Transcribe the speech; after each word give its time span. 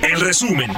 En 0.00 0.18
resumen, 0.18 0.70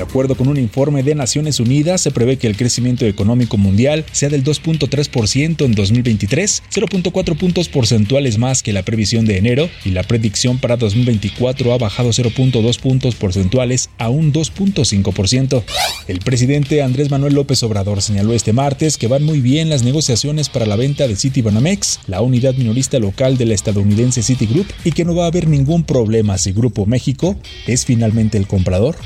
De 0.00 0.06
acuerdo 0.06 0.34
con 0.34 0.48
un 0.48 0.56
informe 0.56 1.02
de 1.02 1.14
Naciones 1.14 1.60
Unidas, 1.60 2.00
se 2.00 2.10
prevé 2.10 2.38
que 2.38 2.46
el 2.46 2.56
crecimiento 2.56 3.04
económico 3.04 3.58
mundial 3.58 4.06
sea 4.12 4.30
del 4.30 4.42
2.3% 4.42 5.62
en 5.66 5.74
2023, 5.74 6.62
0.4 6.72 7.36
puntos 7.36 7.68
porcentuales 7.68 8.38
más 8.38 8.62
que 8.62 8.72
la 8.72 8.82
previsión 8.82 9.26
de 9.26 9.36
enero, 9.36 9.68
y 9.84 9.90
la 9.90 10.02
predicción 10.02 10.56
para 10.56 10.78
2024 10.78 11.74
ha 11.74 11.76
bajado 11.76 12.08
0.2 12.08 12.80
puntos 12.80 13.14
porcentuales 13.14 13.90
a 13.98 14.08
un 14.08 14.32
2.5%. 14.32 15.64
El 16.08 16.20
presidente 16.20 16.80
Andrés 16.80 17.10
Manuel 17.10 17.34
López 17.34 17.62
Obrador 17.62 18.00
señaló 18.00 18.32
este 18.32 18.54
martes 18.54 18.96
que 18.96 19.06
van 19.06 19.22
muy 19.22 19.42
bien 19.42 19.68
las 19.68 19.82
negociaciones 19.82 20.48
para 20.48 20.64
la 20.64 20.76
venta 20.76 21.08
de 21.08 21.16
Citibanamex, 21.16 22.00
la 22.06 22.22
unidad 22.22 22.54
minorista 22.54 22.98
local 22.98 23.36
de 23.36 23.44
la 23.44 23.54
estadounidense 23.54 24.22
Citigroup, 24.22 24.66
y 24.82 24.92
que 24.92 25.04
no 25.04 25.14
va 25.14 25.24
a 25.24 25.28
haber 25.28 25.46
ningún 25.46 25.84
problema 25.84 26.38
si 26.38 26.52
Grupo 26.52 26.86
México 26.86 27.36
es 27.66 27.84
finalmente 27.84 28.38
el 28.38 28.46
comprador. 28.46 28.96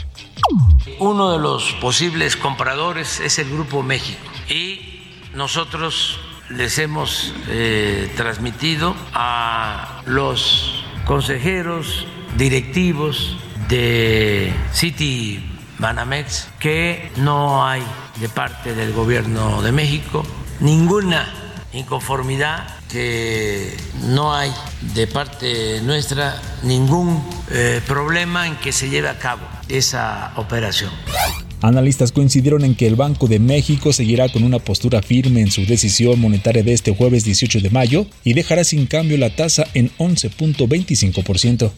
Uno 0.98 1.32
de 1.32 1.38
los 1.38 1.72
posibles 1.80 2.36
compradores 2.36 3.20
es 3.20 3.38
el 3.38 3.50
Grupo 3.50 3.82
México. 3.82 4.20
Y 4.48 5.02
nosotros 5.34 6.18
les 6.50 6.78
hemos 6.78 7.32
eh, 7.48 8.12
transmitido 8.16 8.94
a 9.12 10.02
los 10.06 10.84
consejeros 11.04 12.06
directivos 12.36 13.36
de 13.68 14.52
City 14.72 15.42
Banamex 15.78 16.48
que 16.58 17.10
no 17.16 17.66
hay 17.66 17.82
de 18.20 18.28
parte 18.28 18.74
del 18.74 18.92
gobierno 18.92 19.62
de 19.62 19.72
México 19.72 20.24
ninguna 20.60 21.32
inconformidad, 21.72 22.68
que 22.88 23.76
no 24.04 24.32
hay 24.32 24.52
de 24.94 25.06
parte 25.06 25.80
nuestra 25.82 26.40
ningún 26.62 27.28
eh, 27.50 27.82
problema 27.86 28.46
en 28.46 28.56
que 28.56 28.72
se 28.72 28.88
lleve 28.88 29.08
a 29.08 29.18
cabo 29.18 29.42
esa 29.68 30.32
operación. 30.36 30.90
Analistas 31.66 32.12
coincidieron 32.12 32.62
en 32.62 32.74
que 32.74 32.86
el 32.86 32.94
Banco 32.94 33.26
de 33.26 33.38
México 33.38 33.94
seguirá 33.94 34.28
con 34.28 34.44
una 34.44 34.58
postura 34.58 35.00
firme 35.00 35.40
en 35.40 35.50
su 35.50 35.64
decisión 35.64 36.20
monetaria 36.20 36.62
de 36.62 36.74
este 36.74 36.94
jueves 36.94 37.24
18 37.24 37.60
de 37.60 37.70
mayo 37.70 38.06
y 38.22 38.34
dejará 38.34 38.64
sin 38.64 38.84
cambio 38.84 39.16
la 39.16 39.34
tasa 39.34 39.66
en 39.72 39.88
11.25%. 39.96 41.70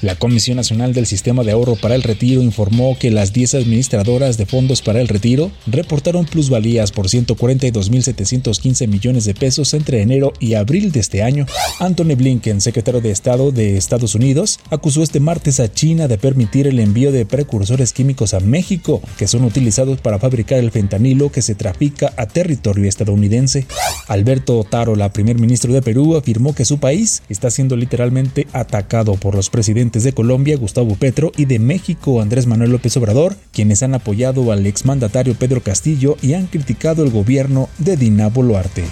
La 0.00 0.14
Comisión 0.16 0.56
Nacional 0.56 0.94
del 0.94 1.06
Sistema 1.06 1.42
de 1.42 1.52
Ahorro 1.52 1.74
para 1.74 1.96
el 1.96 2.04
Retiro 2.04 2.40
informó 2.42 2.96
que 2.98 3.10
las 3.10 3.32
10 3.32 3.54
administradoras 3.54 4.36
de 4.36 4.46
fondos 4.46 4.80
para 4.80 5.00
el 5.00 5.08
retiro 5.08 5.50
reportaron 5.66 6.24
plusvalías 6.24 6.92
por 6.92 7.08
142.715 7.08 8.86
millones 8.86 9.24
de 9.24 9.34
pesos 9.34 9.74
entre 9.74 10.02
enero 10.02 10.32
y 10.38 10.54
abril 10.54 10.92
de 10.92 11.00
este 11.00 11.22
año. 11.22 11.46
Anthony 11.80 12.16
Blinken, 12.16 12.60
secretario 12.60 13.00
de 13.00 13.10
Estado 13.10 13.50
de 13.50 13.76
Estados 13.76 14.14
Unidos, 14.14 14.60
acusó 14.70 15.02
este 15.02 15.18
martes 15.20 15.58
a 15.58 15.72
China 15.72 16.06
de 16.06 16.18
permitir 16.18 16.66
el 16.68 16.78
envío 16.78 17.10
de 17.10 17.26
precursores 17.26 17.92
químicos 17.92 18.34
a 18.34 18.40
México, 18.40 19.00
que 19.18 19.31
son 19.32 19.44
utilizados 19.44 20.00
para 20.00 20.18
fabricar 20.18 20.58
el 20.58 20.70
fentanilo 20.70 21.32
que 21.32 21.42
se 21.42 21.54
trafica 21.54 22.12
a 22.16 22.26
territorio 22.26 22.88
estadounidense. 22.88 23.66
Alberto 24.08 24.58
Otaro, 24.58 24.94
la 24.94 25.12
primer 25.12 25.38
ministro 25.38 25.72
de 25.72 25.82
Perú, 25.82 26.16
afirmó 26.16 26.54
que 26.54 26.64
su 26.64 26.78
país 26.78 27.22
está 27.28 27.50
siendo 27.50 27.76
literalmente 27.76 28.46
atacado 28.52 29.14
por 29.14 29.34
los 29.34 29.50
presidentes 29.50 30.04
de 30.04 30.12
Colombia, 30.12 30.56
Gustavo 30.56 30.94
Petro, 30.94 31.32
y 31.36 31.46
de 31.46 31.58
México, 31.58 32.20
Andrés 32.20 32.46
Manuel 32.46 32.72
López 32.72 32.96
Obrador, 32.96 33.36
quienes 33.52 33.82
han 33.82 33.94
apoyado 33.94 34.52
al 34.52 34.66
exmandatario 34.66 35.34
Pedro 35.34 35.62
Castillo 35.62 36.16
y 36.22 36.34
han 36.34 36.46
criticado 36.46 37.02
el 37.02 37.10
gobierno 37.10 37.68
de 37.78 37.96
Dina 37.96 38.28
Boluarte. 38.28 38.84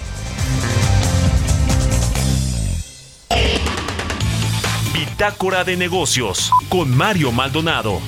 Bitácora 4.93 5.63
de 5.63 5.77
negocios 5.77 6.49
con 6.69 6.89
Mario 6.89 7.31
Maldonado. 7.31 7.99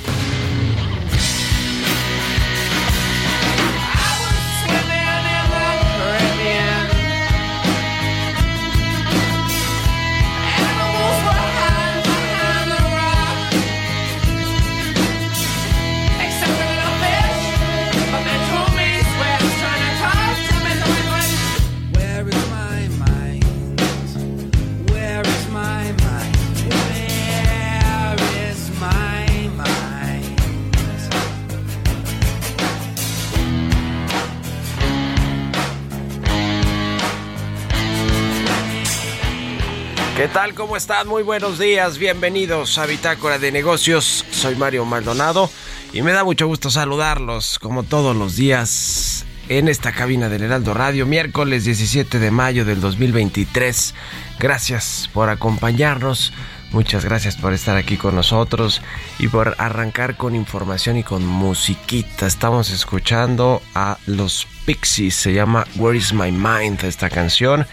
Tal? 40.34 40.54
¿Cómo 40.54 40.76
están? 40.76 41.06
Muy 41.06 41.22
buenos 41.22 41.60
días. 41.60 41.96
Bienvenidos 41.98 42.76
a 42.78 42.86
Bitácora 42.86 43.38
de 43.38 43.52
Negocios. 43.52 44.24
Soy 44.32 44.56
Mario 44.56 44.84
Maldonado 44.84 45.48
y 45.92 46.02
me 46.02 46.10
da 46.10 46.24
mucho 46.24 46.48
gusto 46.48 46.70
saludarlos 46.70 47.60
como 47.60 47.84
todos 47.84 48.16
los 48.16 48.34
días 48.34 49.24
en 49.48 49.68
esta 49.68 49.92
cabina 49.92 50.28
del 50.28 50.42
Heraldo 50.42 50.74
Radio, 50.74 51.06
miércoles 51.06 51.64
17 51.64 52.18
de 52.18 52.32
mayo 52.32 52.64
del 52.64 52.80
2023. 52.80 53.94
Gracias 54.40 55.08
por 55.12 55.28
acompañarnos. 55.28 56.32
Muchas 56.72 57.04
gracias 57.04 57.36
por 57.36 57.52
estar 57.52 57.76
aquí 57.76 57.96
con 57.96 58.16
nosotros 58.16 58.82
y 59.20 59.28
por 59.28 59.54
arrancar 59.58 60.16
con 60.16 60.34
información 60.34 60.96
y 60.96 61.04
con 61.04 61.24
musiquita. 61.24 62.26
Estamos 62.26 62.70
escuchando 62.70 63.62
a 63.76 63.98
los 64.06 64.48
Pixies, 64.66 65.14
se 65.14 65.32
llama 65.32 65.64
Where 65.76 65.96
is 65.96 66.12
My 66.12 66.32
Mind 66.32 66.82
esta 66.82 67.08
canción. 67.08 67.68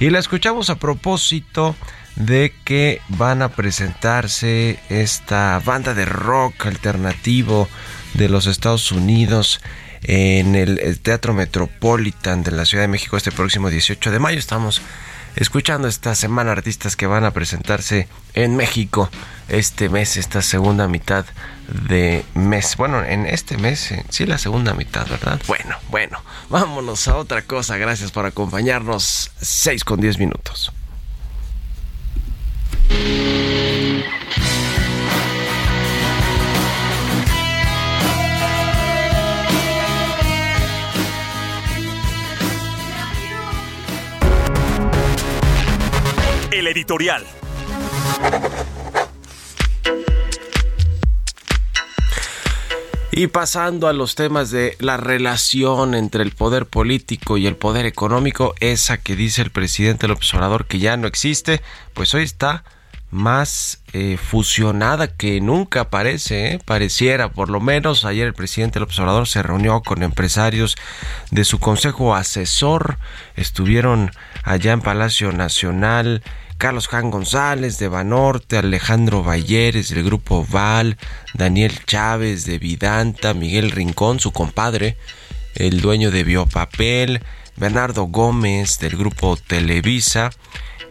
Y 0.00 0.08
la 0.08 0.18
escuchamos 0.18 0.70
a 0.70 0.76
propósito 0.76 1.76
de 2.16 2.54
que 2.64 3.02
van 3.08 3.42
a 3.42 3.50
presentarse 3.50 4.78
esta 4.88 5.60
banda 5.62 5.92
de 5.92 6.06
rock 6.06 6.66
alternativo 6.66 7.68
de 8.14 8.30
los 8.30 8.46
Estados 8.46 8.92
Unidos 8.92 9.60
en 10.02 10.54
el, 10.54 10.98
Teatro 11.00 11.34
Metropolitan 11.34 12.42
de 12.42 12.52
la 12.52 12.64
Ciudad 12.64 12.84
de 12.84 12.88
México 12.88 13.18
este 13.18 13.30
próximo 13.30 13.68
18 13.68 14.10
de 14.10 14.18
mayo. 14.18 14.38
Estamos 14.38 14.80
escuchando 15.36 15.88
esta 15.88 16.14
semana 16.14 16.52
artistas 16.52 16.96
que 16.96 17.06
van 17.06 17.24
a 17.24 17.32
presentarse 17.32 18.08
en 18.34 18.56
México 18.56 19.10
este 19.48 19.88
mes, 19.88 20.16
esta 20.16 20.42
segunda 20.42 20.88
mitad 20.88 21.24
de 21.88 22.24
mes. 22.34 22.76
Bueno, 22.76 23.04
en 23.04 23.26
este 23.26 23.56
mes, 23.56 23.92
eh, 23.92 24.04
sí, 24.08 24.26
la 24.26 24.38
segunda 24.38 24.74
mitad, 24.74 25.06
¿verdad? 25.08 25.40
Bueno, 25.46 25.76
bueno, 25.88 26.22
vámonos 26.48 27.08
a 27.08 27.16
otra 27.16 27.42
cosa. 27.42 27.76
Gracias 27.76 28.12
por 28.12 28.26
acompañarnos. 28.26 29.32
6 29.40 29.84
con 29.84 30.00
10 30.00 30.18
minutos. 30.18 30.72
Editorial. 46.70 47.26
Y 53.12 53.26
pasando 53.26 53.88
a 53.88 53.92
los 53.92 54.14
temas 54.14 54.50
de 54.50 54.76
la 54.78 54.96
relación 54.96 55.94
entre 55.94 56.22
el 56.22 56.30
poder 56.30 56.66
político 56.66 57.36
y 57.36 57.46
el 57.46 57.56
poder 57.56 57.84
económico, 57.84 58.54
esa 58.60 58.98
que 58.98 59.16
dice 59.16 59.42
el 59.42 59.50
presidente 59.50 60.06
López 60.06 60.32
Obrador 60.32 60.66
que 60.66 60.78
ya 60.78 60.96
no 60.96 61.08
existe, 61.08 61.60
pues 61.92 62.14
hoy 62.14 62.22
está 62.22 62.64
más 63.10 63.82
eh, 63.92 64.16
fusionada 64.16 65.08
que 65.08 65.40
nunca 65.40 65.90
parece, 65.90 66.52
¿eh? 66.52 66.58
pareciera 66.64 67.30
por 67.32 67.50
lo 67.50 67.60
menos. 67.60 68.04
Ayer 68.04 68.26
el 68.26 68.34
presidente 68.34 68.80
López 68.80 68.98
Obrador 69.00 69.26
se 69.26 69.42
reunió 69.42 69.82
con 69.82 70.02
empresarios 70.02 70.76
de 71.30 71.44
su 71.44 71.58
consejo 71.58 72.14
asesor, 72.14 72.98
estuvieron 73.36 74.12
allá 74.44 74.72
en 74.72 74.80
Palacio 74.80 75.32
Nacional. 75.32 76.22
Carlos 76.58 76.88
Jan 76.88 77.10
González 77.10 77.78
de 77.78 77.88
Banorte, 77.88 78.58
Alejandro 78.58 79.24
Valleres 79.24 79.88
del 79.88 80.04
Grupo 80.04 80.46
Val, 80.46 80.98
Daniel 81.32 81.72
Chávez 81.86 82.44
de 82.44 82.58
Vidanta, 82.58 83.32
Miguel 83.32 83.70
Rincón, 83.70 84.20
su 84.20 84.30
compadre, 84.30 84.98
el 85.54 85.80
dueño 85.80 86.10
de 86.10 86.22
Biopapel, 86.22 87.22
Bernardo 87.56 88.04
Gómez 88.04 88.78
del 88.78 88.98
Grupo 88.98 89.38
Televisa, 89.38 90.30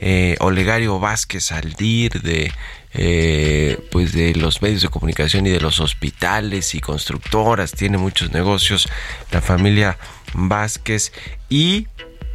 eh, 0.01 0.35
Olegario 0.39 0.99
Vázquez 0.99 1.51
Aldir 1.51 2.21
de 2.21 2.51
eh, 2.93 3.77
pues 3.91 4.13
de 4.13 4.33
los 4.33 4.63
medios 4.63 4.81
de 4.81 4.89
comunicación 4.89 5.45
y 5.45 5.51
de 5.51 5.59
los 5.59 5.79
hospitales 5.79 6.73
y 6.73 6.81
constructoras, 6.81 7.73
tiene 7.73 7.99
muchos 7.99 8.31
negocios, 8.31 8.89
la 9.31 9.41
familia 9.41 9.97
Vázquez 10.33 11.11
y 11.49 11.87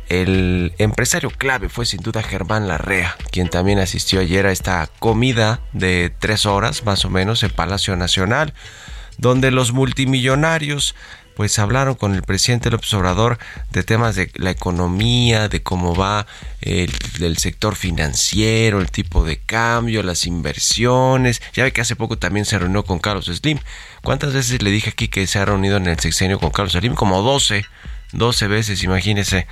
el 0.09 0.73
empresario 0.79 1.31
clave 1.31 1.69
fue 1.69 1.87
sin 1.87 2.03
duda 2.03 2.23
Germán 2.23 2.69
Larrea, 2.69 3.17
quien 3.33 3.49
también 3.49 3.79
asistió 3.79 4.21
ayer 4.21 4.47
a 4.47 4.53
esta 4.53 4.89
comida 4.99 5.61
de 5.73 6.13
tres 6.19 6.47
horas 6.47 6.85
más 6.85 7.05
o 7.05 7.11
menos 7.11 7.43
en 7.43 7.51
Palacio 7.51 7.97
Nacional, 7.97 8.55
donde 9.19 9.51
los 9.51 9.73
multimillonarios 9.73 10.95
pues 11.35 11.59
hablaron 11.59 11.95
con 11.95 12.15
el 12.15 12.23
presidente 12.23 12.71
López 12.71 12.93
Obrador 12.95 13.39
de 13.71 13.83
temas 13.83 14.15
de 14.17 14.31
la 14.35 14.51
economía, 14.51 15.49
de 15.49 15.63
cómo 15.63 15.95
va 15.95 16.27
el, 16.61 16.93
el, 17.21 17.39
sector 17.39 17.77
financiero, 17.77 18.81
el 18.81 18.91
tipo 18.91 19.25
de 19.25 19.39
cambio, 19.39 20.03
las 20.03 20.27
inversiones. 20.27 21.43
Ya 21.55 21.65
ve 21.65 21.73
que 21.73 21.81
hace 21.81 21.97
poco 21.97 22.19
también 22.19 22.47
se 22.47 22.59
reunió 22.59 22.85
con 22.85 22.99
Carlos 22.99 23.27
Slim. 23.27 23.59
¿Cuántas 24.03 24.33
veces 24.33 24.63
le 24.63 24.71
dije 24.71 24.91
aquí 24.91 25.09
que 25.09 25.27
se 25.27 25.39
ha 25.39 25.45
reunido 25.45 25.77
en 25.77 25.87
el 25.87 25.99
sexenio 25.99 26.39
con 26.39 26.51
Carlos 26.51 26.73
Slim? 26.73 26.95
Como 26.95 27.23
12, 27.23 27.65
12 28.13 28.49
veces, 28.49 28.83
imagínese 28.83 29.47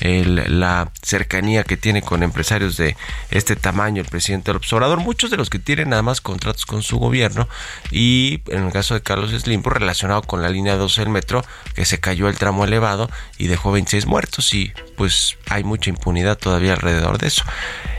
la 0.00 0.90
cercanía 1.02 1.64
que 1.64 1.76
tiene 1.76 2.02
con 2.02 2.22
empresarios 2.22 2.76
de 2.76 2.96
este 3.30 3.56
tamaño 3.56 4.02
el 4.02 4.08
presidente 4.08 4.52
López 4.52 4.72
Obrador, 4.72 5.00
muchos 5.00 5.30
de 5.30 5.36
los 5.36 5.50
que 5.50 5.58
tienen 5.58 5.90
nada 5.90 6.02
más 6.02 6.20
contratos 6.20 6.66
con 6.66 6.82
su 6.82 6.98
gobierno 6.98 7.48
y 7.90 8.42
en 8.48 8.64
el 8.64 8.72
caso 8.72 8.94
de 8.94 9.02
Carlos 9.02 9.30
Slim 9.30 9.62
pues, 9.62 9.76
relacionado 9.76 10.22
con 10.22 10.42
la 10.42 10.48
línea 10.50 10.76
12 10.76 11.00
del 11.00 11.10
metro 11.10 11.44
que 11.74 11.84
se 11.84 12.00
cayó 12.00 12.28
el 12.28 12.36
tramo 12.36 12.64
elevado 12.64 13.08
y 13.38 13.46
dejó 13.46 13.72
26 13.72 14.06
muertos 14.06 14.52
y 14.52 14.72
pues 14.96 15.38
hay 15.48 15.64
mucha 15.64 15.90
impunidad 15.90 16.36
todavía 16.36 16.72
alrededor 16.74 17.18
de 17.18 17.28
eso. 17.28 17.44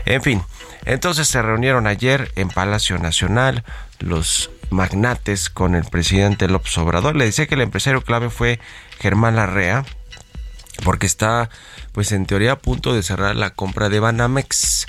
En 0.04 0.22
fin, 0.22 0.42
entonces 0.84 1.26
se 1.26 1.42
reunieron 1.42 1.86
ayer 1.86 2.30
en 2.36 2.48
Palacio 2.48 2.98
Nacional 2.98 3.64
los 3.98 4.50
magnates 4.70 5.50
con 5.50 5.74
el 5.74 5.84
presidente 5.84 6.48
López 6.48 6.76
Obrador. 6.78 7.16
Le 7.16 7.26
decía 7.26 7.46
que 7.46 7.54
el 7.54 7.62
empresario 7.62 8.02
clave 8.02 8.30
fue 8.30 8.60
Germán 8.98 9.36
Larrea, 9.36 9.84
porque 10.84 11.06
está 11.06 11.50
pues 11.92 12.12
en 12.12 12.26
teoría 12.26 12.52
a 12.52 12.58
punto 12.58 12.94
de 12.94 13.02
cerrar 13.02 13.36
la 13.36 13.50
compra 13.50 13.88
de 13.88 14.00
Banamex. 14.00 14.86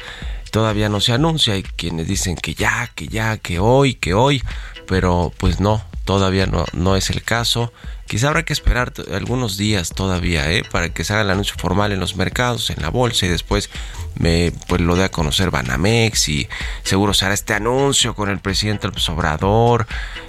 Todavía 0.51 0.89
no 0.89 0.99
se 1.01 1.13
anuncia, 1.13 1.53
hay 1.53 1.63
quienes 1.63 2.07
dicen 2.07 2.35
que 2.35 2.53
ya, 2.53 2.89
que 2.95 3.07
ya, 3.07 3.37
que 3.37 3.59
hoy, 3.59 3.95
que 3.95 4.13
hoy, 4.13 4.43
pero 4.87 5.31
pues 5.37 5.59
no, 5.59 5.83
todavía 6.07 6.45
no, 6.45 6.65
no 6.71 6.95
es 6.95 7.09
el 7.09 7.21
caso. 7.21 7.73
Quizá 8.07 8.29
habrá 8.29 8.45
que 8.45 8.53
esperar 8.53 8.93
algunos 9.13 9.57
días 9.57 9.89
todavía 9.89 10.49
¿eh? 10.49 10.63
para 10.71 10.87
que 10.87 11.03
se 11.03 11.11
haga 11.11 11.23
el 11.23 11.29
anuncio 11.29 11.55
formal 11.57 11.91
en 11.91 11.99
los 11.99 12.15
mercados, 12.15 12.69
en 12.69 12.81
la 12.81 12.89
bolsa 12.89 13.25
y 13.25 13.29
después 13.29 13.69
me, 14.15 14.53
pues 14.69 14.79
lo 14.79 14.95
dé 14.95 15.03
a 15.03 15.11
conocer 15.11 15.51
Banamex 15.51 16.29
y 16.29 16.47
seguro 16.83 17.13
se 17.13 17.25
hará 17.25 17.33
este 17.33 17.53
anuncio 17.53 18.15
con 18.15 18.29
el 18.29 18.39
presidente 18.39 18.87
López 18.87 19.09
Obrador. 19.09 19.85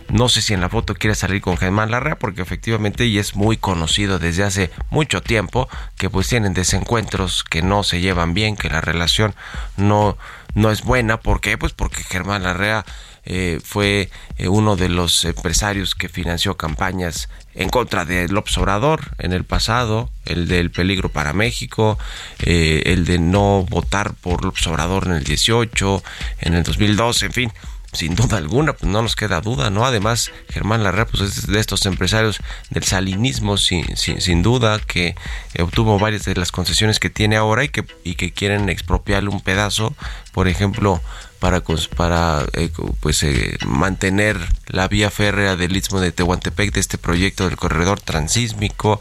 No 0.09 0.29
sé 0.29 0.43
si 0.43 0.53
en 0.53 0.61
la 0.61 0.69
foto 0.69 0.97
quiere 0.97 1.15
salir 1.15 1.41
con 1.41 1.57
Germán 1.57 1.93
Larrea 1.93 2.19
porque 2.19 2.43
efectivamente 2.43 3.07
y 3.07 3.19
es 3.19 3.37
muy 3.37 3.57
conocido 3.57 4.19
desde 4.19 4.43
hace 4.43 4.71
mucho 4.91 5.23
tiempo 5.23 5.69
que 5.97 6.11
pues 6.11 6.27
tienen 6.27 6.55
desencuentros 6.55 7.45
que 7.45 7.63
no 7.63 7.85
se 7.85 8.01
llevan 8.01 8.35
bien, 8.35 8.57
que 8.57 8.69
la 8.69 8.81
relación 8.81 9.37
no, 9.77 10.19
no 10.55 10.73
es 10.73 10.83
buena. 10.83 11.21
¿Por 11.21 11.41
qué? 11.41 11.57
Pues 11.57 11.73
porque 11.73 12.03
Germán 12.03 12.43
Larrea 12.43 12.85
eh, 13.31 13.61
fue 13.63 14.09
eh, 14.39 14.49
uno 14.49 14.75
de 14.75 14.89
los 14.89 15.23
empresarios 15.27 15.95
que 15.95 16.09
financió 16.09 16.57
campañas 16.57 17.29
en 17.55 17.69
contra 17.69 18.07
de 18.07 18.27
López 18.27 18.57
Obrador 18.57 19.15
en 19.19 19.35
el 19.35 19.45
pasado, 19.45 20.09
el 20.25 20.49
del 20.49 20.71
peligro 20.71 21.11
para 21.11 21.35
México, 21.35 21.99
eh, 22.41 22.85
el 22.87 23.05
de 23.05 23.19
no 23.19 23.67
votar 23.69 24.15
por 24.15 24.47
López 24.47 24.67
Obrador 24.69 25.09
en 25.09 25.13
el 25.13 25.25
18, 25.25 26.03
en 26.41 26.55
el 26.55 26.63
2012, 26.63 27.27
en 27.27 27.33
fin 27.33 27.53
sin 27.93 28.15
duda 28.15 28.37
alguna, 28.37 28.75
pues 28.75 28.91
no 28.91 29.01
nos 29.01 29.17
queda 29.17 29.41
duda, 29.41 29.71
¿no? 29.71 29.87
Además, 29.87 30.31
Germán 30.51 30.85
Larrea, 30.85 31.07
pues 31.07 31.23
es 31.23 31.47
de 31.47 31.59
estos 31.59 31.87
empresarios 31.87 32.39
del 32.69 32.85
salinismo, 32.85 33.57
sin, 33.57 33.97
sin, 33.97 34.21
sin 34.21 34.43
duda, 34.43 34.79
que 34.79 35.17
obtuvo 35.59 35.99
varias 35.99 36.27
de 36.27 36.35
las 36.35 36.53
concesiones 36.53 37.01
que 37.01 37.09
tiene 37.09 37.37
ahora 37.37 37.65
y 37.65 37.71
que, 37.71 37.85
y 38.05 38.15
que 38.15 38.31
quieren 38.31 38.69
expropiarle 38.69 39.31
un 39.31 39.41
pedazo, 39.41 39.95
por 40.33 40.49
ejemplo, 40.49 41.01
para, 41.39 41.63
para 41.97 42.45
eh, 42.53 42.71
pues 43.01 43.23
eh, 43.23 43.57
mantener 43.67 44.37
la 44.67 44.89
vía 44.89 45.11
férrea 45.11 45.57
del 45.57 45.77
Istmo 45.77 46.01
de 46.01 46.13
Tehuantepec 46.13 46.73
de 46.73 46.81
este 46.81 46.99
proyecto 46.99 47.45
del 47.45 47.57
corredor 47.57 48.01
transísmico. 48.01 49.01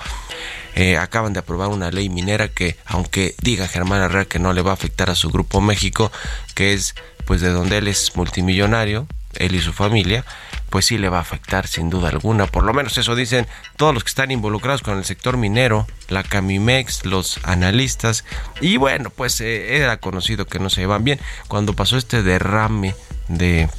Eh, 0.76 0.98
acaban 0.98 1.34
de 1.34 1.40
aprobar 1.40 1.70
una 1.70 1.90
ley 1.90 2.08
minera 2.10 2.50
que, 2.50 2.78
aunque 2.86 3.34
diga 3.42 3.68
Germán 3.68 4.02
Herrera 4.02 4.26
que 4.26 4.38
no 4.38 4.54
le 4.54 4.62
va 4.62 4.72
a 4.72 4.76
afectar 4.76 5.10
a 5.10 5.16
su 5.16 5.30
grupo 5.30 5.60
México, 5.60 6.12
que 6.54 6.74
es 6.74 6.94
pues 7.26 7.42
de 7.42 7.50
donde 7.50 7.80
él 7.80 7.88
es 7.88 8.16
multimillonario, 8.16 9.08
él 9.34 9.56
y 9.56 9.60
su 9.60 9.74
familia, 9.74 10.24
pues 10.70 10.86
sí 10.86 10.98
le 10.98 11.10
va 11.10 11.18
a 11.18 11.22
afectar 11.22 11.68
sin 11.68 11.90
duda 11.90 12.10
alguna. 12.10 12.46
Por 12.48 12.64
lo 12.64 12.74
menos 12.74 12.98
eso 12.98 13.16
dicen 13.16 13.48
todos 13.76 13.94
los 13.94 14.04
que 14.04 14.10
están 14.10 14.32
involucrados 14.32 14.82
con 14.82 14.98
el 14.98 15.06
sector 15.06 15.38
minero, 15.38 15.88
la 16.10 16.24
Camimex, 16.24 17.06
los 17.06 17.40
analistas. 17.44 18.26
Y 18.62 18.78
bueno, 18.78 19.10
pues 19.10 19.40
eh, 19.42 19.78
era 19.78 19.98
conocido 19.98 20.46
que 20.46 20.60
no 20.60 20.70
se 20.70 20.82
llevan 20.82 21.04
bien. 21.04 21.20
Cuando 21.48 21.74
pasó 21.74 21.98
este 21.98 22.24
derrame 22.24 22.96
de 23.28 23.70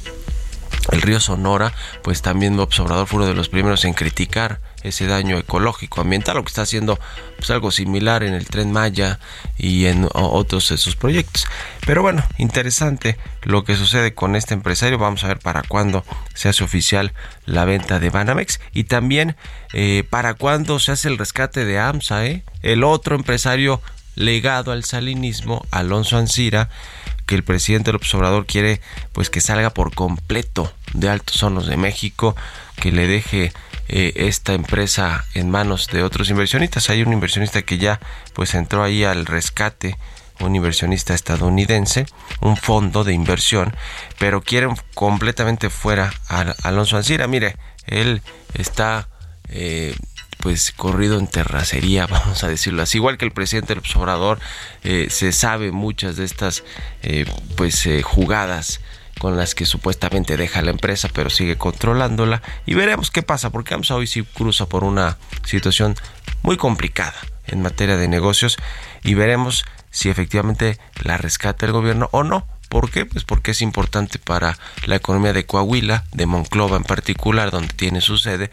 el 0.91 1.01
río 1.01 1.19
Sonora, 1.19 1.73
pues 2.03 2.21
también 2.21 2.59
Obrador 2.59 3.07
fue 3.07 3.17
uno 3.17 3.27
de 3.27 3.35
los 3.35 3.49
primeros 3.49 3.85
en 3.85 3.93
criticar 3.93 4.59
ese 4.83 5.07
daño 5.07 5.37
ecológico 5.37 6.01
ambiental, 6.01 6.37
lo 6.37 6.43
que 6.43 6.49
está 6.49 6.61
haciendo 6.61 6.99
pues 7.37 7.49
algo 7.49 7.71
similar 7.71 8.23
en 8.23 8.33
el 8.33 8.47
tren 8.47 8.71
Maya 8.71 9.19
y 9.57 9.85
en 9.85 10.07
otros 10.13 10.69
de 10.69 10.77
sus 10.77 10.95
proyectos. 10.95 11.47
Pero 11.85 12.01
bueno, 12.01 12.23
interesante 12.37 13.17
lo 13.43 13.63
que 13.63 13.75
sucede 13.75 14.13
con 14.13 14.35
este 14.35 14.53
empresario. 14.53 14.97
Vamos 14.97 15.23
a 15.23 15.27
ver 15.27 15.39
para 15.39 15.63
cuándo 15.63 16.03
se 16.33 16.49
hace 16.49 16.63
oficial 16.63 17.13
la 17.45 17.65
venta 17.65 17.99
de 17.99 18.09
Banamex 18.09 18.59
y 18.73 18.85
también 18.85 19.35
eh, 19.73 20.03
para 20.09 20.33
cuándo 20.33 20.79
se 20.79 20.91
hace 20.91 21.09
el 21.09 21.17
rescate 21.17 21.65
de 21.65 21.79
AMSA, 21.79 22.25
¿eh? 22.25 22.43
el 22.61 22.83
otro 22.83 23.15
empresario 23.15 23.81
legado 24.15 24.71
al 24.71 24.83
salinismo, 24.83 25.65
Alonso 25.71 26.17
Ancira, 26.17 26.69
que 27.29 27.35
el 27.35 27.43
presidente 27.43 27.91
López 27.91 28.11
Obrador 28.15 28.47
quiere 28.47 28.81
pues 29.13 29.29
que 29.29 29.39
salga 29.39 29.69
por 29.69 29.93
completo 29.93 30.73
de 30.93 31.09
Altos 31.09 31.43
Hornos 31.43 31.67
de 31.67 31.77
México, 31.77 32.35
que 32.81 32.91
le 32.91 33.05
deje 33.05 33.53
eh, 33.87 34.13
esta 34.15 34.55
empresa 34.55 35.25
en 35.35 35.51
manos 35.51 35.89
de 35.89 36.01
otros 36.01 36.31
inversionistas. 36.31 36.89
Hay 36.89 37.03
un 37.03 37.13
inversionista 37.13 37.61
que 37.61 37.77
ya 37.77 37.99
pues 38.33 38.55
entró 38.55 38.83
ahí 38.83 39.03
al 39.03 39.27
rescate, 39.27 39.95
un 40.39 40.55
inversionista 40.55 41.13
estadounidense, 41.13 42.07
un 42.41 42.57
fondo 42.57 43.03
de 43.03 43.13
inversión, 43.13 43.75
pero 44.17 44.41
quieren 44.41 44.75
completamente 44.95 45.69
fuera 45.69 46.11
a 46.29 46.55
Alonso 46.63 46.97
Ancira. 46.97 47.27
Mire, 47.27 47.57
él 47.85 48.23
está 48.55 49.07
eh, 49.49 49.95
pues 50.39 50.71
corrido 50.71 51.19
en 51.19 51.27
terracería, 51.27 52.07
vamos 52.09 52.43
a 52.43 52.47
decirlo 52.47 52.81
así, 52.81 52.97
igual 52.97 53.17
que 53.17 53.25
el 53.25 53.31
presidente 53.31 53.75
del 53.75 53.83
Obrador, 53.95 54.39
eh, 54.83 55.07
se 55.09 55.31
sabe 55.31 55.71
muchas 55.71 56.15
de 56.15 56.25
estas 56.25 56.63
eh, 57.03 57.25
pues 57.55 57.85
eh, 57.85 58.01
jugadas 58.01 58.81
con 59.19 59.35
las 59.35 59.53
que 59.53 59.65
supuestamente 59.65 60.37
deja 60.37 60.61
la 60.61 60.71
empresa, 60.71 61.09
pero 61.13 61.29
sigue 61.29 61.57
controlándola. 61.57 62.41
Y 62.65 62.73
veremos 62.73 63.11
qué 63.11 63.21
pasa, 63.21 63.49
porque 63.49 63.73
AMSA 63.73 63.95
hoy 63.95 64.07
sí 64.07 64.23
cruza 64.23 64.67
por 64.67 64.85
una 64.85 65.17
situación 65.43 65.95
muy 66.41 66.55
complicada 66.55 67.15
en 67.47 67.61
materia 67.61 67.97
de 67.97 68.07
negocios 68.07 68.57
y 69.03 69.15
veremos 69.15 69.65
si 69.91 70.09
efectivamente 70.09 70.77
la 71.03 71.17
rescata 71.17 71.65
el 71.65 71.73
gobierno 71.73 72.09
o 72.11 72.23
no. 72.23 72.47
¿Por 72.69 72.91
qué? 72.91 73.05
Pues 73.05 73.23
porque 73.23 73.51
es 73.51 73.61
importante 73.61 74.19
para 74.19 74.57
la 74.85 74.95
economía 74.95 75.33
de 75.33 75.45
Coahuila, 75.45 76.05
de 76.13 76.27
Monclova 76.27 76.77
en 76.77 76.83
particular, 76.83 77.51
donde 77.51 77.73
tiene 77.73 77.99
su 77.99 78.17
sede. 78.17 78.51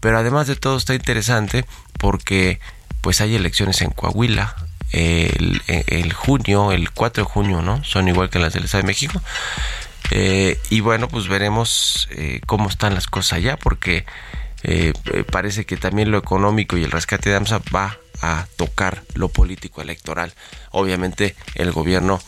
Pero 0.00 0.18
además 0.18 0.46
de 0.46 0.56
todo 0.56 0.76
está 0.76 0.94
interesante 0.94 1.64
porque 1.98 2.60
pues 3.00 3.20
hay 3.20 3.34
elecciones 3.34 3.80
en 3.80 3.90
Coahuila, 3.90 4.56
el, 4.92 6.12
junio, 6.12 6.72
el 6.72 6.90
4 6.90 7.24
de 7.24 7.30
junio, 7.30 7.62
¿no? 7.62 7.84
Son 7.84 8.08
igual 8.08 8.30
que 8.30 8.38
las 8.38 8.52
del 8.52 8.64
Estado 8.64 8.82
de 8.82 8.86
México. 8.86 9.20
Eh, 10.10 10.58
y 10.70 10.80
bueno, 10.80 11.08
pues 11.08 11.28
veremos 11.28 12.08
eh, 12.12 12.40
cómo 12.46 12.68
están 12.68 12.94
las 12.94 13.06
cosas 13.06 13.34
allá, 13.34 13.56
porque 13.56 14.06
eh, 14.62 14.92
parece 15.30 15.66
que 15.66 15.76
también 15.76 16.10
lo 16.10 16.18
económico 16.18 16.76
y 16.76 16.84
el 16.84 16.90
rescate 16.90 17.30
de 17.30 17.36
AMSA 17.36 17.60
va 17.74 17.98
a 18.20 18.46
tocar 18.56 19.02
lo 19.14 19.28
político 19.28 19.82
electoral. 19.82 20.32
Obviamente 20.70 21.36
el 21.54 21.72
gobierno, 21.72 22.20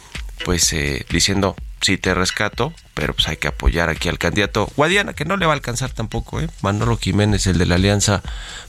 pues 0.44 0.74
diciendo, 1.08 1.56
sí 1.80 1.96
te 1.96 2.14
rescato, 2.14 2.72
pero 2.94 3.14
pues 3.14 3.28
hay 3.28 3.36
que 3.36 3.48
apoyar 3.48 3.88
aquí 3.88 4.08
al 4.08 4.18
candidato 4.18 4.70
Guadiana, 4.76 5.14
que 5.14 5.24
no 5.24 5.36
le 5.36 5.46
va 5.46 5.52
a 5.52 5.54
alcanzar 5.54 5.90
tampoco, 5.90 6.40
¿eh? 6.40 6.48
Manolo 6.62 6.96
Jiménez, 6.96 7.46
el 7.46 7.58
de 7.58 7.66
la 7.66 7.76
alianza 7.76 8.22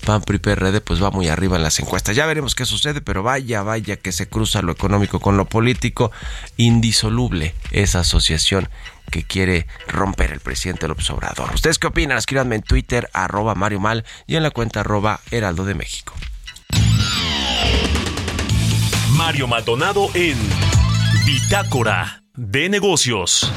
PAN 0.06 0.22
PRD, 0.22 0.82
pues 0.82 1.04
va 1.04 1.12
muy 1.12 1.28
arriba 1.28 1.58
en 1.58 1.64
las 1.64 1.80
encuestas. 1.80 2.16
Ya 2.16 2.26
veremos 2.26 2.56
qué 2.56 2.66
sucede, 2.66 3.02
pero 3.02 3.24
vaya, 3.24 3.62
vaya 3.64 3.98
que 3.98 4.12
se 4.12 4.28
cruza 4.28 4.62
lo 4.62 4.72
económico 4.72 5.20
con 5.20 5.38
lo 5.38 5.46
político, 5.46 6.12
indisoluble 6.58 7.54
esa 7.72 8.00
asociación 8.00 8.70
que 9.10 9.24
quiere 9.24 9.68
romper 9.88 10.32
el 10.32 10.40
presidente 10.40 10.88
López 10.88 11.10
Obrador. 11.10 11.54
¿Ustedes 11.54 11.78
qué 11.78 11.88
opinan? 11.88 12.18
Escríbanme 12.18 12.56
en 12.56 12.62
Twitter, 12.62 13.10
arroba 13.14 13.56
Mario 13.56 13.80
Mal 13.80 14.06
y 14.26 14.38
en 14.38 14.44
la 14.44 14.52
cuenta 14.52 14.80
arroba 14.80 15.20
Heraldo 15.32 15.66
de 15.66 15.76
México. 15.76 16.14
Mario 19.12 19.48
Maldonado 19.48 20.10
en 20.16 20.38
Bitácora 21.26 22.21
de 22.36 22.70
negocios. 22.70 23.52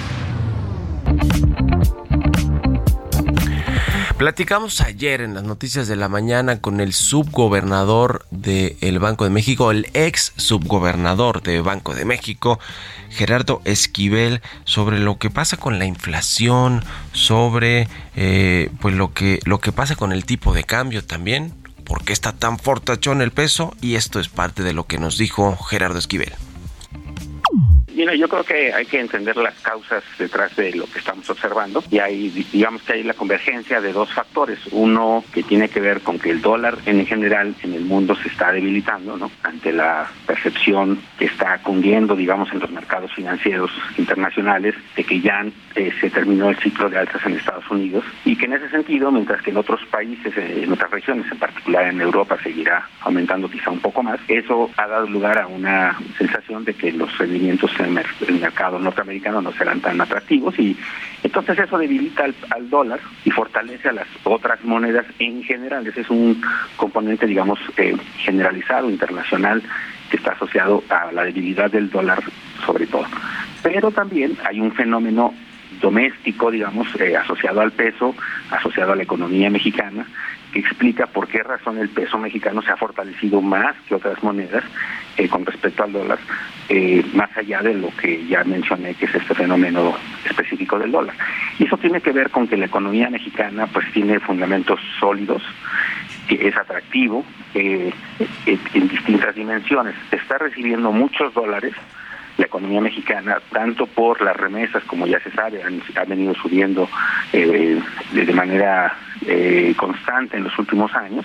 Platicamos 4.18 4.80
ayer 4.80 5.20
en 5.20 5.34
las 5.34 5.42
noticias 5.42 5.86
de 5.86 5.96
la 5.96 6.08
mañana 6.08 6.60
con 6.60 6.80
el 6.80 6.92
subgobernador 6.92 8.26
del 8.30 8.98
Banco 8.98 9.24
de 9.24 9.30
México, 9.30 9.70
el 9.70 9.88
ex 9.92 10.32
subgobernador 10.36 11.42
de 11.42 11.60
Banco 11.60 11.94
de 11.94 12.04
México, 12.04 12.58
Gerardo 13.10 13.60
Esquivel, 13.64 14.40
sobre 14.64 14.98
lo 14.98 15.18
que 15.18 15.30
pasa 15.30 15.56
con 15.56 15.78
la 15.78 15.84
inflación, 15.84 16.84
sobre 17.12 17.88
eh, 18.16 18.70
pues 18.80 18.94
lo 18.94 19.12
que, 19.12 19.40
lo 19.44 19.60
que 19.60 19.72
pasa 19.72 19.96
con 19.96 20.12
el 20.12 20.24
tipo 20.24 20.54
de 20.54 20.64
cambio 20.64 21.04
también, 21.04 21.52
por 21.84 22.04
qué 22.04 22.12
está 22.12 22.32
tan 22.32 22.58
fortachón 22.58 23.20
el 23.20 23.30
peso, 23.30 23.74
y 23.80 23.96
esto 23.96 24.20
es 24.20 24.28
parte 24.28 24.62
de 24.62 24.72
lo 24.72 24.86
que 24.86 24.98
nos 24.98 25.18
dijo 25.18 25.56
Gerardo 25.56 25.98
Esquivel. 25.98 26.32
Mira, 27.94 28.14
yo 28.16 28.28
creo 28.28 28.42
que 28.42 28.72
hay 28.72 28.86
que 28.86 28.98
entender 28.98 29.36
las 29.36 29.54
causas 29.60 30.02
detrás 30.18 30.54
de 30.56 30.74
lo 30.74 30.86
que 30.86 30.98
estamos 30.98 31.30
observando 31.30 31.82
y 31.90 32.00
hay, 32.00 32.28
digamos 32.52 32.82
que 32.82 32.94
hay 32.94 33.04
la 33.04 33.14
convergencia 33.14 33.80
de 33.80 33.92
dos 33.92 34.12
factores. 34.12 34.58
Uno 34.72 35.24
que 35.32 35.44
tiene 35.44 35.68
que 35.68 35.80
ver 35.80 36.00
con 36.00 36.18
que 36.18 36.30
el 36.30 36.42
dólar 36.42 36.76
en 36.86 37.06
general 37.06 37.54
en 37.62 37.74
el 37.74 37.84
mundo 37.84 38.16
se 38.16 38.28
está 38.28 38.50
debilitando, 38.50 39.16
¿no? 39.16 39.30
Ante 39.44 39.72
la 39.72 40.10
percepción 40.26 40.98
que 41.18 41.26
está 41.26 41.58
cundiendo, 41.58 42.16
digamos, 42.16 42.52
en 42.52 42.58
los 42.58 42.70
mercados 42.70 43.12
financieros 43.14 43.70
internacionales 43.96 44.74
de 44.96 45.04
que 45.04 45.20
ya 45.20 45.46
eh, 45.76 45.92
se 46.00 46.10
terminó 46.10 46.50
el 46.50 46.58
ciclo 46.58 46.90
de 46.90 46.98
altas 46.98 47.24
en 47.24 47.34
Estados 47.34 47.70
Unidos 47.70 48.04
y 48.24 48.36
que 48.36 48.46
en 48.46 48.54
ese 48.54 48.70
sentido, 48.70 49.12
mientras 49.12 49.40
que 49.42 49.50
en 49.50 49.56
otros 49.56 49.80
países, 49.86 50.36
eh, 50.36 50.62
en 50.64 50.72
otras 50.72 50.90
regiones, 50.90 51.30
en 51.30 51.38
particular 51.38 51.86
en 51.86 52.00
Europa, 52.00 52.38
seguirá 52.42 52.88
aumentando 53.02 53.48
quizá 53.48 53.70
un 53.70 53.80
poco 53.80 54.02
más, 54.02 54.18
eso 54.26 54.68
ha 54.76 54.86
dado 54.88 55.06
lugar 55.06 55.38
a 55.38 55.46
una 55.46 55.96
sensación 56.18 56.64
de 56.64 56.74
que 56.74 56.90
los 56.90 57.16
rendimientos 57.18 57.70
el 57.84 58.40
mercado 58.40 58.78
norteamericano 58.78 59.40
no 59.40 59.52
serán 59.52 59.80
tan 59.80 60.00
atractivos 60.00 60.58
y 60.58 60.76
entonces 61.22 61.58
eso 61.58 61.78
debilita 61.78 62.24
al, 62.24 62.34
al, 62.50 62.70
dólar 62.70 63.00
y 63.24 63.30
fortalece 63.30 63.88
a 63.88 63.92
las 63.92 64.08
otras 64.24 64.62
monedas 64.64 65.06
en 65.18 65.42
general. 65.42 65.86
Ese 65.86 66.02
es 66.02 66.10
un 66.10 66.40
componente, 66.76 67.26
digamos, 67.26 67.58
eh, 67.76 67.96
generalizado, 68.18 68.90
internacional, 68.90 69.62
que 70.10 70.16
está 70.16 70.32
asociado 70.32 70.82
a 70.88 71.12
la 71.12 71.24
debilidad 71.24 71.70
del 71.70 71.90
dólar 71.90 72.22
sobre 72.64 72.86
todo. 72.86 73.06
Pero 73.62 73.90
también 73.90 74.36
hay 74.44 74.60
un 74.60 74.72
fenómeno 74.72 75.34
doméstico, 75.80 76.50
digamos, 76.50 76.88
eh, 77.00 77.16
asociado 77.16 77.60
al 77.60 77.72
peso, 77.72 78.14
asociado 78.50 78.92
a 78.92 78.96
la 78.96 79.02
economía 79.02 79.50
mexicana, 79.50 80.06
que 80.54 80.60
explica 80.60 81.06
por 81.08 81.26
qué 81.26 81.42
razón 81.42 81.78
el 81.78 81.88
peso 81.88 82.16
mexicano 82.16 82.62
se 82.62 82.70
ha 82.70 82.76
fortalecido 82.76 83.42
más 83.42 83.74
que 83.88 83.96
otras 83.96 84.22
monedas 84.22 84.62
eh, 85.16 85.28
con 85.28 85.44
respecto 85.44 85.82
al 85.82 85.92
dólar, 85.92 86.18
eh, 86.68 87.04
más 87.12 87.36
allá 87.36 87.60
de 87.60 87.74
lo 87.74 87.88
que 87.96 88.24
ya 88.28 88.44
mencioné, 88.44 88.94
que 88.94 89.06
es 89.06 89.14
este 89.16 89.34
fenómeno 89.34 89.96
específico 90.24 90.78
del 90.78 90.92
dólar. 90.92 91.16
Y 91.58 91.64
eso 91.64 91.76
tiene 91.76 92.00
que 92.00 92.12
ver 92.12 92.30
con 92.30 92.46
que 92.46 92.56
la 92.56 92.66
economía 92.66 93.10
mexicana 93.10 93.66
pues 93.66 93.90
tiene 93.92 94.20
fundamentos 94.20 94.78
sólidos, 95.00 95.42
que 96.28 96.46
es 96.46 96.56
atractivo 96.56 97.24
eh, 97.54 97.92
en 98.46 98.88
distintas 98.88 99.34
dimensiones. 99.34 99.96
Está 100.12 100.38
recibiendo 100.38 100.92
muchos 100.92 101.34
dólares 101.34 101.74
la 102.36 102.46
economía 102.46 102.80
mexicana, 102.80 103.38
tanto 103.52 103.86
por 103.86 104.20
las 104.20 104.36
remesas, 104.36 104.82
como 104.84 105.06
ya 105.06 105.20
se 105.20 105.30
sabe, 105.30 105.62
han, 105.62 105.80
venido 106.08 106.34
subiendo 106.34 106.88
eh, 107.32 107.80
de, 108.12 108.24
de 108.26 108.32
manera 108.32 108.96
eh, 109.26 109.74
constante 109.76 110.36
en 110.36 110.44
los 110.44 110.58
últimos 110.58 110.94
años. 110.94 111.24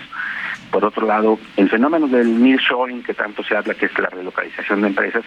Por 0.70 0.84
otro 0.84 1.06
lado, 1.06 1.38
el 1.56 1.68
fenómeno 1.68 2.06
del 2.06 2.40
nearshoring, 2.40 3.02
que 3.02 3.14
tanto 3.14 3.42
se 3.42 3.56
habla, 3.56 3.74
que 3.74 3.86
es 3.86 3.98
la 3.98 4.08
relocalización 4.08 4.82
de 4.82 4.88
empresas, 4.88 5.24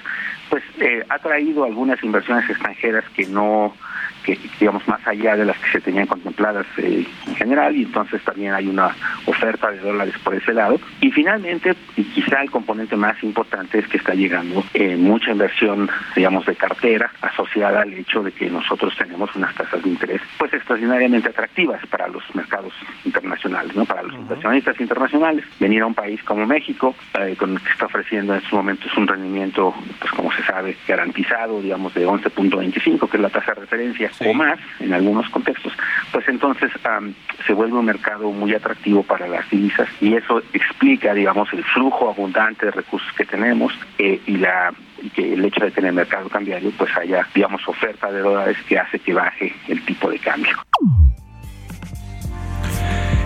pues 0.49 0.63
eh, 0.79 1.03
ha 1.09 1.19
traído 1.19 1.65
algunas 1.65 2.01
inversiones 2.01 2.49
extranjeras 2.49 3.03
que 3.13 3.25
no 3.25 3.75
que 4.23 4.39
digamos 4.59 4.87
más 4.87 5.05
allá 5.07 5.35
de 5.35 5.45
las 5.45 5.57
que 5.57 5.71
se 5.71 5.81
tenían 5.81 6.07
contempladas 6.07 6.65
eh, 6.77 7.05
en 7.27 7.35
general 7.35 7.75
y 7.75 7.83
entonces 7.83 8.21
también 8.23 8.53
hay 8.53 8.67
una 8.67 8.95
oferta 9.25 9.69
de 9.71 9.79
dólares 9.79 10.15
por 10.23 10.33
ese 10.33 10.53
lado. 10.53 10.79
Y 11.01 11.11
finalmente 11.11 11.75
y 11.95 12.03
quizá 12.03 12.41
el 12.41 12.49
componente 12.49 12.95
más 12.95 13.21
importante 13.23 13.79
es 13.79 13.87
que 13.87 13.97
está 13.97 14.13
llegando 14.13 14.63
eh, 14.73 14.95
mucha 14.95 15.31
inversión 15.31 15.89
digamos 16.15 16.45
de 16.45 16.55
cartera 16.55 17.11
asociada 17.21 17.81
al 17.81 17.93
hecho 17.93 18.23
de 18.23 18.31
que 18.31 18.49
nosotros 18.49 18.95
tenemos 18.97 19.35
unas 19.35 19.53
tasas 19.55 19.83
de 19.83 19.89
interés 19.89 20.21
pues 20.37 20.53
extraordinariamente 20.53 21.29
atractivas 21.29 21.85
para 21.87 22.07
los 22.07 22.23
mercados 22.33 22.73
internacionales 23.05 23.75
no 23.75 23.85
para 23.85 24.03
los 24.03 24.15
inversionistas 24.15 24.79
internacionales. 24.79 25.45
Venir 25.59 25.81
a 25.81 25.87
un 25.87 25.93
país 25.93 26.23
como 26.23 26.45
México 26.45 26.95
eh, 27.19 27.35
con 27.37 27.53
el 27.53 27.61
que 27.61 27.69
está 27.69 27.85
ofreciendo 27.85 28.33
en 28.33 28.39
estos 28.39 28.53
momentos 28.53 28.95
un 28.97 29.07
rendimiento 29.07 29.73
pues 29.99 30.11
como 30.13 30.31
se 30.31 30.43
sabe 30.43 30.77
garantizado 30.87 31.61
digamos 31.61 31.93
de 31.93 32.07
11.25 32.07 33.09
que 33.09 33.17
es 33.17 33.21
la 33.21 33.29
tasa 33.29 33.53
de 33.53 33.61
referencia 33.61 34.12
Sí. 34.17 34.25
o 34.27 34.33
más 34.33 34.59
en 34.79 34.93
algunos 34.93 35.29
contextos, 35.29 35.73
pues 36.11 36.27
entonces 36.27 36.71
am, 36.83 37.13
se 37.47 37.53
vuelve 37.53 37.77
un 37.77 37.85
mercado 37.85 38.31
muy 38.31 38.53
atractivo 38.53 39.03
para 39.03 39.27
las 39.27 39.49
divisas 39.49 39.87
y 40.01 40.13
eso 40.13 40.41
explica, 40.53 41.13
digamos, 41.13 41.51
el 41.53 41.63
flujo 41.63 42.09
abundante 42.09 42.67
de 42.67 42.71
recursos 42.71 43.11
que 43.13 43.25
tenemos 43.25 43.73
eh, 43.97 44.21
y 44.27 44.37
la 44.37 44.73
y 45.01 45.09
que 45.09 45.33
el 45.33 45.43
hecho 45.43 45.65
de 45.65 45.71
tener 45.71 45.91
mercado 45.91 46.29
cambiario 46.29 46.71
pues 46.77 46.95
haya, 46.95 47.27
digamos, 47.35 47.67
oferta 47.67 48.11
de 48.11 48.19
dólares 48.19 48.57
que 48.67 48.79
hace 48.79 48.99
que 48.99 49.13
baje 49.13 49.53
el 49.67 49.83
tipo 49.83 50.09
de 50.09 50.19
cambio. 50.19 50.55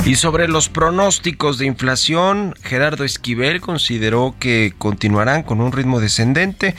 Y 0.07 0.15
sobre 0.15 0.47
los 0.47 0.69
pronósticos 0.69 1.57
de 1.57 1.65
inflación, 1.65 2.53
Gerardo 2.63 3.03
Esquivel 3.03 3.59
consideró 3.59 4.35
que 4.39 4.73
continuarán 4.77 5.43
con 5.43 5.59
un 5.59 5.73
ritmo 5.73 5.99
descendente 5.99 6.75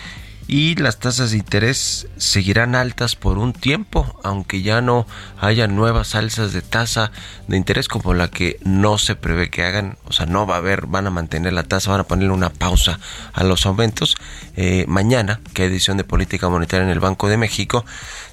y 0.49 0.75
las 0.77 0.99
tasas 0.99 1.31
de 1.31 1.37
interés 1.37 2.09
seguirán 2.17 2.75
altas 2.75 3.17
por 3.17 3.37
un 3.37 3.53
tiempo, 3.53 4.19
aunque 4.25 4.63
ya 4.63 4.81
no 4.81 5.07
haya 5.39 5.69
nuevas 5.69 6.15
alzas 6.15 6.55
de 6.55 6.63
tasa 6.63 7.13
de 7.49 7.59
interés 7.59 7.87
como 7.87 8.15
la 8.15 8.29
que 8.29 8.59
no 8.65 8.97
se 8.97 9.15
prevé 9.15 9.51
que 9.51 9.63
hagan, 9.63 9.99
o 10.07 10.13
sea, 10.15 10.25
no 10.25 10.47
va 10.47 10.55
a 10.55 10.59
haber, 10.59 10.87
van 10.87 11.07
a 11.07 11.11
mantener 11.11 11.53
la 11.53 11.65
tasa, 11.65 11.91
van 11.91 12.01
a 12.01 12.05
ponerle 12.05 12.33
una 12.33 12.49
pausa 12.49 12.99
a 13.35 13.45
los 13.45 13.67
aumentos. 13.67 14.17
Eh, 14.57 14.87
mañana, 14.89 15.41
que 15.53 15.63
hay 15.63 15.69
edición 15.69 15.99
de 15.99 16.05
política 16.05 16.49
monetaria 16.49 16.85
en 16.85 16.91
el 16.91 17.01
Banco 17.01 17.29
de 17.29 17.37
México, 17.37 17.85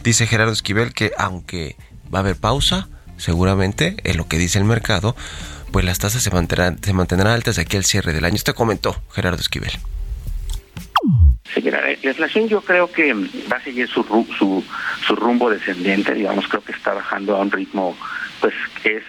dice 0.01 0.25
Gerardo 0.25 0.53
Esquivel 0.53 0.93
que 0.93 1.11
aunque 1.17 1.75
va 2.13 2.19
a 2.19 2.21
haber 2.21 2.37
pausa, 2.37 2.87
seguramente, 3.17 3.97
en 4.05 4.15
lo 4.15 4.29
que 4.29 4.37
dice 4.37 4.57
el 4.57 4.63
mercado, 4.63 5.17
pues 5.73 5.83
las 5.83 5.99
tasas 5.99 6.23
se 6.23 6.31
mantendrán, 6.31 6.79
se 6.81 6.93
mantendrán 6.93 7.33
altas 7.33 7.57
de 7.57 7.63
aquí 7.63 7.75
al 7.75 7.83
cierre 7.83 8.13
del 8.13 8.23
año. 8.23 8.35
Esto 8.37 8.55
comentó 8.55 8.95
Gerardo 9.11 9.41
Esquivel. 9.41 9.73
Sí, 11.53 11.61
mira, 11.61 11.81
la 11.81 11.87
la 11.87 12.09
inflación 12.09 12.47
yo 12.47 12.61
creo 12.61 12.91
que 12.91 13.13
va 13.13 13.57
a 13.57 13.61
seguir 13.61 13.87
su, 13.87 14.03
su, 14.37 14.63
su 15.05 15.15
rumbo 15.15 15.49
descendente, 15.49 16.13
digamos, 16.13 16.47
creo 16.47 16.63
que 16.63 16.71
está 16.71 16.93
bajando 16.93 17.35
a 17.35 17.41
un 17.41 17.51
ritmo, 17.51 17.95
pues, 18.41 18.53
es 18.83 19.03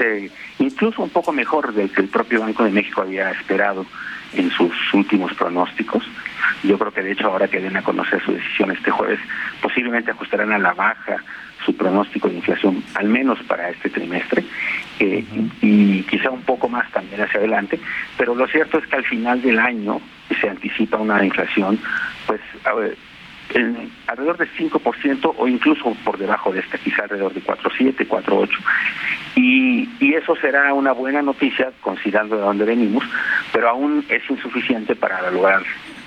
eh, 0.00 0.30
incluso 0.58 1.02
un 1.02 1.10
poco 1.10 1.32
mejor 1.32 1.72
del 1.74 1.90
que 1.90 2.00
el 2.00 2.08
propio 2.08 2.40
Banco 2.40 2.64
de 2.64 2.70
México 2.70 3.02
había 3.02 3.30
esperado 3.30 3.86
en 4.32 4.50
sus 4.50 4.72
últimos 4.94 5.32
pronósticos. 5.34 6.04
Yo 6.62 6.78
creo 6.78 6.92
que 6.92 7.02
de 7.02 7.12
hecho 7.12 7.28
ahora 7.28 7.48
que 7.48 7.60
den 7.60 7.76
a 7.76 7.82
conocer 7.82 8.22
su 8.24 8.32
decisión 8.32 8.70
este 8.70 8.90
jueves, 8.90 9.20
posiblemente 9.60 10.10
ajustarán 10.10 10.52
a 10.52 10.58
la 10.58 10.74
baja 10.74 11.22
su 11.66 11.76
pronóstico 11.76 12.28
de 12.28 12.36
inflación, 12.36 12.82
al 12.94 13.08
menos 13.08 13.42
para 13.42 13.68
este 13.68 13.90
trimestre, 13.90 14.44
eh, 15.00 15.24
y, 15.60 15.98
y 15.98 16.02
quizá 16.04 16.30
un 16.30 16.42
poco 16.42 16.68
más 16.68 16.90
también 16.92 17.20
hacia 17.20 17.40
adelante, 17.40 17.78
pero 18.16 18.34
lo 18.34 18.46
cierto 18.46 18.78
es 18.78 18.86
que 18.86 18.96
al 18.96 19.04
final 19.04 19.42
del 19.42 19.58
año 19.58 20.00
se 20.40 20.48
anticipa 20.48 20.96
una 20.96 21.24
inflación, 21.24 21.78
pues 22.26 22.40
a 22.64 22.72
ver, 22.74 22.96
en 23.54 23.90
alrededor 24.06 24.38
de 24.38 24.48
5% 24.48 25.34
o 25.36 25.48
incluso 25.48 25.96
por 26.04 26.18
debajo 26.18 26.52
de 26.52 26.60
esta, 26.60 26.78
quizá 26.78 27.02
alrededor 27.02 27.32
de 27.32 27.42
4.7, 27.42 28.06
4.8. 28.08 28.48
Y, 29.36 29.88
y 30.00 30.14
eso 30.14 30.34
será 30.36 30.72
una 30.72 30.92
buena 30.92 31.22
noticia 31.22 31.70
considerando 31.80 32.36
de 32.36 32.42
dónde 32.42 32.64
venimos, 32.64 33.04
pero 33.56 33.70
aún 33.70 34.04
es 34.10 34.22
insuficiente 34.28 34.94
para 34.94 35.30
lograr 35.30 35.62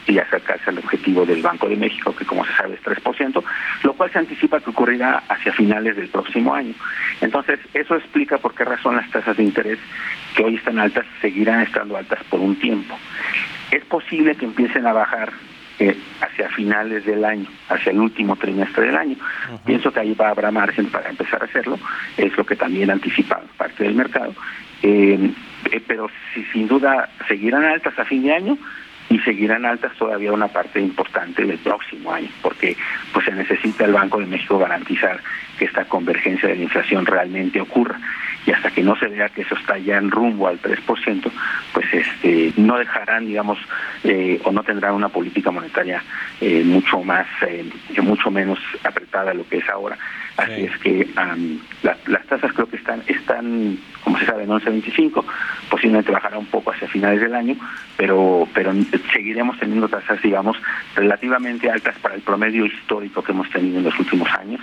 y 0.05 0.19
acercarse 0.19 0.69
al 0.69 0.77
objetivo 0.77 1.25
del 1.25 1.41
Banco 1.41 1.67
de 1.67 1.77
México, 1.77 2.15
que 2.15 2.23
como 2.23 2.45
se 2.45 2.53
sabe 2.53 2.75
es 2.75 2.83
3%, 2.83 3.43
lo 3.81 3.93
cual 3.93 4.11
se 4.11 4.19
anticipa 4.19 4.59
que 4.59 4.69
ocurrirá 4.69 5.23
hacia 5.27 5.51
finales 5.53 5.95
del 5.95 6.09
próximo 6.09 6.53
año. 6.53 6.75
Entonces, 7.21 7.59
eso 7.73 7.95
explica 7.95 8.37
por 8.37 8.53
qué 8.53 8.65
razón 8.65 8.97
las 8.97 9.09
tasas 9.09 9.35
de 9.35 9.45
interés 9.45 9.79
que 10.35 10.43
hoy 10.43 10.57
están 10.57 10.77
altas 10.77 11.07
seguirán 11.21 11.61
estando 11.61 11.97
altas 11.97 12.23
por 12.25 12.39
un 12.39 12.55
tiempo. 12.55 12.95
Es 13.71 13.83
posible 13.85 14.35
que 14.35 14.45
empiecen 14.45 14.85
a 14.85 14.93
bajar 14.93 15.33
eh, 15.79 15.97
hacia 16.21 16.49
finales 16.49 17.03
del 17.03 17.25
año, 17.25 17.47
hacia 17.69 17.91
el 17.91 17.99
último 17.99 18.35
trimestre 18.35 18.85
del 18.85 18.95
año. 18.95 19.15
Pienso 19.65 19.91
que 19.91 20.01
ahí 20.01 20.13
va 20.13 20.29
habrá 20.29 20.51
margen 20.51 20.85
para 20.91 21.09
empezar 21.09 21.41
a 21.41 21.45
hacerlo, 21.45 21.79
es 22.15 22.37
lo 22.37 22.45
que 22.45 22.55
también 22.55 22.91
anticipa 22.91 23.41
parte 23.57 23.85
del 23.85 23.95
mercado. 23.95 24.35
Eh, 24.83 25.33
eh, 25.71 25.81
pero 25.85 26.09
si 26.33 26.43
sin 26.45 26.67
duda 26.67 27.09
seguirán 27.27 27.65
altas 27.65 27.97
a 27.97 28.05
fin 28.05 28.23
de 28.23 28.33
año 28.33 28.57
y 29.09 29.19
seguirán 29.19 29.65
altas 29.65 29.93
todavía 29.97 30.31
una 30.31 30.47
parte 30.47 30.79
importante 30.79 31.43
del 31.43 31.57
próximo 31.57 32.13
año, 32.13 32.29
porque 32.41 32.77
pues 33.11 33.25
se 33.25 33.31
necesita 33.31 33.85
el 33.85 33.93
Banco 33.93 34.19
de 34.19 34.27
México 34.27 34.59
garantizar 34.59 35.19
que 35.57 35.65
esta 35.65 35.85
convergencia 35.85 36.47
de 36.47 36.55
la 36.55 36.63
inflación 36.63 37.05
realmente 37.05 37.59
ocurra 37.59 37.99
y 38.45 38.51
hasta 38.51 38.71
que 38.71 38.83
no 38.83 38.95
se 38.95 39.07
vea 39.07 39.29
que 39.29 39.41
eso 39.41 39.55
está 39.55 39.77
ya 39.77 39.97
en 39.97 40.11
rumbo 40.11 40.47
al 40.47 40.61
3%, 40.61 41.31
pues 41.73 41.85
este 41.93 42.53
no 42.57 42.77
dejarán, 42.77 43.25
digamos, 43.25 43.59
eh, 44.03 44.39
o 44.43 44.51
no 44.51 44.63
tendrán 44.63 44.93
una 44.93 45.09
política 45.09 45.51
monetaria 45.51 46.01
eh, 46.39 46.63
mucho 46.63 47.03
más, 47.03 47.27
eh, 47.47 47.69
mucho 48.01 48.31
menos 48.31 48.59
apretada 48.83 49.31
de 49.31 49.37
lo 49.37 49.47
que 49.47 49.57
es 49.57 49.69
ahora. 49.69 49.97
Así 50.39 50.55
Sí. 50.55 50.63
es 50.63 50.77
que 50.79 51.09
la- 51.83 51.97
las 52.07 52.25
tasas 52.27 52.53
creo 52.53 52.67
que 52.69 52.77
están, 52.77 53.03
están 53.07 53.77
como 54.03 54.17
se 54.17 54.25
sabe, 54.25 54.43
en 54.43 54.51
11.25, 54.51 55.25
posiblemente 55.69 56.11
bajará 56.11 56.37
un 56.37 56.45
poco 56.45 56.71
hacia 56.71 56.87
finales 56.87 57.19
del 57.21 57.35
año, 57.35 57.55
pero, 57.97 58.47
pero 58.53 58.71
seguiremos 59.13 59.59
teniendo 59.59 59.87
tasas, 59.89 60.21
digamos, 60.21 60.55
relativamente 60.95 61.69
altas 61.69 61.97
para 61.99 62.15
el 62.15 62.21
promedio 62.21 62.65
histórico 62.65 63.21
que 63.21 63.33
hemos 63.33 63.49
tenido 63.49 63.79
en 63.79 63.83
los 63.83 63.99
últimos 63.99 64.29
años. 64.39 64.61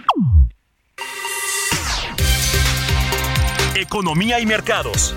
Economía 3.74 4.40
y 4.40 4.46
mercados. 4.46 5.14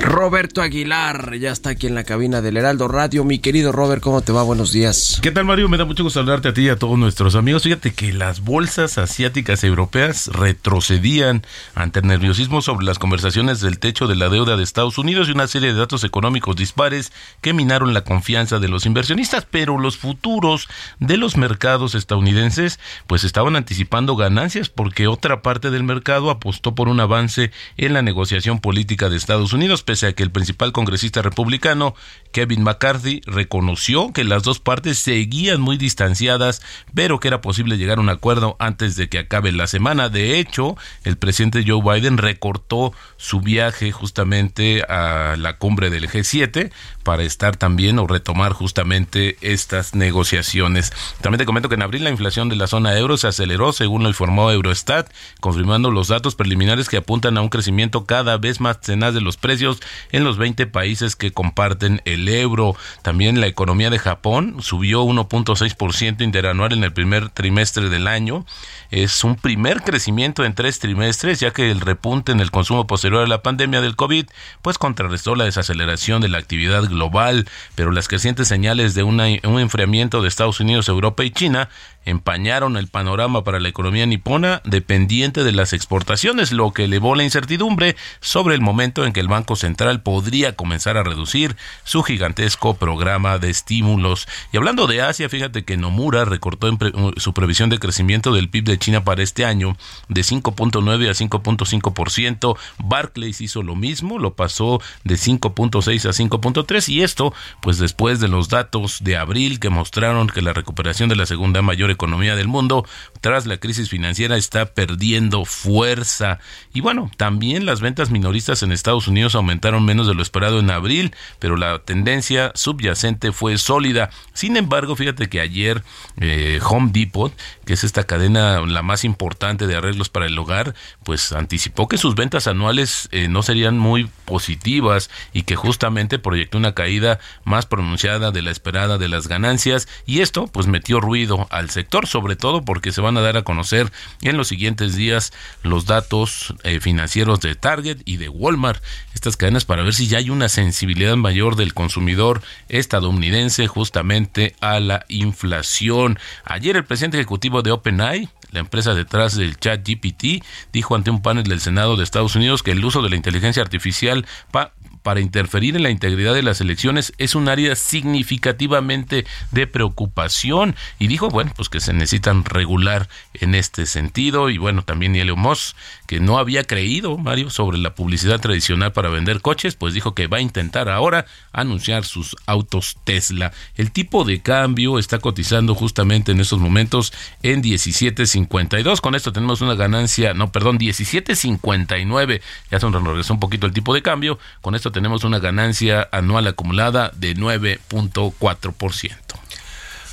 Roberto 0.00 0.62
Aguilar 0.62 1.36
ya 1.36 1.50
está 1.50 1.70
aquí 1.70 1.86
en 1.86 1.94
la 1.94 2.04
cabina 2.04 2.40
del 2.40 2.56
Heraldo 2.56 2.88
Radio. 2.88 3.22
Mi 3.24 3.38
querido 3.38 3.70
Robert, 3.70 4.02
¿cómo 4.02 4.22
te 4.22 4.32
va? 4.32 4.42
Buenos 4.42 4.72
días. 4.72 5.18
¿Qué 5.22 5.30
tal, 5.30 5.44
Mario? 5.44 5.68
Me 5.68 5.76
da 5.76 5.84
mucho 5.84 6.04
gusto 6.04 6.20
saludarte 6.20 6.48
a 6.48 6.54
ti 6.54 6.62
y 6.62 6.68
a 6.68 6.76
todos 6.76 6.98
nuestros 6.98 7.34
amigos. 7.34 7.64
Fíjate 7.64 7.92
que 7.92 8.12
las 8.12 8.40
bolsas 8.40 8.98
asiáticas 8.98 9.62
y 9.62 9.66
europeas 9.66 10.28
retrocedían 10.28 11.42
ante 11.74 12.00
el 12.00 12.06
nerviosismo 12.06 12.62
sobre 12.62 12.86
las 12.86 12.98
conversaciones 12.98 13.60
del 13.60 13.78
techo 13.78 14.06
de 14.06 14.16
la 14.16 14.28
deuda 14.28 14.56
de 14.56 14.62
Estados 14.62 14.96
Unidos 14.96 15.28
y 15.28 15.32
una 15.32 15.48
serie 15.48 15.72
de 15.72 15.78
datos 15.78 16.02
económicos 16.02 16.56
dispares 16.56 17.12
que 17.40 17.52
minaron 17.52 17.92
la 17.92 18.04
confianza 18.04 18.58
de 18.58 18.68
los 18.68 18.86
inversionistas, 18.86 19.46
pero 19.50 19.78
los 19.78 19.98
futuros 19.98 20.68
de 20.98 21.18
los 21.18 21.36
mercados 21.36 21.94
estadounidenses 21.94 22.80
pues 23.06 23.24
estaban 23.24 23.54
anticipando 23.54 24.16
ganancias 24.16 24.70
porque 24.70 25.08
otra 25.08 25.42
parte 25.42 25.70
del 25.70 25.84
mercado 25.84 26.30
apostó 26.30 26.74
por 26.74 26.88
un 26.88 26.95
avance 27.00 27.50
en 27.76 27.92
la 27.92 28.02
negociación 28.02 28.60
política 28.60 29.08
de 29.08 29.16
Estados 29.16 29.52
Unidos, 29.52 29.82
pese 29.82 30.06
a 30.06 30.12
que 30.12 30.22
el 30.22 30.30
principal 30.30 30.72
congresista 30.72 31.22
republicano, 31.22 31.94
Kevin 32.36 32.64
McCarthy, 32.64 33.22
reconoció 33.24 34.12
que 34.12 34.22
las 34.22 34.42
dos 34.42 34.60
partes 34.60 34.98
seguían 34.98 35.58
muy 35.58 35.78
distanciadas, 35.78 36.60
pero 36.94 37.18
que 37.18 37.28
era 37.28 37.40
posible 37.40 37.78
llegar 37.78 37.96
a 37.96 38.02
un 38.02 38.10
acuerdo 38.10 38.56
antes 38.58 38.94
de 38.94 39.08
que 39.08 39.20
acabe 39.20 39.52
la 39.52 39.66
semana. 39.66 40.10
De 40.10 40.38
hecho, 40.38 40.76
el 41.04 41.16
presidente 41.16 41.64
Joe 41.66 41.80
Biden 41.80 42.18
recortó 42.18 42.92
su 43.16 43.40
viaje 43.40 43.90
justamente 43.90 44.82
a 44.82 45.36
la 45.38 45.56
cumbre 45.56 45.88
del 45.88 46.10
G7 46.10 46.72
para 47.04 47.22
estar 47.22 47.56
también 47.56 47.98
o 47.98 48.06
retomar 48.06 48.52
justamente 48.52 49.38
estas 49.40 49.94
negociaciones. 49.94 50.92
También 51.22 51.38
te 51.38 51.46
comento 51.46 51.70
que 51.70 51.76
en 51.76 51.82
abril 51.82 52.04
la 52.04 52.10
inflación 52.10 52.50
de 52.50 52.56
la 52.56 52.66
zona 52.66 52.98
euro 52.98 53.16
se 53.16 53.28
aceleró, 53.28 53.72
según 53.72 54.02
lo 54.02 54.10
informó 54.10 54.50
Eurostat, 54.50 55.10
confirmando 55.40 55.90
los 55.90 56.08
datos 56.08 56.34
preliminares 56.34 56.90
que 56.90 56.98
apuntan 56.98 57.38
a 57.38 57.40
un 57.40 57.48
crecimiento 57.48 58.04
cada 58.04 58.36
vez 58.36 58.60
más 58.60 58.82
tenaz 58.82 59.14
de 59.14 59.22
los 59.22 59.38
precios 59.38 59.80
en 60.12 60.22
los 60.22 60.36
20 60.36 60.66
países 60.66 61.16
que 61.16 61.32
comparten 61.32 62.02
el 62.04 62.25
el 62.26 62.34
euro, 62.34 62.76
también 63.02 63.40
la 63.40 63.46
economía 63.46 63.90
de 63.90 63.98
Japón 63.98 64.56
subió 64.60 65.04
1.6% 65.04 66.22
interanual 66.22 66.72
en 66.72 66.84
el 66.84 66.92
primer 66.92 67.28
trimestre 67.30 67.88
del 67.88 68.08
año. 68.08 68.44
Es 68.90 69.24
un 69.24 69.36
primer 69.36 69.82
crecimiento 69.82 70.44
en 70.44 70.54
tres 70.54 70.78
trimestres, 70.78 71.40
ya 71.40 71.52
que 71.52 71.70
el 71.70 71.80
repunte 71.80 72.32
en 72.32 72.40
el 72.40 72.50
consumo 72.50 72.86
posterior 72.86 73.22
a 73.22 73.26
la 73.26 73.42
pandemia 73.42 73.80
del 73.80 73.96
COVID, 73.96 74.26
pues 74.62 74.78
contrarrestó 74.78 75.34
la 75.34 75.44
desaceleración 75.44 76.20
de 76.20 76.28
la 76.28 76.38
actividad 76.38 76.84
global, 76.84 77.48
pero 77.74 77.90
las 77.90 78.08
crecientes 78.08 78.48
señales 78.48 78.94
de 78.94 79.02
un 79.02 79.20
enfriamiento 79.20 80.22
de 80.22 80.28
Estados 80.28 80.60
Unidos, 80.60 80.88
Europa 80.88 81.24
y 81.24 81.30
China 81.30 81.68
empañaron 82.06 82.76
el 82.76 82.88
panorama 82.88 83.44
para 83.44 83.60
la 83.60 83.68
economía 83.68 84.06
nipona 84.06 84.62
dependiente 84.64 85.44
de 85.44 85.52
las 85.52 85.72
exportaciones, 85.74 86.52
lo 86.52 86.72
que 86.72 86.84
elevó 86.84 87.14
la 87.14 87.24
incertidumbre 87.24 87.96
sobre 88.20 88.54
el 88.54 88.60
momento 88.62 89.04
en 89.04 89.12
que 89.12 89.20
el 89.20 89.28
Banco 89.28 89.56
Central 89.56 90.00
podría 90.00 90.56
comenzar 90.56 90.96
a 90.96 91.02
reducir 91.02 91.56
su 91.84 92.02
gigantesco 92.02 92.74
programa 92.76 93.38
de 93.38 93.50
estímulos. 93.50 94.26
Y 94.52 94.56
hablando 94.56 94.86
de 94.86 95.02
Asia, 95.02 95.28
fíjate 95.28 95.64
que 95.64 95.76
Nomura 95.76 96.24
recortó 96.24 96.74
pre- 96.78 96.92
su 97.18 97.34
previsión 97.34 97.68
de 97.70 97.78
crecimiento 97.78 98.32
del 98.32 98.48
PIB 98.48 98.64
de 98.64 98.78
China 98.78 99.04
para 99.04 99.22
este 99.22 99.44
año 99.44 99.76
de 100.08 100.22
5.9 100.22 101.08
a 101.10 101.14
5.5%. 101.14 102.56
Barclays 102.78 103.40
hizo 103.40 103.62
lo 103.62 103.74
mismo, 103.74 104.18
lo 104.18 104.34
pasó 104.34 104.80
de 105.04 105.16
5.6 105.16 106.06
a 106.06 106.12
5.3 106.12 106.88
y 106.88 107.02
esto 107.02 107.34
pues 107.60 107.78
después 107.78 108.20
de 108.20 108.28
los 108.28 108.48
datos 108.48 109.02
de 109.02 109.16
abril 109.16 109.58
que 109.60 109.70
mostraron 109.70 110.28
que 110.28 110.42
la 110.42 110.52
recuperación 110.52 111.08
de 111.08 111.16
la 111.16 111.26
segunda 111.26 111.62
mayor 111.62 111.90
economía 111.96 112.36
del 112.36 112.48
mundo 112.48 112.86
tras 113.20 113.46
la 113.46 113.56
crisis 113.56 113.90
financiera 113.90 114.36
está 114.36 114.66
perdiendo 114.66 115.44
fuerza. 115.44 116.38
Y 116.72 116.80
bueno, 116.80 117.10
también 117.16 117.66
las 117.66 117.80
ventas 117.80 118.10
minoristas 118.10 118.62
en 118.62 118.72
Estados 118.72 119.08
Unidos 119.08 119.34
aumentaron 119.34 119.84
menos 119.84 120.06
de 120.06 120.14
lo 120.14 120.22
esperado 120.22 120.60
en 120.60 120.70
abril, 120.70 121.14
pero 121.38 121.56
la 121.56 121.80
tendencia 121.80 122.52
subyacente 122.54 123.32
fue 123.32 123.58
sólida. 123.58 124.10
Sin 124.32 124.56
embargo, 124.56 124.94
fíjate 124.96 125.28
que 125.28 125.40
ayer 125.40 125.82
eh, 126.20 126.60
Home 126.68 126.90
Depot, 126.92 127.32
que 127.64 127.72
es 127.72 127.84
esta 127.84 128.04
cadena 128.04 128.60
la 128.60 128.82
más 128.82 129.04
importante 129.04 129.66
de 129.66 129.76
arreglos 129.76 130.08
para 130.08 130.26
el 130.26 130.38
hogar, 130.38 130.74
pues 131.04 131.32
anticipó 131.32 131.88
que 131.88 131.98
sus 131.98 132.14
ventas 132.14 132.46
anuales 132.46 133.08
eh, 133.12 133.28
no 133.28 133.42
serían 133.42 133.78
muy 133.78 134.08
positivas 134.24 135.10
y 135.32 135.42
que 135.42 135.56
justamente 135.56 136.18
proyectó 136.18 136.58
una 136.58 136.74
caída 136.74 137.18
más 137.44 137.66
pronunciada 137.66 138.30
de 138.30 138.42
la 138.42 138.50
esperada 138.50 138.98
de 138.98 139.08
las 139.08 139.28
ganancias 139.28 139.88
y 140.06 140.20
esto 140.20 140.46
pues 140.46 140.66
metió 140.66 141.00
ruido 141.00 141.46
al 141.50 141.70
sector, 141.70 141.85
sobre 142.06 142.36
todo 142.36 142.62
porque 142.62 142.92
se 142.92 143.00
van 143.00 143.16
a 143.16 143.20
dar 143.20 143.36
a 143.36 143.42
conocer 143.42 143.90
en 144.22 144.36
los 144.36 144.48
siguientes 144.48 144.96
días 144.96 145.32
los 145.62 145.86
datos 145.86 146.54
eh, 146.64 146.80
financieros 146.80 147.40
de 147.40 147.54
Target 147.54 147.98
y 148.04 148.16
de 148.18 148.28
Walmart, 148.28 148.82
estas 149.14 149.36
cadenas 149.36 149.64
para 149.64 149.82
ver 149.82 149.94
si 149.94 150.06
ya 150.08 150.18
hay 150.18 150.30
una 150.30 150.48
sensibilidad 150.48 151.16
mayor 151.16 151.56
del 151.56 151.72
consumidor 151.74 152.42
estadounidense 152.68 153.66
justamente 153.66 154.54
a 154.60 154.78
la 154.80 155.04
inflación. 155.08 156.18
Ayer 156.44 156.76
el 156.76 156.84
presidente 156.84 157.16
ejecutivo 157.18 157.62
de 157.62 157.72
OpenAI 157.72 158.28
la 158.52 158.60
empresa 158.60 158.94
detrás 158.94 159.36
del 159.36 159.58
chat 159.58 159.86
GPT 159.86 160.42
dijo 160.72 160.94
ante 160.94 161.10
un 161.10 161.20
panel 161.20 161.44
del 161.44 161.60
Senado 161.60 161.96
de 161.96 162.04
Estados 162.04 162.36
Unidos 162.36 162.62
que 162.62 162.70
el 162.70 162.84
uso 162.84 163.02
de 163.02 163.10
la 163.10 163.16
inteligencia 163.16 163.60
artificial 163.62 164.24
pa- 164.52 164.72
para 165.06 165.20
interferir 165.20 165.76
en 165.76 165.84
la 165.84 165.90
integridad 165.90 166.34
de 166.34 166.42
las 166.42 166.60
elecciones 166.60 167.12
es 167.16 167.36
un 167.36 167.48
área 167.48 167.76
significativamente 167.76 169.24
de 169.52 169.68
preocupación. 169.68 170.74
Y 170.98 171.06
dijo, 171.06 171.28
bueno, 171.28 171.52
pues 171.54 171.68
que 171.68 171.78
se 171.78 171.92
necesitan 171.92 172.44
regular 172.44 173.08
en 173.32 173.54
este 173.54 173.86
sentido. 173.86 174.50
Y 174.50 174.58
bueno, 174.58 174.82
también 174.82 175.14
Elon 175.14 175.38
Musk, 175.38 175.76
que 176.08 176.18
no 176.18 176.38
había 176.38 176.64
creído, 176.64 177.18
Mario, 177.18 177.50
sobre 177.50 177.78
la 177.78 177.94
publicidad 177.94 178.40
tradicional 178.40 178.90
para 178.90 179.08
vender 179.08 179.42
coches, 179.42 179.76
pues 179.76 179.94
dijo 179.94 180.12
que 180.12 180.26
va 180.26 180.38
a 180.38 180.40
intentar 180.40 180.88
ahora 180.88 181.26
anunciar 181.52 182.04
sus 182.04 182.34
autos 182.46 182.96
Tesla. 183.04 183.52
El 183.76 183.92
tipo 183.92 184.24
de 184.24 184.42
cambio 184.42 184.98
está 184.98 185.20
cotizando 185.20 185.76
justamente 185.76 186.32
en 186.32 186.40
estos 186.40 186.58
momentos 186.58 187.12
en 187.44 187.62
17.52, 187.62 189.00
con 189.00 189.14
esto 189.14 189.32
tenemos 189.32 189.60
una 189.60 189.76
ganancia, 189.76 190.34
no, 190.34 190.50
perdón, 190.50 190.80
17.59, 190.80 192.40
ya 192.72 192.80
se 192.80 192.90
nos 192.90 193.04
regresó 193.04 193.34
un 193.34 193.40
poquito 193.40 193.68
el 193.68 193.72
tipo 193.72 193.94
de 193.94 194.02
cambio, 194.02 194.40
con 194.62 194.74
esto 194.74 194.90
tenemos 194.96 195.24
una 195.24 195.40
ganancia 195.40 196.08
anual 196.10 196.46
acumulada 196.46 197.12
de 197.14 197.36
9.4%. 197.36 199.12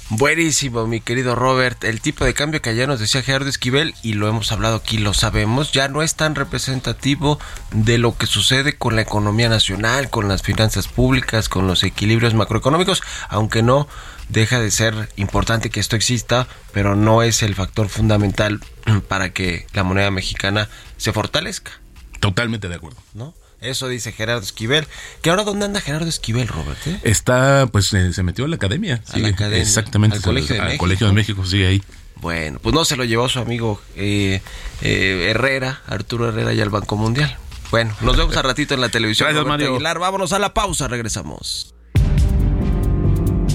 Buenísimo, 0.10 0.86
mi 0.88 1.00
querido 1.00 1.36
Robert. 1.36 1.86
El 1.86 2.02
tipo 2.02 2.26
de 2.26 2.34
cambio 2.34 2.62
que 2.62 2.72
ayer 2.72 2.86
nos 2.90 3.00
decía 3.00 3.24
Gerardo 3.24 3.48
Esquivel, 3.48 3.96
y 4.04 4.16
lo 4.16 4.28
hemos 4.28 4.52
hablado 4.52 4.76
aquí, 4.76 4.98
lo 4.98 5.14
sabemos, 5.14 5.72
ya 5.72 5.88
no 5.88 6.02
es 6.02 6.16
tan 6.16 6.36
representativo 6.36 7.40
de 7.72 7.98
lo 7.98 8.18
que 8.18 8.26
sucede 8.26 8.74
con 8.74 8.98
la 8.98 9.04
economía 9.04 9.48
nacional, 9.48 10.10
con 10.10 10.28
las 10.28 10.42
finanzas 10.42 10.90
públicas, 10.90 11.48
con 11.48 11.66
los 11.66 11.82
equilibrios 11.84 12.34
macroeconómicos, 12.34 13.04
aunque 13.30 13.64
no 13.64 13.88
deja 14.28 14.60
de 14.60 14.70
ser 14.70 15.08
importante 15.16 15.70
que 15.70 15.80
esto 15.80 15.96
exista, 15.96 16.50
pero 16.74 16.98
no 16.98 17.24
es 17.24 17.42
el 17.42 17.56
factor 17.56 17.88
fundamental 17.88 18.60
para 19.08 19.32
que 19.32 19.66
la 19.72 19.84
moneda 19.84 20.12
mexicana 20.12 20.68
se 20.98 21.14
fortalezca, 21.14 21.72
Totalmente 22.20 22.68
de 22.68 22.76
acuerdo. 22.76 23.02
¿no? 23.14 23.34
Eso 23.64 23.88
dice 23.88 24.12
Gerardo 24.12 24.42
Esquivel. 24.42 24.86
¿Que 25.22 25.30
ahora 25.30 25.44
dónde 25.44 25.66
anda 25.66 25.80
Gerardo 25.82 26.08
Esquivel, 26.08 26.48
Robert? 26.48 26.78
eh? 26.86 27.00
Está, 27.04 27.68
pues 27.72 27.94
eh, 27.94 28.14
se 28.14 28.24
metió 28.24 28.46
a 28.46 28.48
la 28.48 28.58
academia. 28.58 29.02
A 29.14 29.18
la 29.20 29.30
academia, 29.30 29.62
Exactamente. 29.62 30.18
al 30.18 30.22
Colegio 30.24 30.56
de 30.56 30.62
al 30.62 30.68
México. 30.68 30.84
Colegio 30.84 31.08
de 31.08 31.14
México, 31.14 31.46
sigue 31.46 31.68
ahí. 31.68 31.82
Bueno, 32.18 32.60
pues 32.62 32.74
no 32.76 32.86
se 32.86 32.96
lo 32.96 33.04
llevó 33.04 33.28
su 33.30 33.40
amigo 33.40 33.82
eh, 33.96 34.42
eh, 34.82 35.28
Herrera, 35.30 35.82
Arturo 35.88 36.30
Herrera 36.30 36.54
y 36.54 36.62
al 36.62 36.70
Banco 36.70 36.96
Mundial. 36.96 37.36
Bueno, 37.72 37.96
nos 38.02 38.16
vemos 38.16 38.38
a 38.38 38.42
ratito 38.44 38.74
en 38.76 38.82
la 38.82 38.90
televisión. 38.90 39.28
Gracias, 39.28 39.44
Roberto 39.44 39.64
Mario. 39.64 39.76
Aguilar. 39.76 40.00
Vámonos 40.00 40.32
a 40.34 40.40
la 40.40 40.54
pausa, 40.54 40.88
regresamos. 40.88 41.74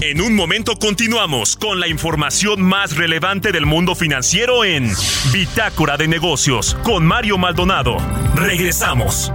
En 0.01 0.21
un 0.21 0.33
momento 0.35 0.75
continuamos 0.77 1.55
con 1.57 1.79
la 1.79 1.87
información 1.87 2.61
más 2.61 2.95
relevante 2.95 3.51
del 3.51 3.65
mundo 3.65 3.95
financiero 3.95 4.63
en 4.63 4.91
Bitácora 5.33 5.97
de 5.97 6.07
Negocios 6.07 6.77
con 6.83 7.05
Mario 7.05 7.37
Maldonado. 7.37 7.97
Regresamos. 8.35 9.31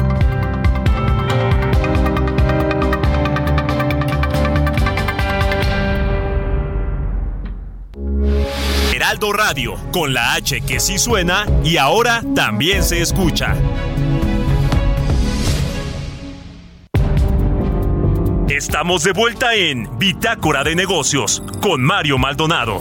Radio, 9.33 9.75
con 9.93 10.13
la 10.13 10.35
H 10.35 10.61
que 10.61 10.81
sí 10.81 10.99
suena 10.99 11.47
y 11.65 11.77
ahora 11.77 12.23
también 12.35 12.83
se 12.83 13.01
escucha. 13.01 13.55
Estamos 18.49 19.03
de 19.03 19.13
vuelta 19.13 19.55
en 19.55 19.99
Bitácora 19.99 20.65
de 20.65 20.75
Negocios 20.75 21.43
con 21.61 21.83
Mario 21.83 22.19
Maldonado. 22.19 22.81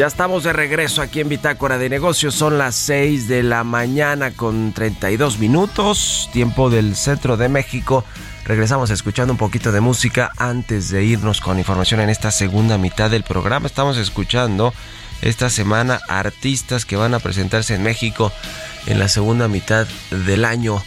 Ya 0.00 0.06
estamos 0.06 0.44
de 0.44 0.54
regreso 0.54 1.02
aquí 1.02 1.20
en 1.20 1.28
Bitácora 1.28 1.76
de 1.76 1.90
Negocios. 1.90 2.34
Son 2.34 2.56
las 2.56 2.74
6 2.74 3.28
de 3.28 3.42
la 3.42 3.64
mañana 3.64 4.30
con 4.30 4.72
32 4.72 5.38
minutos, 5.38 6.30
tiempo 6.32 6.70
del 6.70 6.96
centro 6.96 7.36
de 7.36 7.50
México. 7.50 8.02
Regresamos 8.46 8.88
escuchando 8.88 9.34
un 9.34 9.36
poquito 9.36 9.72
de 9.72 9.82
música 9.82 10.32
antes 10.38 10.88
de 10.88 11.04
irnos 11.04 11.42
con 11.42 11.58
información 11.58 12.00
en 12.00 12.08
esta 12.08 12.30
segunda 12.30 12.78
mitad 12.78 13.10
del 13.10 13.24
programa. 13.24 13.66
Estamos 13.66 13.98
escuchando 13.98 14.72
esta 15.20 15.50
semana 15.50 16.00
artistas 16.08 16.86
que 16.86 16.96
van 16.96 17.12
a 17.12 17.18
presentarse 17.18 17.74
en 17.74 17.82
México 17.82 18.32
en 18.86 18.98
la 18.98 19.08
segunda 19.08 19.48
mitad 19.48 19.86
del 20.24 20.46
año. 20.46 20.82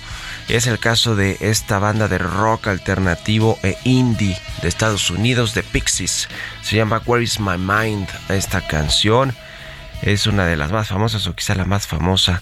Es 0.49 0.67
el 0.67 0.77
caso 0.77 1.15
de 1.15 1.37
esta 1.39 1.79
banda 1.79 2.07
de 2.07 2.17
rock 2.17 2.67
alternativo 2.67 3.57
e 3.63 3.77
indie 3.85 4.37
de 4.61 4.67
Estados 4.67 5.09
Unidos, 5.09 5.53
The 5.53 5.63
Pixies. 5.63 6.27
Se 6.61 6.75
llama 6.75 7.01
Where 7.05 7.23
is 7.23 7.39
My 7.39 7.57
Mind 7.57 8.07
esta 8.29 8.65
canción. 8.67 9.33
Es 10.01 10.27
una 10.27 10.45
de 10.45 10.57
las 10.57 10.71
más 10.71 10.89
famosas 10.89 11.25
o 11.27 11.33
quizá 11.33 11.55
la 11.55 11.63
más 11.63 11.87
famosa 11.87 12.41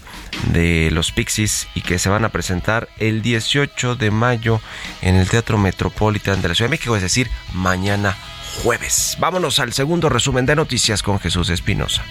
de 0.52 0.90
los 0.90 1.12
Pixies 1.12 1.68
y 1.74 1.82
que 1.82 2.00
se 2.00 2.08
van 2.08 2.24
a 2.24 2.30
presentar 2.30 2.88
el 2.98 3.22
18 3.22 3.94
de 3.94 4.10
mayo 4.10 4.60
en 5.00 5.14
el 5.14 5.28
Teatro 5.28 5.58
Metropolitan 5.58 6.42
de 6.42 6.48
la 6.48 6.54
Ciudad 6.54 6.68
de 6.68 6.76
México, 6.76 6.96
es 6.96 7.02
decir, 7.02 7.30
mañana 7.54 8.16
jueves. 8.62 9.16
Vámonos 9.20 9.60
al 9.60 9.72
segundo 9.72 10.08
resumen 10.08 10.44
de 10.44 10.56
noticias 10.56 11.02
con 11.02 11.20
Jesús 11.20 11.50
Espinosa. 11.50 12.02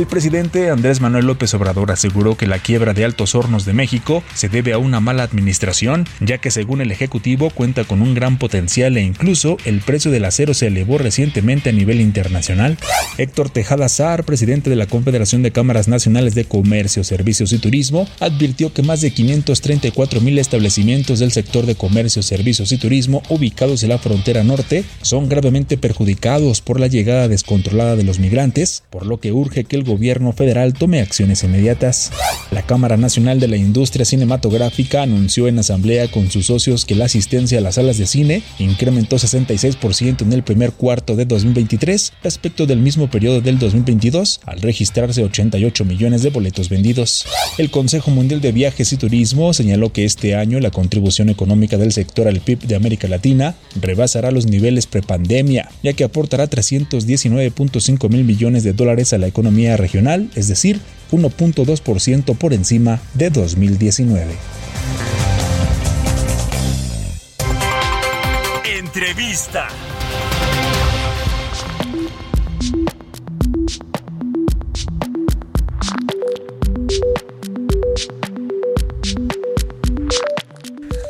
El 0.00 0.06
presidente 0.06 0.70
Andrés 0.70 1.02
Manuel 1.02 1.26
López 1.26 1.52
Obrador 1.52 1.90
aseguró 1.90 2.34
que 2.34 2.46
la 2.46 2.58
quiebra 2.58 2.94
de 2.94 3.04
Altos 3.04 3.34
Hornos 3.34 3.66
de 3.66 3.74
México 3.74 4.24
se 4.32 4.48
debe 4.48 4.72
a 4.72 4.78
una 4.78 4.98
mala 4.98 5.24
administración, 5.24 6.06
ya 6.20 6.38
que 6.38 6.50
según 6.50 6.80
el 6.80 6.90
Ejecutivo 6.90 7.50
cuenta 7.50 7.84
con 7.84 8.00
un 8.00 8.14
gran 8.14 8.38
potencial 8.38 8.96
e 8.96 9.02
incluso 9.02 9.58
el 9.66 9.80
precio 9.82 10.10
del 10.10 10.24
acero 10.24 10.54
se 10.54 10.68
elevó 10.68 10.96
recientemente 10.96 11.68
a 11.68 11.74
nivel 11.74 12.00
internacional. 12.00 12.78
Héctor 13.18 13.50
Tejada 13.50 13.90
Saar, 13.90 14.24
presidente 14.24 14.70
de 14.70 14.76
la 14.76 14.86
Confederación 14.86 15.42
de 15.42 15.50
Cámaras 15.50 15.86
Nacionales 15.86 16.34
de 16.34 16.46
Comercio, 16.46 17.04
Servicios 17.04 17.52
y 17.52 17.58
Turismo, 17.58 18.08
advirtió 18.20 18.72
que 18.72 18.82
más 18.82 19.02
de 19.02 19.10
534 19.10 20.22
mil 20.22 20.38
establecimientos 20.38 21.18
del 21.18 21.30
sector 21.30 21.66
de 21.66 21.74
comercio, 21.74 22.22
servicios 22.22 22.72
y 22.72 22.78
turismo 22.78 23.22
ubicados 23.28 23.82
en 23.82 23.90
la 23.90 23.98
frontera 23.98 24.44
norte 24.44 24.82
son 25.02 25.28
gravemente 25.28 25.76
perjudicados 25.76 26.62
por 26.62 26.80
la 26.80 26.86
llegada 26.86 27.28
descontrolada 27.28 27.96
de 27.96 28.04
los 28.04 28.18
migrantes, 28.18 28.82
por 28.88 29.04
lo 29.04 29.20
que 29.20 29.32
urge 29.32 29.64
que 29.64 29.76
el 29.76 29.89
gobierno 29.90 30.32
federal 30.32 30.72
tome 30.72 31.00
acciones 31.00 31.42
inmediatas. 31.42 32.12
La 32.52 32.62
Cámara 32.62 32.96
Nacional 32.96 33.40
de 33.40 33.48
la 33.48 33.56
Industria 33.56 34.04
Cinematográfica 34.04 35.02
anunció 35.02 35.48
en 35.48 35.58
asamblea 35.58 36.08
con 36.08 36.30
sus 36.30 36.46
socios 36.46 36.84
que 36.84 36.94
la 36.94 37.06
asistencia 37.06 37.58
a 37.58 37.60
las 37.60 37.74
salas 37.74 37.98
de 37.98 38.06
cine 38.06 38.42
incrementó 38.58 39.16
66% 39.16 40.22
en 40.22 40.32
el 40.32 40.44
primer 40.44 40.72
cuarto 40.72 41.16
de 41.16 41.24
2023 41.24 42.12
respecto 42.22 42.66
del 42.66 42.78
mismo 42.78 43.10
periodo 43.10 43.40
del 43.40 43.58
2022, 43.58 44.40
al 44.46 44.60
registrarse 44.60 45.24
88 45.24 45.84
millones 45.84 46.22
de 46.22 46.30
boletos 46.30 46.68
vendidos. 46.68 47.26
El 47.58 47.70
Consejo 47.70 48.12
Mundial 48.12 48.40
de 48.40 48.52
Viajes 48.52 48.92
y 48.92 48.96
Turismo 48.96 49.52
señaló 49.52 49.92
que 49.92 50.04
este 50.04 50.36
año 50.36 50.60
la 50.60 50.70
contribución 50.70 51.28
económica 51.30 51.76
del 51.78 51.92
sector 51.92 52.28
al 52.28 52.40
PIB 52.40 52.60
de 52.60 52.76
América 52.76 53.08
Latina 53.08 53.56
rebasará 53.80 54.30
los 54.30 54.46
niveles 54.46 54.86
prepandemia, 54.86 55.68
ya 55.82 55.92
que 55.94 56.04
aportará 56.04 56.48
319.5 56.48 58.08
mil 58.08 58.24
millones 58.24 58.62
de 58.62 58.72
dólares 58.72 59.12
a 59.12 59.18
la 59.18 59.26
economía 59.26 59.76
regional, 59.80 60.30
es 60.34 60.48
decir, 60.48 60.80
1.2% 61.10 62.36
por 62.36 62.52
encima 62.52 63.00
de 63.14 63.30
2019. 63.30 64.34
Entrevista. 68.78 69.68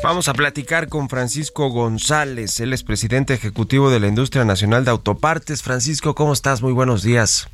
Vamos 0.02 0.28
a 0.28 0.32
platicar 0.32 0.88
con 0.88 1.08
Francisco 1.08 1.68
González, 1.68 2.58
él 2.58 2.72
es 2.72 2.82
presidente 2.82 3.34
ejecutivo 3.34 3.90
de 3.90 4.00
la 4.00 4.08
Industria 4.08 4.44
Nacional 4.44 4.84
de 4.84 4.90
Autopartes. 4.90 5.62
Francisco, 5.62 6.14
¿cómo 6.14 6.32
estás? 6.32 6.62
Muy 6.62 6.72
buenos 6.72 7.02
días. 7.02 7.48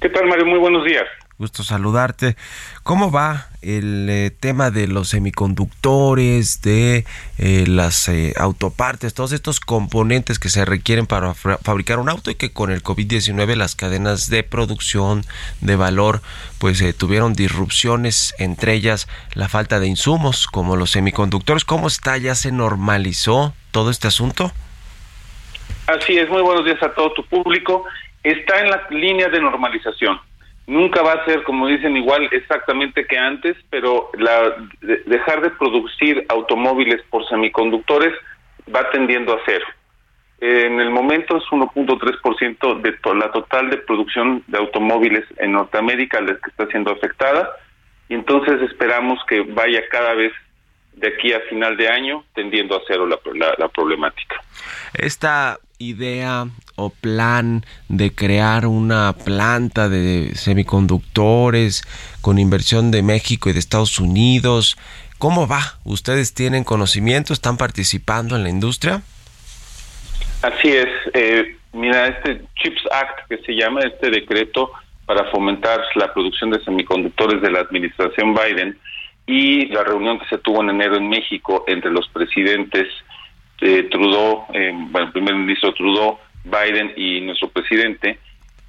¿Qué 0.00 0.08
tal, 0.08 0.26
Mario? 0.26 0.46
Muy 0.46 0.58
buenos 0.58 0.84
días. 0.84 1.04
Gusto 1.38 1.62
saludarte. 1.62 2.36
¿Cómo 2.82 3.10
va 3.10 3.48
el 3.60 4.08
eh, 4.08 4.30
tema 4.30 4.70
de 4.70 4.86
los 4.88 5.08
semiconductores, 5.08 6.62
de 6.62 7.04
eh, 7.38 7.64
las 7.66 8.08
eh, 8.08 8.32
autopartes, 8.38 9.12
todos 9.12 9.32
estos 9.32 9.60
componentes 9.60 10.38
que 10.38 10.48
se 10.48 10.64
requieren 10.64 11.06
para 11.06 11.34
fabricar 11.34 11.98
un 11.98 12.08
auto 12.08 12.30
y 12.30 12.34
que 12.34 12.52
con 12.52 12.70
el 12.70 12.82
COVID-19 12.82 13.56
las 13.56 13.74
cadenas 13.74 14.30
de 14.30 14.42
producción 14.42 15.22
de 15.60 15.76
valor 15.76 16.22
pues 16.58 16.80
eh, 16.80 16.94
tuvieron 16.94 17.34
disrupciones, 17.34 18.34
entre 18.38 18.74
ellas 18.74 19.06
la 19.34 19.48
falta 19.48 19.80
de 19.80 19.86
insumos 19.86 20.46
como 20.46 20.76
los 20.76 20.90
semiconductores? 20.92 21.64
¿Cómo 21.64 21.88
está? 21.88 22.16
¿Ya 22.16 22.34
se 22.34 22.52
normalizó 22.52 23.54
todo 23.70 23.90
este 23.90 24.08
asunto? 24.08 24.52
Así 25.86 26.16
es, 26.16 26.28
muy 26.30 26.42
buenos 26.42 26.64
días 26.64 26.82
a 26.82 26.94
todo 26.94 27.12
tu 27.12 27.24
público. 27.26 27.84
Está 28.22 28.60
en 28.60 28.70
la 28.70 28.86
línea 28.90 29.28
de 29.28 29.40
normalización. 29.40 30.20
Nunca 30.66 31.02
va 31.02 31.14
a 31.14 31.24
ser, 31.24 31.42
como 31.42 31.66
dicen, 31.66 31.96
igual 31.96 32.28
exactamente 32.32 33.06
que 33.06 33.18
antes, 33.18 33.56
pero 33.70 34.10
la, 34.18 34.54
de- 34.82 35.02
dejar 35.06 35.40
de 35.40 35.50
producir 35.50 36.24
automóviles 36.28 37.00
por 37.10 37.26
semiconductores 37.28 38.12
va 38.74 38.88
tendiendo 38.90 39.32
a 39.34 39.38
cero. 39.46 39.64
En 40.40 40.80
el 40.80 40.90
momento 40.90 41.36
es 41.36 41.44
1.3% 41.50 42.80
de 42.80 43.14
la 43.16 43.30
total 43.32 43.68
de 43.70 43.78
producción 43.78 44.42
de 44.46 44.58
automóviles 44.58 45.24
en 45.38 45.52
Norteamérica 45.52 46.20
la 46.20 46.34
que 46.34 46.50
está 46.50 46.66
siendo 46.68 46.92
afectada 46.92 47.50
y 48.08 48.14
entonces 48.14 48.60
esperamos 48.62 49.18
que 49.28 49.40
vaya 49.42 49.82
cada 49.90 50.14
vez 50.14 50.32
de 50.94 51.08
aquí 51.08 51.32
a 51.32 51.40
final 51.40 51.76
de 51.76 51.88
año 51.88 52.24
tendiendo 52.34 52.76
a 52.76 52.80
cero 52.86 53.06
la, 53.06 53.18
la- 53.34 53.54
la 53.58 53.68
problemática. 53.68 54.36
esta 54.94 55.58
idea 55.80 56.46
o 56.76 56.90
plan 56.90 57.64
de 57.88 58.14
crear 58.14 58.66
una 58.66 59.14
planta 59.14 59.88
de 59.88 60.34
semiconductores 60.34 61.82
con 62.20 62.38
inversión 62.38 62.90
de 62.90 63.02
México 63.02 63.48
y 63.48 63.54
de 63.54 63.58
Estados 63.58 63.98
Unidos, 63.98 64.76
¿cómo 65.18 65.48
va? 65.48 65.78
¿Ustedes 65.84 66.34
tienen 66.34 66.64
conocimiento? 66.64 67.32
¿Están 67.32 67.56
participando 67.56 68.36
en 68.36 68.42
la 68.42 68.50
industria? 68.50 69.00
Así 70.42 70.68
es. 70.68 70.88
eh, 71.14 71.56
mira, 71.72 72.08
este 72.08 72.42
CHIPS 72.56 72.82
Act 72.92 73.28
que 73.30 73.38
se 73.38 73.52
llama, 73.52 73.80
este 73.80 74.10
decreto 74.10 74.70
para 75.06 75.30
fomentar 75.30 75.80
la 75.94 76.12
producción 76.12 76.50
de 76.50 76.62
semiconductores 76.62 77.40
de 77.40 77.50
la 77.50 77.60
administración 77.60 78.34
Biden 78.34 78.78
y 79.26 79.66
la 79.68 79.82
reunión 79.82 80.18
que 80.18 80.26
se 80.26 80.38
tuvo 80.38 80.62
en 80.62 80.70
enero 80.70 80.96
en 80.96 81.08
México 81.08 81.64
entre 81.66 81.90
los 81.90 82.06
presidentes 82.08 82.86
eh, 83.60 83.88
Trudeau, 83.90 84.46
eh, 84.52 84.72
bueno, 84.74 85.06
el 85.08 85.12
primer 85.12 85.34
ministro 85.34 85.72
Trudeau, 85.74 86.18
Biden 86.44 86.92
y 86.96 87.20
nuestro 87.20 87.48
presidente, 87.48 88.18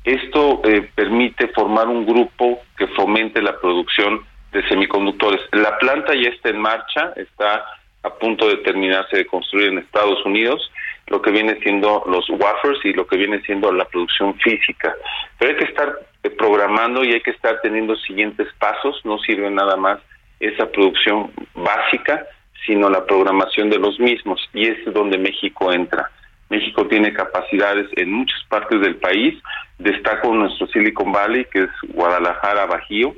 esto 0.04 0.62
eh, 0.64 0.90
permite 0.96 1.48
formar 1.50 1.88
un 1.88 2.06
grupo 2.06 2.60
que 2.78 2.88
fomente 2.88 3.42
la 3.42 3.60
producción 3.60 4.26
de 4.52 4.68
semiconductores. 4.68 5.42
La 5.52 5.78
planta 5.78 6.14
ya 6.16 6.30
está 6.30 6.50
en 6.50 6.60
marcha, 6.60 7.14
está 7.16 7.64
a 8.04 8.10
punto 8.16 8.48
de 8.48 8.58
terminarse 8.58 9.18
de 9.18 9.28
construir 9.28 9.68
en 9.70 9.78
Estados 9.78 10.26
Unidos, 10.26 10.72
lo 11.08 11.22
que 11.22 11.32
viene 11.32 11.60
siendo 11.62 12.04
los 12.08 12.28
wafers 12.30 12.84
y 12.84 12.94
lo 12.94 13.06
que 13.06 13.18
viene 13.18 13.42
siendo 13.42 13.72
la 13.72 13.86
producción 13.86 14.34
física. 14.40 14.96
Pero 15.38 15.52
hay 15.52 15.58
que 15.58 15.66
estar 15.66 15.94
eh, 16.24 16.30
programando 16.32 17.04
y 17.04 17.14
hay 17.14 17.22
que 17.22 17.32
estar 17.32 17.60
teniendo 17.62 17.96
siguientes 17.98 18.48
pasos, 18.58 19.00
no 19.04 19.20
sirve 19.20 19.52
nada 19.52 19.76
más 19.76 20.00
esa 20.40 20.72
producción 20.72 21.32
básica, 21.54 22.26
sino 22.66 22.90
la 22.90 23.06
programación 23.06 23.70
de 23.70 23.80
los 23.80 24.00
mismos, 24.00 24.42
y 24.54 24.68
es 24.68 24.78
donde 24.94 25.18
México 25.18 25.72
entra. 25.72 26.12
México 26.50 26.86
tiene 26.88 27.14
capacidades 27.14 27.88
en 27.96 28.12
muchas 28.12 28.44
partes 28.50 28.82
del 28.82 28.98
país, 28.98 29.42
destaco 29.80 30.34
nuestro 30.34 30.68
Silicon 30.68 31.12
Valley, 31.12 31.46
que 31.46 31.64
es 31.64 31.70
Guadalajara, 31.94 32.66
Bajío, 32.66 33.16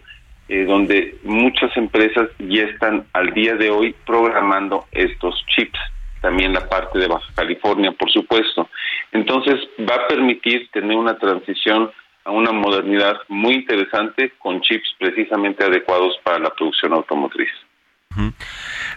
eh, 0.50 0.66
donde 0.66 1.16
muchas 1.24 1.76
empresas 1.76 2.30
ya 2.38 2.64
están 2.64 3.06
al 3.14 3.34
día 3.34 3.56
de 3.56 3.72
hoy 3.72 3.96
programando 4.06 4.86
estos 4.92 5.44
chips, 5.48 5.80
también 6.22 6.54
la 6.54 6.70
parte 6.70 7.00
de 7.00 7.08
Baja 7.08 7.28
California, 7.36 7.92
por 7.92 8.12
supuesto. 8.12 8.70
Entonces 9.12 9.56
va 9.80 9.96
a 9.96 10.08
permitir 10.08 10.70
tener 10.72 10.96
una 10.96 11.18
transición 11.18 11.92
a 12.26 12.32
una 12.32 12.52
modernidad 12.52 13.18
muy 13.28 13.56
interesante 13.56 14.32
con 14.38 14.62
chips 14.62 14.96
precisamente 15.00 15.64
adecuados 15.64 16.18
para 16.24 16.40
la 16.40 16.50
producción 16.52 16.94
automotriz. 16.94 17.50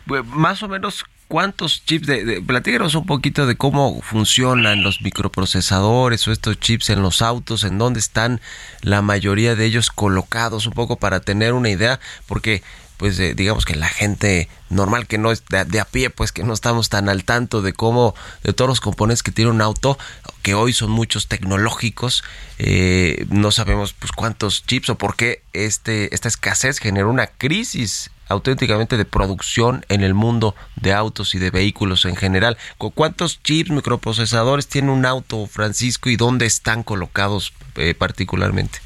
Pues, 0.07 0.25
Más 0.27 0.63
o 0.63 0.69
menos, 0.69 1.05
¿cuántos 1.29 1.85
chips? 1.85 2.07
De, 2.07 2.43
platícanos 2.47 2.95
un 2.95 3.07
poquito 3.07 3.47
de 3.47 3.57
cómo 3.57 4.01
funcionan 4.03 4.83
los 4.83 5.03
microprocesadores 5.03 6.27
o 6.29 6.33
estos 6.33 6.59
chips 6.61 6.91
en 6.91 7.03
los 7.03 7.23
autos, 7.23 7.65
en 7.65 7.79
dónde 7.79 8.01
están 8.01 8.41
la 8.83 9.03
mayoría 9.03 9.55
de 9.55 9.65
ellos 9.65 9.91
colocados, 9.91 10.67
un 10.67 10.73
poco 10.73 10.97
para 10.97 11.21
tener 11.21 11.53
una 11.53 11.71
idea, 11.71 12.01
porque 12.27 12.63
pues 12.97 13.19
digamos 13.37 13.67
que 13.67 13.77
la 13.77 13.89
gente 13.89 14.49
normal 14.71 15.07
que 15.07 15.19
no 15.19 15.31
es 15.31 15.45
de, 15.51 15.65
de 15.65 15.81
a 15.81 15.85
pie, 15.85 16.09
pues 16.11 16.33
que 16.33 16.45
no 16.45 16.55
estamos 16.55 16.89
tan 16.89 17.09
al 17.09 17.25
tanto 17.25 17.61
de 17.61 17.73
cómo, 17.73 18.15
de 18.43 18.53
todos 18.53 18.69
los 18.69 18.81
componentes 18.81 19.23
que 19.23 19.33
tiene 19.33 19.51
un 19.51 19.61
auto, 19.61 19.99
que 20.43 20.55
hoy 20.55 20.73
son 20.73 20.91
muchos 20.91 21.29
tecnológicos, 21.29 22.25
eh, 22.59 23.27
no 23.29 23.51
sabemos 23.51 23.93
pues 23.93 24.13
cuántos 24.13 24.65
chips 24.65 24.89
o 24.91 24.97
por 24.97 25.15
qué 25.17 25.43
este, 25.53 26.15
esta 26.15 26.29
escasez 26.29 26.79
generó 26.79 27.11
una 27.11 27.27
crisis 27.27 28.11
auténticamente 28.29 28.97
de 28.97 29.05
producción 29.05 29.85
en 29.89 30.03
el 30.03 30.15
mundo 30.15 30.55
de 30.77 30.93
autos 30.93 31.35
y 31.35 31.39
de 31.39 31.51
vehículos 31.51 32.05
en 32.05 32.17
general. 32.17 32.57
¿Cu- 32.79 32.91
¿Cuántos 32.93 33.43
chips, 33.43 33.71
microprocesadores 33.71 34.69
tiene 34.69 34.91
un 34.91 35.07
auto, 35.07 35.47
Francisco, 35.47 36.11
y 36.11 36.17
dónde 36.17 36.47
están 36.47 36.83
colocados 36.83 37.53
eh, 37.77 37.95
particularmente? 37.95 38.79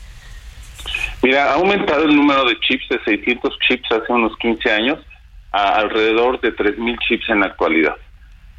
Mira, 1.23 1.51
ha 1.51 1.55
aumentado 1.55 2.05
el 2.05 2.15
número 2.17 2.45
de 2.45 2.59
chips 2.61 2.89
de 2.89 2.99
600 3.05 3.59
chips 3.69 3.91
hace 3.93 4.13
unos 4.13 4.37
15 4.39 4.71
años 4.73 4.99
a 5.53 5.77
alrededor 5.77 6.41
de 6.41 6.55
3.000 6.55 6.99
chips 7.07 7.29
en 7.29 7.41
la 7.41 7.47
actualidad. 7.47 7.97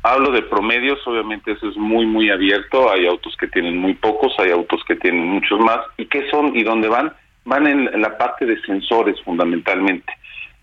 Hablo 0.03 0.31
de 0.31 0.41
promedios, 0.41 0.99
obviamente 1.05 1.51
eso 1.51 1.69
es 1.69 1.77
muy, 1.77 2.05
muy 2.05 2.29
abierto. 2.31 2.91
Hay 2.91 3.05
autos 3.05 3.35
que 3.39 3.47
tienen 3.47 3.77
muy 3.77 3.93
pocos, 3.93 4.33
hay 4.39 4.51
autos 4.51 4.81
que 4.87 4.95
tienen 4.95 5.27
muchos 5.27 5.59
más. 5.59 5.79
¿Y 5.97 6.05
qué 6.07 6.27
son 6.31 6.55
y 6.55 6.63
dónde 6.63 6.87
van? 6.87 7.13
Van 7.45 7.67
en 7.67 8.01
la 8.01 8.17
parte 8.17 8.45
de 8.45 8.59
sensores 8.63 9.15
fundamentalmente. 9.23 10.11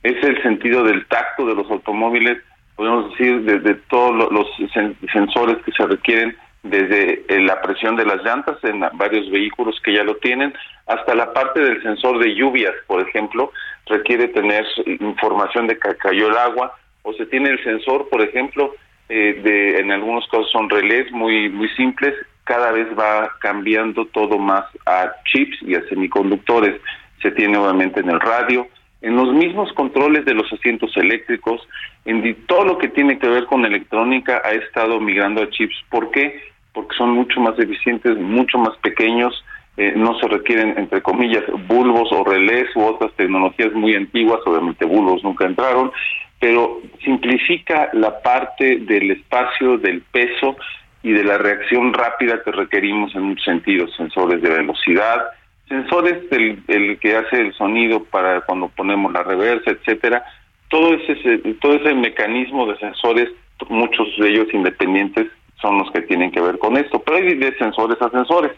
Es 0.08 0.24
el 0.24 0.42
sentido 0.42 0.84
del 0.84 1.04
tacto 1.06 1.44
de 1.44 1.54
los 1.54 1.70
automóviles, 1.70 2.38
podemos 2.76 3.10
decir, 3.10 3.42
desde 3.42 3.74
todos 3.90 4.14
lo- 4.16 4.30
los 4.30 4.46
sen- 4.74 4.96
sensores 5.12 5.58
que 5.64 5.72
se 5.72 5.86
requieren, 5.86 6.34
desde 6.62 7.24
eh, 7.28 7.40
la 7.40 7.60
presión 7.60 7.94
de 7.96 8.06
las 8.06 8.22
llantas 8.24 8.56
en 8.64 8.80
varios 8.94 9.30
vehículos 9.30 9.78
que 9.84 9.92
ya 9.92 10.04
lo 10.04 10.16
tienen, 10.16 10.54
hasta 10.86 11.14
la 11.14 11.32
parte 11.32 11.60
del 11.60 11.82
sensor 11.82 12.18
de 12.18 12.34
lluvias, 12.34 12.72
por 12.86 13.06
ejemplo, 13.06 13.52
requiere 13.86 14.28
tener 14.28 14.64
información 14.86 15.66
de 15.66 15.78
que 15.78 15.96
cayó 15.96 16.28
el 16.28 16.36
agua, 16.36 16.74
o 17.02 17.12
se 17.12 17.26
tiene 17.26 17.50
el 17.50 17.62
sensor, 17.62 18.08
por 18.08 18.22
ejemplo, 18.22 18.74
eh, 19.10 19.40
de 19.42 19.78
en 19.80 19.92
algunos 19.92 20.26
casos 20.28 20.50
son 20.50 20.68
relés 20.70 21.10
muy 21.12 21.48
muy 21.50 21.68
simples, 21.80 22.14
cada 22.44 22.72
vez 22.72 22.86
va 22.98 23.30
cambiando 23.40 24.06
todo 24.06 24.38
más 24.38 24.64
a 24.86 25.12
chips 25.26 25.58
y 25.62 25.74
a 25.74 25.82
semiconductores. 25.88 26.80
Se 27.22 27.30
tiene 27.30 27.56
obviamente 27.58 28.00
en 28.00 28.10
el 28.10 28.20
radio, 28.20 28.66
en 29.00 29.16
los 29.16 29.32
mismos 29.32 29.72
controles 29.72 30.24
de 30.24 30.34
los 30.34 30.52
asientos 30.52 30.96
eléctricos, 30.96 31.66
en 32.04 32.34
todo 32.46 32.64
lo 32.64 32.78
que 32.78 32.88
tiene 32.88 33.18
que 33.18 33.28
ver 33.28 33.46
con 33.46 33.64
electrónica 33.64 34.42
ha 34.44 34.50
estado 34.50 35.00
migrando 35.00 35.42
a 35.42 35.50
chips. 35.50 35.76
¿Por 35.88 36.10
qué? 36.10 36.40
Porque 36.72 36.96
son 36.96 37.10
mucho 37.10 37.40
más 37.40 37.58
eficientes, 37.58 38.16
mucho 38.18 38.58
más 38.58 38.76
pequeños, 38.78 39.44
eh, 39.76 39.92
no 39.94 40.18
se 40.18 40.26
requieren, 40.26 40.74
entre 40.76 41.02
comillas, 41.02 41.44
bulbos 41.68 42.08
o 42.10 42.24
relés 42.24 42.74
u 42.74 42.82
otras 42.82 43.12
tecnologías 43.12 43.72
muy 43.72 43.94
antiguas, 43.94 44.40
obviamente 44.44 44.84
bulbos 44.84 45.22
nunca 45.22 45.46
entraron, 45.46 45.92
pero 46.40 46.80
simplifica 47.04 47.90
la 47.92 48.20
parte 48.20 48.78
del 48.80 49.12
espacio, 49.12 49.78
del 49.78 50.02
peso 50.02 50.56
y 51.04 51.12
de 51.12 51.22
la 51.22 51.38
reacción 51.38 51.92
rápida 51.92 52.42
que 52.42 52.50
requerimos 52.50 53.14
en 53.14 53.22
muchos 53.22 53.44
sentidos, 53.44 53.94
sensores 53.96 54.42
de 54.42 54.50
velocidad, 54.50 55.26
sensores 55.68 56.28
del 56.30 56.62
el 56.68 56.98
que 56.98 57.16
hace 57.16 57.40
el 57.40 57.54
sonido 57.54 58.04
para 58.04 58.40
cuando 58.42 58.68
ponemos 58.68 59.12
la 59.12 59.22
reversa, 59.22 59.70
etcétera, 59.70 60.24
todo 60.68 60.94
ese 60.94 61.38
todo 61.60 61.74
ese 61.74 61.94
mecanismo 61.94 62.66
de 62.66 62.78
sensores, 62.78 63.28
muchos 63.68 64.08
de 64.18 64.28
ellos 64.28 64.48
independientes 64.52 65.28
son 65.60 65.78
los 65.78 65.90
que 65.90 66.02
tienen 66.02 66.30
que 66.30 66.40
ver 66.40 66.58
con 66.58 66.76
esto, 66.76 67.00
pero 67.00 67.18
hay 67.18 67.34
de 67.34 67.56
sensores 67.58 68.00
a 68.00 68.10
sensores. 68.10 68.52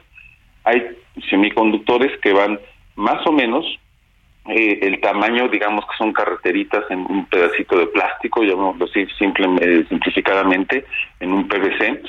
Hay 0.65 0.83
semiconductores 1.31 2.19
que 2.21 2.33
van 2.33 2.61
más 2.97 3.27
o 3.27 3.33
menos 3.33 3.65
eh, 4.47 4.79
el 4.83 5.01
tamaño, 5.01 5.49
digamos 5.49 5.85
que 5.87 5.97
son 5.97 6.13
carreteritas 6.13 6.85
en 6.91 7.01
un 7.01 7.27
pedacito 7.27 7.79
de 7.79 7.87
plástico, 7.87 8.43
llamémoslo 8.43 8.85
así 8.85 9.07
simple, 9.19 9.47
simplificadamente, 9.89 10.85
en 11.21 11.33
un 11.33 11.49
PVC. 11.49 12.03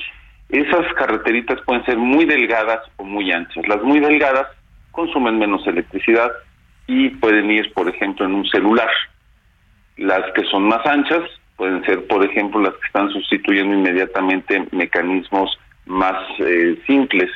Esas 0.50 0.94
carreteritas 0.96 1.62
pueden 1.62 1.86
ser 1.86 1.98
muy 1.98 2.26
delgadas 2.26 2.82
o 2.98 3.06
muy 3.06 3.32
anchas. 3.32 3.66
Las 3.68 3.82
muy 3.84 4.00
delgadas 4.02 4.48
consumen 4.92 5.40
menos 5.40 5.66
electricidad 5.68 6.32
y 6.88 7.10
pueden 7.10 7.50
ir, 7.52 7.72
por 7.74 7.88
ejemplo, 7.90 8.26
en 8.26 8.34
un 8.34 8.46
celular. 8.46 8.90
Las 9.98 10.32
que 10.34 10.44
son 10.46 10.64
más 10.68 10.86
anchas 10.86 11.22
pueden 11.56 11.84
ser, 11.86 12.06
por 12.08 12.24
ejemplo, 12.26 12.60
las 12.62 12.74
que 12.74 12.88
están 12.88 13.10
sustituyendo 13.12 13.74
inmediatamente 13.76 14.68
mecanismos 14.72 15.58
más 15.86 16.16
eh, 16.40 16.82
simples 16.88 17.30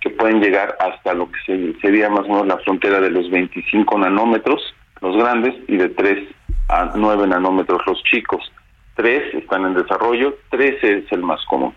que 0.00 0.10
pueden 0.10 0.40
llegar 0.40 0.76
hasta 0.80 1.14
lo 1.14 1.30
que 1.30 1.38
se- 1.46 1.80
sería 1.80 2.08
más 2.10 2.20
o 2.20 2.28
menos 2.28 2.46
la 2.46 2.58
frontera 2.58 3.00
de 3.00 3.10
los 3.10 3.30
25 3.30 3.98
nanómetros, 3.98 4.60
los 5.00 5.16
grandes, 5.16 5.54
y 5.68 5.76
de 5.76 5.88
3 5.88 6.28
a 6.68 6.92
9 6.96 7.26
nanómetros, 7.26 7.82
los 7.86 8.02
chicos. 8.04 8.52
3 8.94 9.34
están 9.34 9.64
en 9.64 9.74
desarrollo, 9.74 10.36
13 10.50 10.98
es 10.98 11.12
el 11.12 11.22
más 11.22 11.44
común. 11.46 11.74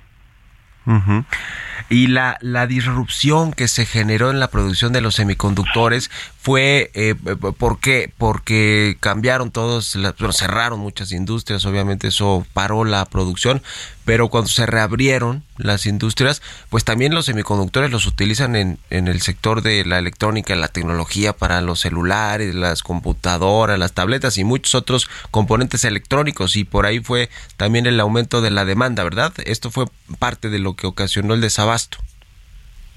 Y 1.89 2.07
la, 2.07 2.37
la 2.41 2.67
disrupción 2.67 3.53
que 3.53 3.67
se 3.67 3.85
generó 3.85 4.31
en 4.31 4.39
la 4.39 4.49
producción 4.49 4.93
de 4.93 5.01
los 5.01 5.15
semiconductores 5.15 6.09
fue, 6.45 6.91
eh, 6.93 7.15
¿por 7.15 7.79
qué? 7.79 8.11
Porque 8.17 8.97
cambiaron 8.99 9.49
todos, 9.49 9.95
bueno, 9.95 10.31
cerraron 10.31 10.79
muchas 10.79 11.11
industrias, 11.11 11.65
obviamente 11.65 12.09
eso 12.09 12.45
paró 12.53 12.85
la 12.85 13.05
producción, 13.05 13.63
pero 14.05 14.29
cuando 14.29 14.49
se 14.49 14.67
reabrieron 14.67 15.43
las 15.57 15.87
industrias, 15.87 16.43
pues 16.69 16.83
también 16.83 17.15
los 17.15 17.25
semiconductores 17.25 17.89
los 17.89 18.05
utilizan 18.05 18.55
en, 18.55 18.77
en 18.91 19.07
el 19.07 19.21
sector 19.21 19.63
de 19.63 19.83
la 19.85 19.97
electrónica, 19.97 20.55
la 20.55 20.67
tecnología 20.67 21.33
para 21.33 21.61
los 21.61 21.79
celulares, 21.79 22.53
las 22.53 22.83
computadoras, 22.83 23.79
las 23.79 23.93
tabletas 23.93 24.37
y 24.37 24.43
muchos 24.43 24.75
otros 24.75 25.09
componentes 25.31 25.83
electrónicos 25.83 26.55
y 26.55 26.63
por 26.63 26.85
ahí 26.85 26.99
fue 26.99 27.29
también 27.57 27.87
el 27.87 27.99
aumento 27.99 28.41
de 28.41 28.51
la 28.51 28.65
demanda, 28.65 29.03
¿verdad? 29.03 29.33
Esto 29.45 29.71
fue 29.71 29.85
parte 30.19 30.49
de 30.51 30.59
lo 30.59 30.75
que 30.75 30.85
ocasionó 30.85 31.33
el 31.33 31.41
desabasto. 31.65 31.97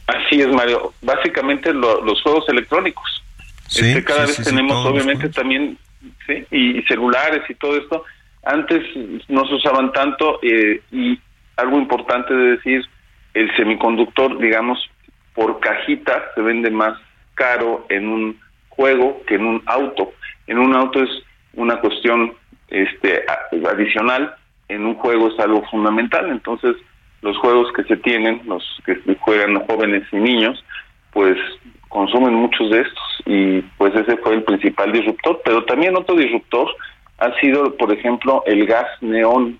Así 0.07 0.41
es, 0.41 0.49
Mario. 0.49 0.95
Básicamente 1.03 1.73
lo- 1.73 2.03
los 2.03 2.21
juegos 2.23 2.49
electrónicos. 2.49 3.23
Sí, 3.67 3.87
Este, 3.89 4.05
cada 4.05 4.23
sí, 4.27 4.29
vez 4.29 4.37
sí, 4.37 4.45
tenemos, 4.45 4.85
obviamente, 4.87 5.29
también, 5.29 5.79
¿sí? 6.27 6.45
y, 6.51 6.79
y 6.79 6.83
celulares 6.85 7.43
y 7.49 7.55
todo 7.55 7.77
esto. 7.77 8.05
Antes 8.45 8.83
no 9.29 9.47
se 9.47 9.55
usaban 9.55 9.93
tanto 9.93 10.39
eh, 10.43 10.81
y 10.91 11.19
algo 11.57 11.79
importante 11.79 12.33
de 12.33 12.51
decir, 12.57 12.87
el 13.35 13.55
semiconductor, 13.57 14.39
digamos, 14.39 14.79
por 15.35 15.61
cajita 15.61 16.31
se 16.35 16.41
vende 16.41 16.71
más 16.71 16.99
caro 17.35 17.85
en 17.91 18.09
un 18.09 18.41
juego 18.71 19.23
que 19.27 19.35
en 19.35 19.45
un 19.45 19.63
auto. 19.67 20.13
En 20.47 20.59
un 20.59 20.75
auto 20.75 21.03
es 21.03 21.11
una 21.55 21.79
cuestión 21.81 22.33
este 22.69 23.25
adicional, 23.71 24.35
en 24.69 24.87
un 24.87 24.95
juego 24.95 25.29
es 25.29 25.39
algo 25.41 25.63
fundamental. 25.71 26.31
Entonces, 26.31 26.77
los 27.23 27.37
juegos 27.39 27.73
que 27.73 27.85
se 27.85 27.97
tienen, 27.97 28.43
los 28.47 28.65
que 28.85 28.97
juegan 29.21 29.65
jóvenes 29.67 30.05
y 30.13 30.17
niños, 30.17 30.65
pues 31.13 31.37
consumen 31.89 32.35
muchos 32.35 32.71
de 32.71 32.81
estos 32.81 33.23
y 33.27 33.61
pues 33.77 33.95
ese 33.95 34.17
fue 34.19 34.35
el 34.35 34.45
principal 34.45 34.93
disruptor. 34.93 35.41
Pero 35.45 35.65
también 35.65 35.97
otro 35.97 36.15
disruptor 36.15 36.69
ha 37.19 37.33
sido, 37.41 37.77
por 37.77 37.93
ejemplo, 37.93 38.43
el 38.47 38.67
gas 38.67 38.87
neón. 39.01 39.59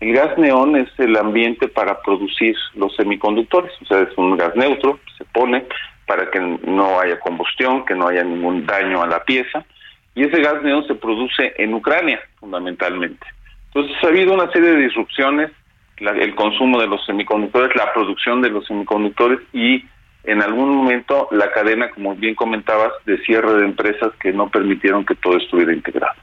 El 0.00 0.12
gas 0.14 0.36
neón 0.38 0.76
es 0.76 0.88
el 0.98 1.16
ambiente 1.16 1.68
para 1.68 2.00
producir 2.02 2.56
los 2.74 2.94
semiconductores, 2.96 3.72
o 3.82 3.84
sea, 3.86 4.00
es 4.00 4.16
un 4.16 4.36
gas 4.36 4.54
neutro, 4.54 4.98
se 5.16 5.24
pone 5.24 5.64
para 6.06 6.30
que 6.30 6.40
no 6.40 7.00
haya 7.00 7.18
combustión, 7.20 7.84
que 7.86 7.94
no 7.94 8.08
haya 8.08 8.22
ningún 8.22 8.66
daño 8.66 9.02
a 9.02 9.06
la 9.06 9.24
pieza, 9.24 9.64
y 10.14 10.24
ese 10.24 10.40
gas 10.40 10.62
neón 10.62 10.86
se 10.86 10.94
produce 10.94 11.54
en 11.56 11.72
Ucrania, 11.74 12.20
fundamentalmente. 12.38 13.26
Entonces 13.72 13.96
ha 14.04 14.08
habido 14.08 14.34
una 14.34 14.50
serie 14.52 14.72
de 14.72 14.82
disrupciones, 14.82 15.50
la- 15.98 16.12
el 16.12 16.34
consumo 16.34 16.80
de 16.80 16.86
los 16.86 17.04
semiconductores, 17.04 17.74
la 17.76 17.92
producción 17.92 18.42
de 18.42 18.50
los 18.50 18.66
semiconductores 18.66 19.40
y 19.52 19.84
en 20.24 20.42
algún 20.42 20.74
momento 20.74 21.28
la 21.32 21.52
cadena, 21.52 21.90
como 21.90 22.14
bien 22.14 22.34
comentabas, 22.34 22.92
de 23.04 23.18
cierre 23.24 23.54
de 23.54 23.64
empresas 23.66 24.12
que 24.20 24.32
no 24.32 24.48
permitieron 24.48 25.04
que 25.04 25.14
todo 25.14 25.36
estuviera 25.36 25.72
integrado. 25.72 26.14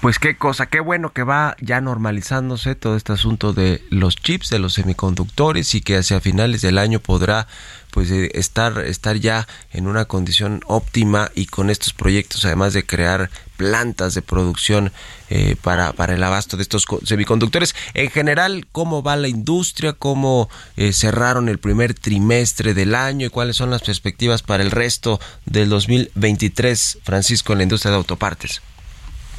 Pues 0.00 0.18
qué 0.18 0.34
cosa, 0.34 0.64
qué 0.64 0.80
bueno 0.80 1.12
que 1.12 1.24
va 1.24 1.56
ya 1.60 1.82
normalizándose 1.82 2.74
todo 2.74 2.96
este 2.96 3.12
asunto 3.12 3.52
de 3.52 3.84
los 3.90 4.16
chips, 4.16 4.48
de 4.48 4.58
los 4.58 4.72
semiconductores 4.72 5.74
y 5.74 5.82
que 5.82 5.98
hacia 5.98 6.22
finales 6.22 6.62
del 6.62 6.78
año 6.78 7.00
podrá 7.00 7.46
pues 7.90 8.10
eh, 8.10 8.30
estar 8.32 8.78
estar 8.78 9.16
ya 9.16 9.46
en 9.72 9.86
una 9.86 10.06
condición 10.06 10.62
óptima 10.66 11.30
y 11.34 11.46
con 11.46 11.68
estos 11.68 11.92
proyectos 11.92 12.46
además 12.46 12.72
de 12.72 12.86
crear 12.86 13.28
plantas 13.58 14.14
de 14.14 14.22
producción 14.22 14.90
eh, 15.28 15.56
para, 15.60 15.92
para 15.92 16.14
el 16.14 16.22
abasto 16.22 16.56
de 16.56 16.62
estos 16.62 16.86
co- 16.86 17.00
semiconductores. 17.04 17.74
En 17.92 18.08
general, 18.08 18.66
¿cómo 18.72 19.02
va 19.02 19.16
la 19.16 19.28
industria? 19.28 19.92
¿Cómo 19.92 20.48
eh, 20.78 20.94
cerraron 20.94 21.50
el 21.50 21.58
primer 21.58 21.92
trimestre 21.92 22.72
del 22.72 22.94
año? 22.94 23.26
¿Y 23.26 23.30
cuáles 23.30 23.56
son 23.56 23.68
las 23.68 23.82
perspectivas 23.82 24.40
para 24.42 24.62
el 24.62 24.70
resto 24.70 25.20
del 25.44 25.68
2023, 25.68 27.00
Francisco, 27.02 27.52
en 27.52 27.58
la 27.58 27.64
industria 27.64 27.90
de 27.90 27.98
autopartes? 27.98 28.62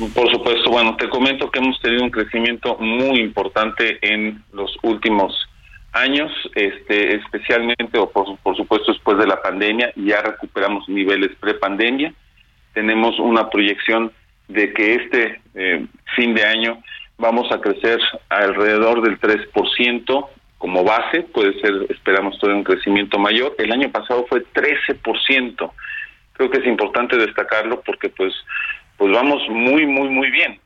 Por 0.09 0.31
supuesto, 0.31 0.71
bueno, 0.71 0.95
te 0.97 1.07
comento 1.09 1.51
que 1.51 1.59
hemos 1.59 1.79
tenido 1.79 2.03
un 2.03 2.09
crecimiento 2.09 2.75
muy 2.79 3.19
importante 3.19 3.99
en 4.01 4.43
los 4.51 4.75
últimos 4.81 5.47
años, 5.93 6.31
este, 6.55 7.17
especialmente 7.17 7.99
o 7.99 8.09
por, 8.09 8.37
por 8.39 8.57
supuesto 8.57 8.93
después 8.93 9.19
de 9.19 9.27
la 9.27 9.41
pandemia, 9.41 9.93
ya 9.95 10.21
recuperamos 10.21 10.89
niveles 10.89 11.35
pre-pandemia. 11.39 12.13
Tenemos 12.73 13.19
una 13.19 13.49
proyección 13.49 14.11
de 14.47 14.73
que 14.73 14.95
este 14.95 15.41
eh, 15.53 15.85
fin 16.15 16.33
de 16.33 16.45
año 16.45 16.81
vamos 17.17 17.51
a 17.51 17.61
crecer 17.61 17.99
alrededor 18.29 19.03
del 19.03 19.19
3% 19.19 20.27
como 20.57 20.83
base, 20.83 21.23
puede 21.23 21.59
ser, 21.59 21.87
esperamos 21.89 22.37
todavía 22.37 22.59
un 22.59 22.63
crecimiento 22.63 23.17
mayor. 23.17 23.55
El 23.57 23.71
año 23.71 23.91
pasado 23.91 24.25
fue 24.29 24.45
13%. 24.45 25.71
Creo 26.33 26.49
que 26.49 26.59
es 26.59 26.67
importante 26.67 27.17
destacarlo 27.17 27.81
porque 27.81 28.09
pues 28.09 28.33
pues 29.01 29.13
vamos 29.13 29.41
muy 29.49 29.87
muy 29.87 30.09
muy 30.09 30.29
bien. 30.29 30.59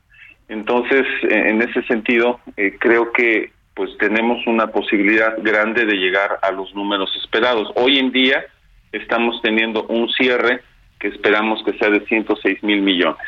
Entonces, 0.50 1.06
eh, 1.22 1.48
en 1.48 1.62
ese 1.62 1.82
sentido, 1.84 2.38
eh, 2.58 2.76
creo 2.78 3.10
que 3.10 3.50
pues 3.72 3.96
tenemos 3.96 4.46
una 4.46 4.66
posibilidad 4.66 5.38
grande 5.38 5.86
de 5.86 5.94
llegar 5.94 6.38
a 6.42 6.50
los 6.50 6.74
números 6.74 7.10
esperados. 7.24 7.72
Hoy 7.76 7.98
en 7.98 8.12
día 8.12 8.44
estamos 8.92 9.40
teniendo 9.40 9.84
un 9.84 10.10
cierre 10.10 10.60
que 10.98 11.08
esperamos 11.08 11.62
que 11.64 11.78
sea 11.78 11.88
de 11.88 12.04
106 12.04 12.62
mil 12.62 12.82
millones 12.82 13.26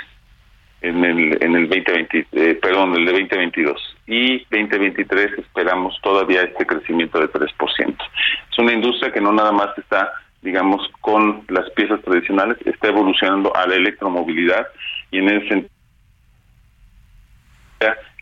en 0.83 1.03
el 1.03 1.43
en 1.43 1.57
el 1.57 1.71
2020, 1.71 2.27
eh, 2.33 2.59
perdón, 2.61 2.95
el 2.95 3.07
de 3.07 3.13
2022 3.13 3.97
y 4.09 4.41
2023 4.51 5.39
esperamos 5.39 5.99
todavía 6.03 6.43
este 6.43 6.67
crecimiento 6.67 7.19
de 7.19 7.29
3%. 7.29 7.97
Es 8.53 8.59
una 8.59 8.75
industria 8.75 9.11
que 9.11 9.23
no 9.23 9.33
nada 9.33 9.53
más 9.53 9.71
está 9.79 10.13
digamos 10.43 10.87
con 11.01 11.45
las 11.49 11.69
piezas 11.71 12.01
tradicionales, 12.03 12.59
está 12.65 12.89
evolucionando 12.89 13.55
a 13.57 13.67
la 13.67 13.75
electromovilidad 13.75 14.69
y 15.11 15.19
en 15.19 15.29
ese 15.29 15.49
sentido 15.49 15.79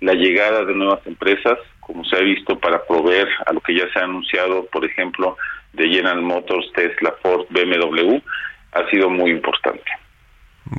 la 0.01 0.13
llegada 0.13 0.65
de 0.65 0.75
nuevas 0.75 1.07
empresas, 1.07 1.59
como 1.81 2.05
se 2.05 2.17
ha 2.17 2.21
visto 2.21 2.59
para 2.59 2.85
proveer 2.85 3.29
a 3.47 3.53
lo 3.53 3.61
que 3.61 3.75
ya 3.75 3.91
se 3.93 3.99
ha 3.99 4.05
anunciado, 4.05 4.67
por 4.67 4.85
ejemplo, 4.85 5.37
de 5.73 5.89
General 5.89 6.21
Motors, 6.21 6.71
Tesla, 6.75 7.15
Ford, 7.23 7.47
BMW, 7.51 8.19
ha 8.73 8.91
sido 8.91 9.09
muy 9.09 9.31
importante. 9.31 9.85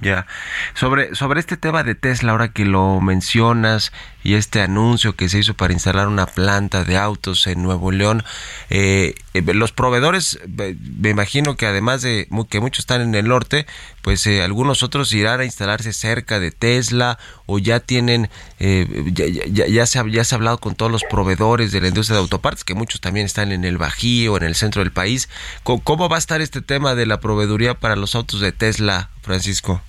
Ya. 0.01 0.27
Sobre, 0.73 1.15
sobre 1.15 1.39
este 1.39 1.55
tema 1.57 1.83
de 1.83 1.95
Tesla, 1.95 2.33
ahora 2.33 2.51
que 2.51 2.65
lo 2.65 2.99
mencionas 2.99 3.93
y 4.27 4.35
este 4.35 4.59
anuncio 4.59 5.15
que 5.15 5.29
se 5.29 5.39
hizo 5.39 5.53
para 5.53 5.71
instalar 5.71 6.09
una 6.09 6.25
planta 6.25 6.83
de 6.83 6.97
autos 6.97 7.47
en 7.47 7.63
Nuevo 7.63 7.93
León, 7.93 8.25
eh, 8.69 9.15
eh, 9.33 9.41
los 9.53 9.71
proveedores, 9.71 10.37
me 10.49 11.11
imagino 11.11 11.55
que 11.55 11.65
además 11.65 12.01
de 12.01 12.27
que 12.49 12.59
muchos 12.59 12.79
están 12.79 12.99
en 12.99 13.15
el 13.15 13.29
norte, 13.29 13.65
pues 14.01 14.27
eh, 14.27 14.43
algunos 14.43 14.83
otros 14.83 15.13
irán 15.13 15.39
a 15.39 15.45
instalarse 15.45 15.93
cerca 15.93 16.41
de 16.41 16.51
Tesla 16.51 17.17
o 17.45 17.57
ya 17.57 17.79
tienen, 17.79 18.29
eh, 18.59 18.85
ya, 19.13 19.27
ya, 19.27 19.65
ya 19.65 19.85
se 19.85 19.97
ha, 19.97 20.05
ya 20.05 20.23
hablado 20.33 20.57
con 20.57 20.75
todos 20.75 20.91
los 20.91 21.05
proveedores 21.05 21.71
de 21.71 21.79
la 21.79 21.87
industria 21.87 22.15
de 22.15 22.23
autopartes, 22.23 22.65
que 22.65 22.73
muchos 22.73 22.99
también 22.99 23.25
están 23.25 23.53
en 23.53 23.63
el 23.63 23.77
Bajío, 23.77 24.35
en 24.35 24.43
el 24.43 24.55
centro 24.55 24.83
del 24.83 24.91
país. 24.91 25.29
¿Cómo, 25.63 25.81
cómo 25.81 26.09
va 26.09 26.17
a 26.17 26.19
estar 26.19 26.41
este 26.41 26.61
tema 26.61 26.95
de 26.95 27.05
la 27.05 27.21
proveeduría 27.21 27.75
para 27.75 27.95
los 27.95 28.13
autos 28.13 28.41
de 28.41 28.51
Tesla, 28.51 29.09
Francisco? 29.21 29.81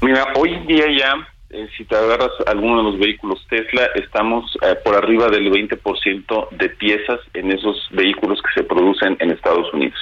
Mira, 0.00 0.26
hoy 0.34 0.54
en 0.54 0.66
día 0.66 0.86
ya, 0.98 1.33
eh, 1.54 1.68
si 1.76 1.84
te 1.84 1.96
agarras 1.96 2.32
alguno 2.46 2.78
de 2.78 2.82
los 2.90 2.98
vehículos 2.98 3.46
Tesla, 3.48 3.88
estamos 3.94 4.44
eh, 4.62 4.74
por 4.84 4.96
arriba 4.96 5.28
del 5.28 5.50
20% 5.50 6.48
de 6.50 6.68
piezas 6.70 7.20
en 7.32 7.52
esos 7.52 7.88
vehículos 7.92 8.42
que 8.42 8.60
se 8.60 8.66
producen 8.66 9.16
en 9.20 9.30
Estados 9.30 9.72
Unidos. 9.72 9.98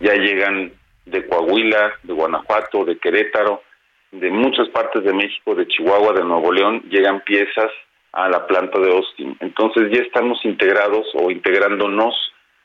Ya 0.00 0.14
llegan 0.14 0.72
de 1.06 1.26
Coahuila, 1.26 1.92
de 2.02 2.12
Guanajuato, 2.12 2.84
de 2.84 2.98
Querétaro, 2.98 3.62
de 4.10 4.30
muchas 4.30 4.68
partes 4.70 5.04
de 5.04 5.12
México, 5.12 5.54
de 5.54 5.68
Chihuahua, 5.68 6.12
de 6.12 6.24
Nuevo 6.24 6.52
León, 6.52 6.82
llegan 6.90 7.20
piezas 7.20 7.70
a 8.12 8.28
la 8.28 8.46
planta 8.46 8.80
de 8.80 8.90
Austin. 8.90 9.36
Entonces 9.40 9.90
ya 9.92 10.02
estamos 10.02 10.44
integrados 10.44 11.06
o 11.14 11.30
integrándonos 11.30 12.14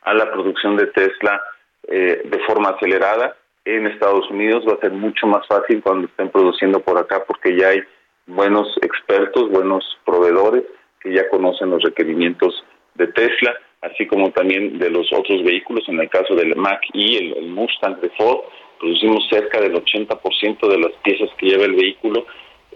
a 0.02 0.14
la 0.14 0.32
producción 0.32 0.76
de 0.76 0.88
Tesla 0.88 1.40
eh, 1.88 2.22
de 2.24 2.38
forma 2.40 2.70
acelerada 2.70 3.36
en 3.66 3.86
Estados 3.88 4.30
Unidos 4.30 4.64
va 4.66 4.74
a 4.74 4.80
ser 4.80 4.92
mucho 4.92 5.26
más 5.26 5.46
fácil 5.46 5.82
cuando 5.82 6.06
estén 6.06 6.30
produciendo 6.30 6.80
por 6.80 6.98
acá 6.98 7.24
porque 7.26 7.56
ya 7.56 7.68
hay 7.68 7.82
buenos 8.26 8.68
expertos, 8.82 9.50
buenos 9.50 9.84
proveedores 10.04 10.64
que 11.00 11.12
ya 11.12 11.28
conocen 11.28 11.70
los 11.70 11.82
requerimientos 11.82 12.64
de 12.94 13.06
Tesla, 13.08 13.54
así 13.82 14.06
como 14.06 14.30
también 14.30 14.78
de 14.78 14.90
los 14.90 15.12
otros 15.12 15.44
vehículos. 15.44 15.88
En 15.88 16.00
el 16.00 16.08
caso 16.08 16.34
del 16.34 16.56
Mac 16.56 16.80
y 16.92 17.16
el, 17.16 17.36
el 17.36 17.48
Mustang 17.48 18.00
de 18.00 18.10
Ford, 18.10 18.40
producimos 18.80 19.28
cerca 19.28 19.60
del 19.60 19.74
80% 19.74 20.68
de 20.68 20.78
las 20.78 20.92
piezas 21.02 21.30
que 21.38 21.46
lleva 21.46 21.64
el 21.64 21.74
vehículo 21.74 22.26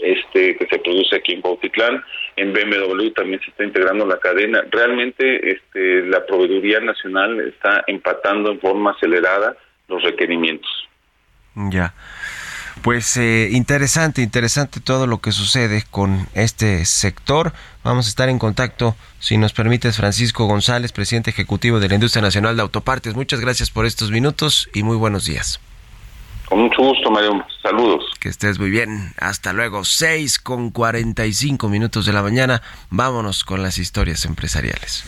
este 0.02 0.56
que 0.56 0.66
se 0.66 0.78
produce 0.78 1.16
aquí 1.16 1.32
en 1.32 1.40
Cuautitlán, 1.40 2.02
en 2.36 2.52
BMW 2.52 3.10
también 3.14 3.40
se 3.40 3.50
está 3.50 3.64
integrando 3.64 4.06
la 4.06 4.18
cadena. 4.18 4.62
Realmente 4.70 5.52
este 5.52 6.02
la 6.06 6.24
proveeduría 6.24 6.80
nacional 6.80 7.40
está 7.40 7.84
empatando 7.86 8.50
en 8.50 8.60
forma 8.60 8.92
acelerada 8.92 9.56
los 9.88 10.02
requerimientos. 10.02 10.70
Ya. 11.54 11.92
Pues 12.82 13.16
eh, 13.18 13.50
interesante, 13.52 14.22
interesante 14.22 14.80
todo 14.80 15.06
lo 15.06 15.20
que 15.20 15.32
sucede 15.32 15.84
con 15.90 16.26
este 16.32 16.86
sector. 16.86 17.52
Vamos 17.84 18.06
a 18.06 18.08
estar 18.08 18.30
en 18.30 18.38
contacto, 18.38 18.96
si 19.18 19.36
nos 19.36 19.52
permites, 19.52 19.98
Francisco 19.98 20.46
González, 20.46 20.92
presidente 20.92 21.28
ejecutivo 21.30 21.78
de 21.78 21.88
la 21.88 21.96
Industria 21.96 22.22
Nacional 22.22 22.56
de 22.56 22.62
Autopartes. 22.62 23.14
Muchas 23.14 23.40
gracias 23.40 23.70
por 23.70 23.84
estos 23.84 24.10
minutos 24.10 24.70
y 24.72 24.82
muy 24.82 24.96
buenos 24.96 25.26
días. 25.26 25.60
Con 26.50 26.62
mucho 26.62 26.82
gusto, 26.82 27.10
Mario. 27.10 27.44
Saludos. 27.62 28.04
Que 28.18 28.28
estés 28.28 28.58
muy 28.58 28.70
bien. 28.70 29.12
Hasta 29.18 29.52
luego. 29.52 29.84
6 29.84 30.38
con 30.40 30.70
45 30.70 31.68
minutos 31.68 32.06
de 32.06 32.12
la 32.12 32.22
mañana. 32.22 32.60
Vámonos 32.88 33.44
con 33.44 33.62
las 33.62 33.78
historias 33.78 34.24
empresariales. 34.24 35.04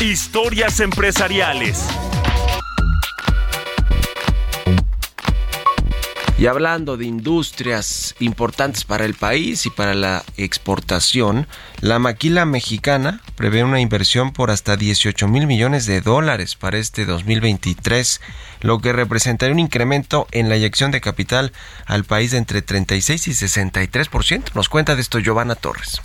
Historias 0.00 0.80
empresariales. 0.80 1.86
Y 6.38 6.46
hablando 6.46 6.96
de 6.96 7.04
industrias 7.04 8.14
importantes 8.20 8.84
para 8.84 9.04
el 9.04 9.14
país 9.14 9.66
y 9.66 9.70
para 9.70 9.94
la 9.94 10.24
exportación, 10.36 11.48
la 11.80 11.98
maquila 11.98 12.44
mexicana 12.44 13.20
prevé 13.34 13.64
una 13.64 13.80
inversión 13.80 14.32
por 14.32 14.52
hasta 14.52 14.76
18 14.76 15.26
mil 15.26 15.48
millones 15.48 15.86
de 15.86 16.00
dólares 16.00 16.54
para 16.54 16.78
este 16.78 17.06
2023, 17.06 18.20
lo 18.60 18.78
que 18.78 18.92
representaría 18.92 19.52
un 19.52 19.58
incremento 19.58 20.28
en 20.30 20.48
la 20.48 20.56
inyección 20.56 20.92
de 20.92 21.00
capital 21.00 21.52
al 21.86 22.04
país 22.04 22.30
de 22.30 22.38
entre 22.38 22.62
36 22.62 23.26
y 23.26 23.32
63%. 23.32 24.54
Nos 24.54 24.68
cuenta 24.68 24.94
de 24.94 25.02
esto 25.02 25.18
Giovanna 25.18 25.56
Torres. 25.56 26.00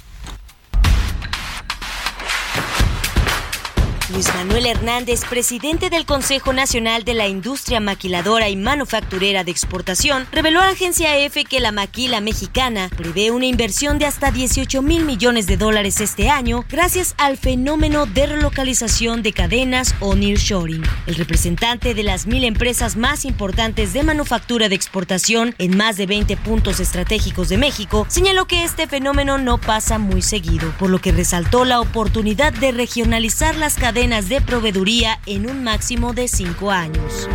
Luis 4.13 4.31
Manuel 4.35 4.67
Hernández, 4.67 5.21
presidente 5.27 5.89
del 5.89 6.05
Consejo 6.05 6.53
Nacional 6.53 7.03
de 7.03 7.15
la 7.15 7.27
Industria 7.27 7.79
Maquiladora 7.79 8.47
y 8.47 8.55
Manufacturera 8.55 9.43
de 9.43 9.49
Exportación, 9.49 10.27
reveló 10.31 10.61
a 10.61 10.65
la 10.65 10.73
agencia 10.73 11.17
EFE 11.17 11.45
que 11.45 11.59
la 11.59 11.71
maquila 11.71 12.21
mexicana 12.21 12.89
prevé 12.95 13.31
una 13.31 13.47
inversión 13.47 13.97
de 13.97 14.05
hasta 14.05 14.29
18 14.29 14.83
mil 14.83 15.03
millones 15.03 15.47
de 15.47 15.57
dólares 15.57 15.99
este 15.99 16.29
año 16.29 16.63
gracias 16.69 17.15
al 17.17 17.37
fenómeno 17.37 18.05
de 18.05 18.27
relocalización 18.27 19.23
de 19.23 19.33
cadenas 19.33 19.95
o 19.99 20.13
nearshoring. 20.13 20.83
El 21.07 21.15
representante 21.15 21.95
de 21.95 22.03
las 22.03 22.27
mil 22.27 22.43
empresas 22.43 22.95
más 22.95 23.25
importantes 23.25 23.93
de 23.93 24.03
manufactura 24.03 24.69
de 24.69 24.75
exportación 24.75 25.55
en 25.57 25.75
más 25.75 25.97
de 25.97 26.05
20 26.05 26.37
puntos 26.37 26.79
estratégicos 26.79 27.49
de 27.49 27.57
México 27.57 28.05
señaló 28.09 28.45
que 28.45 28.63
este 28.63 28.85
fenómeno 28.85 29.39
no 29.39 29.59
pasa 29.59 29.97
muy 29.97 30.21
seguido, 30.21 30.71
por 30.77 30.91
lo 30.91 30.99
que 30.99 31.11
resaltó 31.11 31.65
la 31.65 31.79
oportunidad 31.79 32.53
de 32.53 32.71
regionalizar 32.71 33.55
las 33.55 33.73
cadenas 33.73 34.02
de 34.03 34.41
proveeduría 34.41 35.17
en 35.25 35.49
un 35.49 35.63
máximo 35.63 36.11
de 36.11 36.27
cinco 36.27 36.71
años. 36.71 37.29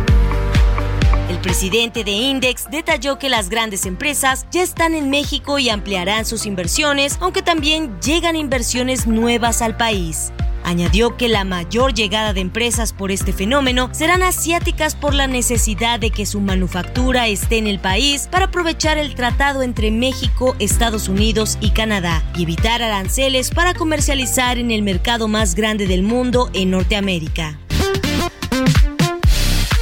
El 1.27 1.39
presidente 1.39 2.03
de 2.03 2.11
Index 2.11 2.69
detalló 2.69 3.17
que 3.17 3.27
las 3.27 3.49
grandes 3.49 3.87
empresas 3.87 4.45
ya 4.51 4.61
están 4.61 4.93
en 4.93 5.09
México 5.09 5.57
y 5.57 5.69
ampliarán 5.69 6.27
sus 6.27 6.45
inversiones, 6.45 7.17
aunque 7.21 7.41
también 7.41 7.99
llegan 8.01 8.35
inversiones 8.35 9.07
nuevas 9.07 9.63
al 9.63 9.77
país. 9.77 10.31
Añadió 10.69 11.17
que 11.17 11.29
la 11.29 11.45
mayor 11.45 11.95
llegada 11.95 12.31
de 12.31 12.41
empresas 12.41 12.93
por 12.93 13.09
este 13.09 13.33
fenómeno 13.33 13.89
serán 13.91 14.21
asiáticas 14.21 14.93
por 14.93 15.15
la 15.15 15.25
necesidad 15.25 15.99
de 15.99 16.11
que 16.11 16.27
su 16.27 16.41
manufactura 16.41 17.27
esté 17.27 17.57
en 17.57 17.65
el 17.65 17.79
país 17.79 18.27
para 18.31 18.45
aprovechar 18.45 18.99
el 18.99 19.15
tratado 19.15 19.63
entre 19.63 19.89
México, 19.89 20.55
Estados 20.59 21.09
Unidos 21.09 21.57
y 21.59 21.71
Canadá 21.71 22.23
y 22.35 22.43
evitar 22.43 22.83
aranceles 22.83 23.49
para 23.49 23.73
comercializar 23.73 24.59
en 24.59 24.69
el 24.69 24.83
mercado 24.83 25.27
más 25.27 25.55
grande 25.55 25.87
del 25.87 26.03
mundo 26.03 26.51
en 26.53 26.69
Norteamérica. 26.69 27.57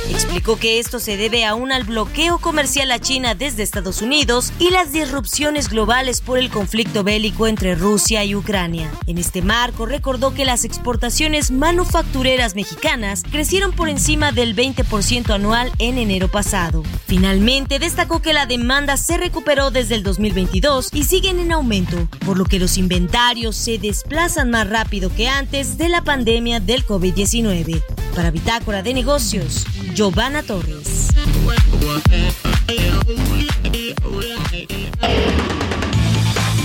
Explicó 0.10 0.58
que 0.58 0.80
esto 0.80 1.00
se 1.00 1.18
debe 1.18 1.46
aún 1.46 1.72
al 1.72 1.84
bloqueo 1.84 2.38
comercial 2.40 2.92
a 2.92 3.00
China 3.00 3.36
desde 3.36 3.64
Estados 3.64 4.02
Unidos 4.02 4.54
y 4.58 4.70
las 4.72 4.92
disrupciones 4.92 5.70
globales 5.70 6.22
por 6.22 6.38
el 6.38 6.50
conflicto 6.50 7.04
bélico 7.04 7.48
entre 7.48 7.76
Rusia 7.76 8.24
y 8.24 8.34
Ucrania. 8.34 8.90
En 9.06 9.18
este 9.18 9.42
marco 9.42 9.86
recordó 9.86 10.34
que 10.34 10.46
las 10.46 10.64
exportaciones 10.64 11.52
manufactureras 11.52 12.56
mexicanas 12.56 13.24
crecieron 13.30 13.74
por 13.74 13.90
encima 13.90 14.32
del 14.32 14.56
20% 14.56 15.30
anual 15.32 15.72
en 15.80 15.98
enero 15.98 16.30
pasado. 16.30 16.84
Finalmente 17.06 17.80
destacó 17.80 18.22
que 18.22 18.34
la 18.34 18.46
demanda 18.46 18.98
se 18.98 19.18
recuperó 19.18 19.72
desde 19.72 19.96
el 19.96 20.04
2022 20.04 20.90
y 20.94 21.04
siguen 21.04 21.40
en 21.40 21.52
aumento, 21.52 22.08
por 22.26 22.38
lo 22.38 22.46
que 22.46 22.60
los 22.60 22.78
inventarios 22.78 23.56
se 23.56 23.78
desplazan 23.78 24.52
más 24.52 24.70
rápido 24.70 25.14
que 25.14 25.28
antes 25.28 25.78
de 25.78 25.90
la 25.90 26.02
pandemia 26.02 26.60
del 26.60 26.86
COVID-19. 26.86 27.84
Para 28.16 28.32
Bitácora 28.32 28.82
de 28.82 28.96
Negocios, 28.96 29.66
Giovanna 29.98 30.44
Torres. 30.44 31.08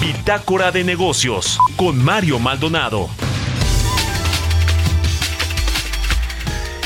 Bitácora 0.03 0.71
de 0.71 0.85
negocios 0.85 1.57
con 1.77 1.97
Mario 2.05 2.39
Maldonado. 2.39 3.09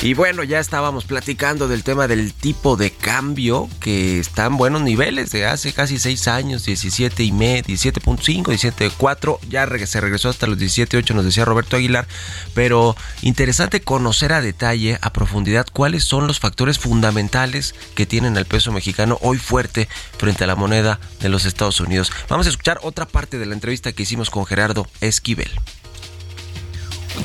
Y 0.02 0.12
bueno, 0.12 0.44
ya 0.44 0.60
estábamos 0.60 1.04
platicando 1.04 1.68
del 1.68 1.82
tema 1.82 2.06
del 2.06 2.34
tipo 2.34 2.76
de 2.76 2.90
cambio 2.90 3.68
que 3.80 4.20
está 4.20 4.44
en 4.44 4.58
buenos 4.58 4.82
niveles 4.82 5.30
de 5.30 5.46
hace 5.46 5.72
casi 5.72 5.98
seis 5.98 6.28
años, 6.28 6.66
17 6.66 7.24
y 7.24 7.32
medio, 7.32 7.64
17.5, 7.64 8.44
17.4, 8.44 9.38
ya 9.48 9.66
se 9.86 10.00
regresó 10.00 10.28
hasta 10.28 10.46
los 10.46 10.58
17.8, 10.58 11.14
nos 11.14 11.24
decía 11.24 11.46
Roberto 11.46 11.76
Aguilar, 11.76 12.06
pero 12.54 12.94
interesante 13.22 13.80
conocer 13.80 14.34
a 14.34 14.42
detalle, 14.42 14.98
a 15.00 15.12
profundidad, 15.12 15.66
cuáles 15.72 16.04
son 16.04 16.26
los 16.26 16.40
factores 16.40 16.78
fundamentales 16.78 17.74
que 17.94 18.06
tienen 18.06 18.36
al 18.36 18.44
peso 18.44 18.72
mexicano 18.72 19.18
hoy 19.22 19.38
fuerte 19.38 19.88
frente 20.18 20.44
a 20.44 20.46
la 20.46 20.56
moneda 20.56 21.00
de 21.20 21.30
los 21.30 21.46
Estados 21.46 21.80
Unidos. 21.80 22.12
Vamos 22.28 22.46
a 22.46 22.50
escuchar 22.50 22.78
otra 22.82 23.06
parte 23.06 23.38
de 23.38 23.46
la 23.46 23.54
entrevista 23.54 23.92
que 23.92 24.02
hicimos 24.02 24.28
con 24.28 24.44
Gerardo 24.44 24.86
Esquivel. 25.00 25.50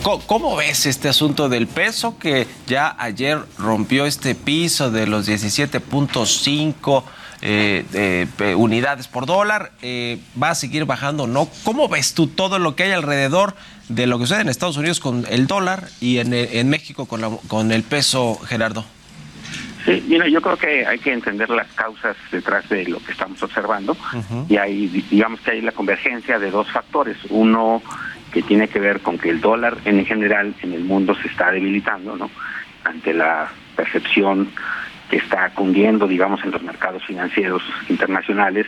¿Cómo 0.01 0.55
ves 0.55 0.87
este 0.87 1.09
asunto 1.09 1.47
del 1.47 1.67
peso 1.67 2.17
que 2.17 2.47
ya 2.65 2.95
ayer 2.97 3.37
rompió 3.59 4.05
este 4.05 4.33
piso 4.33 4.89
de 4.89 5.05
los 5.05 5.27
17.5 5.29 7.03
eh, 7.43 7.85
eh, 7.93 8.55
unidades 8.55 9.07
por 9.07 9.27
dólar? 9.27 9.73
Eh, 9.81 10.17
¿Va 10.41 10.51
a 10.51 10.55
seguir 10.55 10.85
bajando 10.85 11.23
o 11.23 11.27
no? 11.27 11.47
¿Cómo 11.63 11.87
ves 11.87 12.15
tú 12.15 12.27
todo 12.27 12.57
lo 12.57 12.75
que 12.75 12.83
hay 12.83 12.91
alrededor 12.91 13.55
de 13.89 14.07
lo 14.07 14.17
que 14.17 14.25
sucede 14.25 14.41
en 14.41 14.49
Estados 14.49 14.77
Unidos 14.77 14.99
con 14.99 15.25
el 15.29 15.45
dólar 15.45 15.87
y 15.99 16.17
en, 16.17 16.33
en 16.33 16.69
México 16.69 17.05
con, 17.05 17.21
la, 17.21 17.29
con 17.47 17.71
el 17.71 17.83
peso, 17.83 18.39
Gerardo? 18.45 18.85
Sí, 19.85 20.03
mira, 20.07 20.27
yo 20.27 20.41
creo 20.41 20.57
que 20.57 20.85
hay 20.85 20.99
que 20.99 21.11
entender 21.11 21.49
las 21.49 21.67
causas 21.73 22.15
detrás 22.31 22.67
de 22.69 22.85
lo 22.85 22.99
que 22.99 23.11
estamos 23.11 23.41
observando 23.41 23.97
y 24.47 24.57
hay, 24.57 24.87
digamos 25.09 25.39
que 25.41 25.51
hay 25.51 25.61
la 25.61 25.71
convergencia 25.71 26.37
de 26.37 26.51
dos 26.51 26.71
factores. 26.71 27.17
Uno 27.29 27.81
que 28.31 28.41
tiene 28.41 28.67
que 28.67 28.79
ver 28.79 29.01
con 29.01 29.17
que 29.17 29.29
el 29.29 29.41
dólar 29.41 29.77
en 29.85 30.05
general 30.05 30.53
en 30.61 30.73
el 30.73 30.83
mundo 30.83 31.15
se 31.15 31.27
está 31.27 31.51
debilitando, 31.51 32.15
¿no? 32.15 32.29
Ante 32.83 33.13
la 33.13 33.49
percepción 33.75 34.49
que 35.09 35.17
está 35.17 35.49
cundiendo, 35.49 36.07
digamos, 36.07 36.43
en 36.43 36.51
los 36.51 36.63
mercados 36.63 37.05
financieros 37.05 37.61
internacionales 37.89 38.65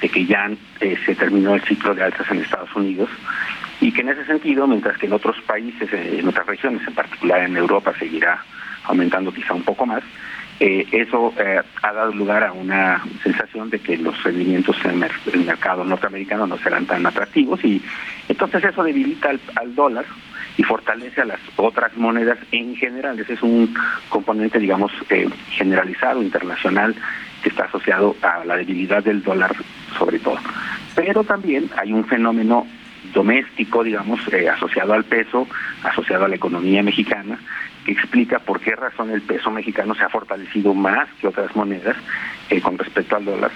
de 0.00 0.08
que 0.08 0.26
ya 0.26 0.50
eh, 0.80 0.98
se 1.06 1.14
terminó 1.14 1.54
el 1.54 1.62
ciclo 1.62 1.94
de 1.94 2.02
altas 2.02 2.30
en 2.30 2.38
Estados 2.38 2.74
Unidos 2.74 3.08
y 3.80 3.92
que 3.92 4.00
en 4.00 4.10
ese 4.10 4.24
sentido, 4.26 4.66
mientras 4.66 4.98
que 4.98 5.06
en 5.06 5.12
otros 5.12 5.40
países, 5.42 5.90
eh, 5.92 6.18
en 6.18 6.28
otras 6.28 6.46
regiones, 6.46 6.86
en 6.86 6.94
particular 6.94 7.42
en 7.42 7.56
Europa, 7.56 7.92
seguirá 7.98 8.42
aumentando 8.84 9.32
quizá 9.32 9.54
un 9.54 9.62
poco 9.62 9.86
más, 9.86 10.02
eh, 10.60 10.86
eso 10.92 11.32
eh, 11.38 11.60
ha 11.82 11.92
dado 11.92 12.12
lugar 12.12 12.44
a 12.44 12.52
una 12.52 13.04
sensación 13.22 13.68
de 13.70 13.78
que 13.78 13.96
los 13.98 14.22
rendimientos 14.22 14.76
en 14.84 15.02
el 15.02 15.44
mercado 15.44 15.84
norteamericano 15.84 16.46
no 16.46 16.56
serán 16.58 16.86
tan 16.86 17.04
atractivos 17.04 17.62
y 17.64 17.82
entonces 18.28 18.64
eso 18.64 18.82
debilita 18.82 19.30
al, 19.30 19.40
al 19.54 19.74
dólar 19.74 20.04
y 20.56 20.62
fortalece 20.62 21.20
a 21.20 21.26
las 21.26 21.40
otras 21.56 21.96
monedas 21.96 22.38
en 22.52 22.74
general. 22.76 23.18
Ese 23.18 23.34
es 23.34 23.42
un 23.42 23.74
componente, 24.08 24.58
digamos, 24.58 24.92
eh, 25.10 25.28
generalizado, 25.50 26.22
internacional, 26.22 26.94
que 27.42 27.50
está 27.50 27.64
asociado 27.64 28.16
a 28.22 28.44
la 28.44 28.56
debilidad 28.56 29.04
del 29.04 29.22
dólar 29.22 29.54
sobre 29.98 30.18
todo. 30.18 30.38
Pero 30.94 31.24
también 31.24 31.70
hay 31.76 31.92
un 31.92 32.04
fenómeno 32.04 32.66
doméstico, 33.12 33.84
digamos, 33.84 34.20
eh, 34.32 34.48
asociado 34.48 34.94
al 34.94 35.04
peso, 35.04 35.46
asociado 35.82 36.24
a 36.24 36.28
la 36.28 36.36
economía 36.36 36.82
mexicana, 36.82 37.38
que 37.86 37.92
explica 37.92 38.40
por 38.40 38.58
qué 38.58 38.74
razón 38.74 39.10
el 39.10 39.22
peso 39.22 39.48
mexicano 39.48 39.94
se 39.94 40.02
ha 40.02 40.08
fortalecido 40.08 40.74
más 40.74 41.08
que 41.20 41.28
otras 41.28 41.54
monedas 41.54 41.96
eh, 42.50 42.60
con 42.60 42.76
respecto 42.76 43.14
al 43.14 43.24
dólar, 43.24 43.52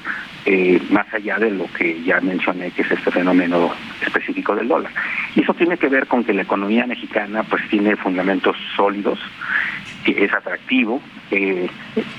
eh, 0.46 0.80
más 0.90 1.12
allá 1.12 1.36
de 1.38 1.50
lo 1.50 1.66
que 1.72 2.00
ya 2.04 2.20
mencioné, 2.20 2.70
que 2.70 2.82
es 2.82 2.90
este 2.92 3.10
fenómeno 3.10 3.72
específico 4.00 4.54
del 4.54 4.68
dólar. 4.68 4.92
Y 5.34 5.42
eso 5.42 5.52
tiene 5.54 5.76
que 5.76 5.88
ver 5.88 6.06
con 6.06 6.22
que 6.22 6.32
la 6.32 6.42
economía 6.42 6.86
mexicana 6.86 7.42
pues 7.42 7.68
tiene 7.68 7.96
fundamentos 7.96 8.56
sólidos, 8.76 9.18
que 10.04 10.24
es 10.24 10.32
atractivo 10.32 11.02
eh, 11.32 11.68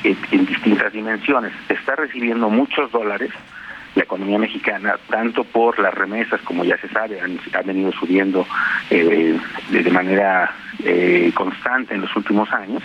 en 0.03 0.45
distintas 0.45 0.91
dimensiones. 0.91 1.53
Está 1.69 1.95
recibiendo 1.95 2.49
muchos 2.49 2.91
dólares 2.91 3.31
la 3.95 4.03
economía 4.03 4.39
mexicana, 4.39 4.95
tanto 5.09 5.43
por 5.43 5.77
las 5.79 5.93
remesas, 5.93 6.41
como 6.41 6.63
ya 6.63 6.77
se 6.77 6.87
sabe, 6.89 7.19
han, 7.19 7.39
venido 7.65 7.91
subiendo 7.91 8.45
eh, 8.89 9.37
de, 9.69 9.83
de 9.83 9.91
manera 9.91 10.53
eh, 10.83 11.31
constante 11.33 11.93
en 11.93 12.01
los 12.01 12.15
últimos 12.15 12.51
años. 12.51 12.83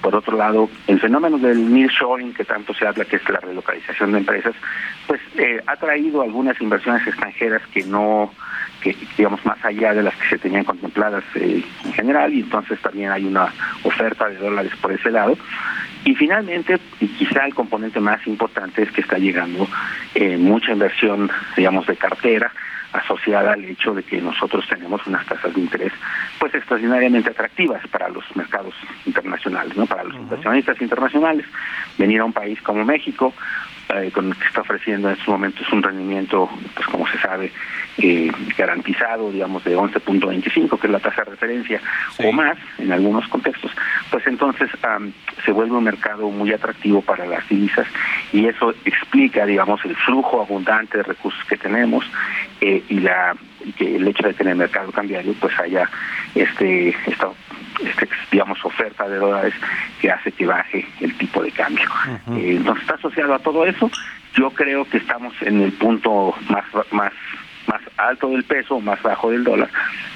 Por 0.00 0.14
otro 0.14 0.36
lado, 0.36 0.70
el 0.86 0.98
fenómeno 0.98 1.38
del 1.38 1.72
nearshoring, 1.72 2.32
que 2.32 2.44
tanto 2.44 2.72
se 2.72 2.86
habla, 2.86 3.04
que 3.04 3.16
es 3.16 3.28
la 3.28 3.40
relocalización 3.40 4.12
de 4.12 4.18
empresas, 4.18 4.54
pues 5.06 5.20
eh, 5.36 5.60
ha 5.66 5.76
traído 5.76 6.22
algunas 6.22 6.58
inversiones 6.60 7.06
extranjeras 7.06 7.60
que 7.72 7.84
no, 7.84 8.32
que 8.80 8.96
digamos 9.18 9.44
más 9.44 9.62
allá 9.62 9.92
de 9.92 10.02
las 10.02 10.14
que 10.16 10.28
se 10.28 10.38
tenían 10.38 10.64
contempladas 10.64 11.22
eh, 11.34 11.62
en 11.84 11.92
general, 11.92 12.32
y 12.32 12.40
entonces 12.40 12.80
también 12.80 13.10
hay 13.10 13.26
una 13.26 13.52
oferta 13.82 14.28
de 14.28 14.36
dólares 14.36 14.72
por 14.80 14.92
ese 14.92 15.10
lado. 15.10 15.36
Y 16.04 16.14
finalmente, 16.14 16.78
y 17.00 17.06
quizá 17.08 17.44
el 17.44 17.54
componente 17.54 18.00
más 18.00 18.26
importante 18.26 18.82
es 18.82 18.90
que 18.90 19.02
está 19.02 19.18
llegando 19.18 19.68
eh, 20.14 20.36
mucha 20.38 20.72
inversión, 20.72 21.30
digamos, 21.56 21.86
de 21.86 21.96
cartera 21.96 22.50
asociada 22.92 23.52
al 23.52 23.64
hecho 23.64 23.94
de 23.94 24.02
que 24.02 24.20
nosotros 24.20 24.66
tenemos 24.68 25.06
unas 25.06 25.24
tasas 25.26 25.54
de 25.54 25.60
interés 25.60 25.92
pues 26.38 26.54
extraordinariamente 26.54 27.30
atractivas 27.30 27.86
para 27.88 28.08
los 28.08 28.24
mercados 28.34 28.74
internacionales, 29.06 29.76
¿no? 29.76 29.86
Para 29.86 30.04
los 30.04 30.16
inversionistas 30.16 30.80
internacionales. 30.80 31.46
Venir 31.98 32.20
a 32.20 32.24
un 32.24 32.32
país 32.32 32.60
como 32.62 32.84
México, 32.84 33.32
eh, 33.96 34.10
con 34.12 34.28
el 34.28 34.36
que 34.36 34.46
está 34.46 34.60
ofreciendo 34.60 35.08
en 35.08 35.14
estos 35.14 35.28
momentos 35.28 35.70
un 35.72 35.82
rendimiento, 35.82 36.48
pues 36.74 36.86
como 36.86 37.06
se 37.08 37.18
sabe, 37.18 37.52
eh, 37.98 38.30
garantizado, 38.56 39.30
digamos, 39.30 39.64
de 39.64 39.76
11.25, 39.76 40.78
que 40.78 40.86
es 40.86 40.92
la 40.92 41.00
tasa 41.00 41.24
de 41.24 41.32
referencia, 41.32 41.80
o 42.18 42.32
más 42.32 42.56
en 42.78 42.92
algunos 42.92 43.26
contextos, 43.28 43.72
pues 44.10 44.26
entonces 44.26 44.70
se 45.44 45.52
vuelve 45.52 45.76
un 45.76 45.84
mercado 45.84 46.30
muy 46.30 46.52
atractivo 46.52 47.02
para 47.02 47.26
las 47.26 47.48
divisas 47.48 47.86
y 48.32 48.46
eso 48.46 48.74
explica, 48.84 49.44
digamos, 49.46 49.84
el 49.84 49.96
flujo 49.96 50.40
abundante 50.40 50.98
de 50.98 51.04
recursos 51.04 51.42
que 51.44 51.56
tenemos 51.56 52.04
eh, 52.60 52.82
y 52.88 53.00
la 53.00 53.34
y 53.64 53.72
que 53.72 53.96
el 53.96 54.06
hecho 54.08 54.26
de 54.26 54.34
tener 54.34 54.56
mercado 54.56 54.92
cambiario 54.92 55.34
pues 55.40 55.58
haya 55.58 55.88
este 56.34 56.90
esta 57.06 57.30
este, 57.84 58.08
digamos, 58.30 58.62
oferta 58.64 59.08
de 59.08 59.16
dólares 59.16 59.54
que 60.00 60.10
hace 60.10 60.32
que 60.32 60.46
baje 60.46 60.86
el 61.00 61.16
tipo 61.16 61.42
de 61.42 61.50
cambio. 61.50 61.88
Eh, 62.32 62.56
entonces 62.56 62.82
está 62.82 62.94
asociado 62.94 63.34
a 63.34 63.38
todo 63.38 63.64
eso. 63.64 63.90
Yo 64.34 64.50
creo 64.50 64.84
que 64.84 64.98
estamos 64.98 65.34
en 65.42 65.62
el 65.62 65.72
punto 65.72 66.34
más 66.48 66.64
más 66.92 67.12
más 67.66 67.82
alto 67.96 68.28
del 68.30 68.44
peso, 68.44 68.80
más 68.80 69.00
bajo 69.02 69.30
del 69.30 69.44
dólar, 69.44 69.68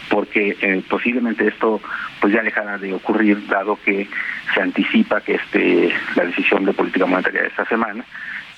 porque 0.08 0.56
eh, 0.60 0.82
posiblemente 0.88 1.46
esto 1.46 1.80
pues 2.20 2.32
ya 2.32 2.42
dejará 2.42 2.78
de 2.78 2.92
ocurrir 2.92 3.46
dado 3.46 3.78
que 3.84 4.08
se 4.52 4.60
anticipa 4.60 5.20
que 5.20 5.34
este 5.34 5.94
la 6.16 6.24
decisión 6.24 6.64
de 6.64 6.72
política 6.72 7.06
monetaria 7.06 7.42
de 7.42 7.48
esta 7.48 7.64
semana 7.66 8.04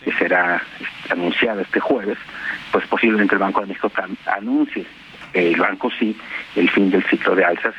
que 0.06 0.12
será 0.12 0.62
anunciada 1.10 1.62
este 1.62 1.80
jueves, 1.80 2.16
pues 2.70 2.86
posiblemente 2.86 3.34
el 3.34 3.40
Banco 3.40 3.60
de 3.60 3.66
México 3.66 3.90
anuncie 4.26 4.86
eh, 5.34 5.48
el 5.52 5.60
banco 5.60 5.90
sí 5.98 6.16
el 6.54 6.70
fin 6.70 6.90
del 6.92 7.02
ciclo 7.06 7.34
de 7.34 7.44
alzas 7.44 7.74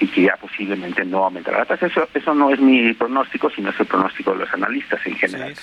y 0.00 0.06
que 0.06 0.22
ya 0.22 0.36
posiblemente 0.36 1.04
no 1.04 1.24
aumentará 1.24 1.58
la 1.58 1.64
tasa. 1.66 1.86
Eso, 1.86 2.08
eso 2.14 2.34
no 2.34 2.50
es 2.50 2.58
mi 2.58 2.94
pronóstico, 2.94 3.50
sino 3.50 3.68
es 3.68 3.78
el 3.80 3.86
pronóstico 3.86 4.32
de 4.32 4.38
los 4.38 4.54
analistas 4.54 5.00
en 5.06 5.16
general. 5.16 5.54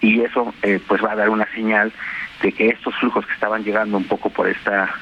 Y 0.00 0.20
eso 0.20 0.54
eh, 0.62 0.78
pues 0.86 1.04
va 1.04 1.12
a 1.12 1.16
dar 1.16 1.30
una 1.30 1.46
señal 1.52 1.92
de 2.42 2.52
que 2.52 2.68
estos 2.68 2.94
flujos 2.96 3.26
que 3.26 3.32
estaban 3.32 3.64
llegando 3.64 3.96
un 3.96 4.04
poco 4.04 4.30
por 4.30 4.48
esta 4.48 4.94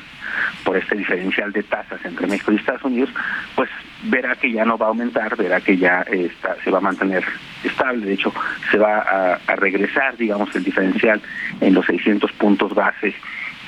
por 0.62 0.76
este 0.76 0.96
diferencial 0.96 1.52
de 1.52 1.62
tasas 1.62 2.04
entre 2.04 2.26
México 2.26 2.52
y 2.52 2.56
Estados 2.56 2.84
Unidos, 2.84 3.10
pues 3.54 3.70
verá 4.04 4.36
que 4.36 4.52
ya 4.52 4.64
no 4.64 4.78
va 4.78 4.86
a 4.86 4.88
aumentar, 4.90 5.36
verá 5.36 5.60
que 5.60 5.76
ya 5.76 6.04
eh, 6.10 6.30
está, 6.30 6.56
se 6.62 6.70
va 6.70 6.78
a 6.78 6.82
mantener 6.82 7.24
estable, 7.62 8.06
de 8.06 8.14
hecho 8.14 8.32
se 8.70 8.78
va 8.78 8.98
a, 8.98 9.40
a 9.46 9.56
regresar, 9.56 10.16
digamos, 10.16 10.54
el 10.54 10.64
diferencial 10.64 11.20
en 11.60 11.74
los 11.74 11.86
600 11.86 12.32
puntos 12.32 12.74
base 12.74 13.14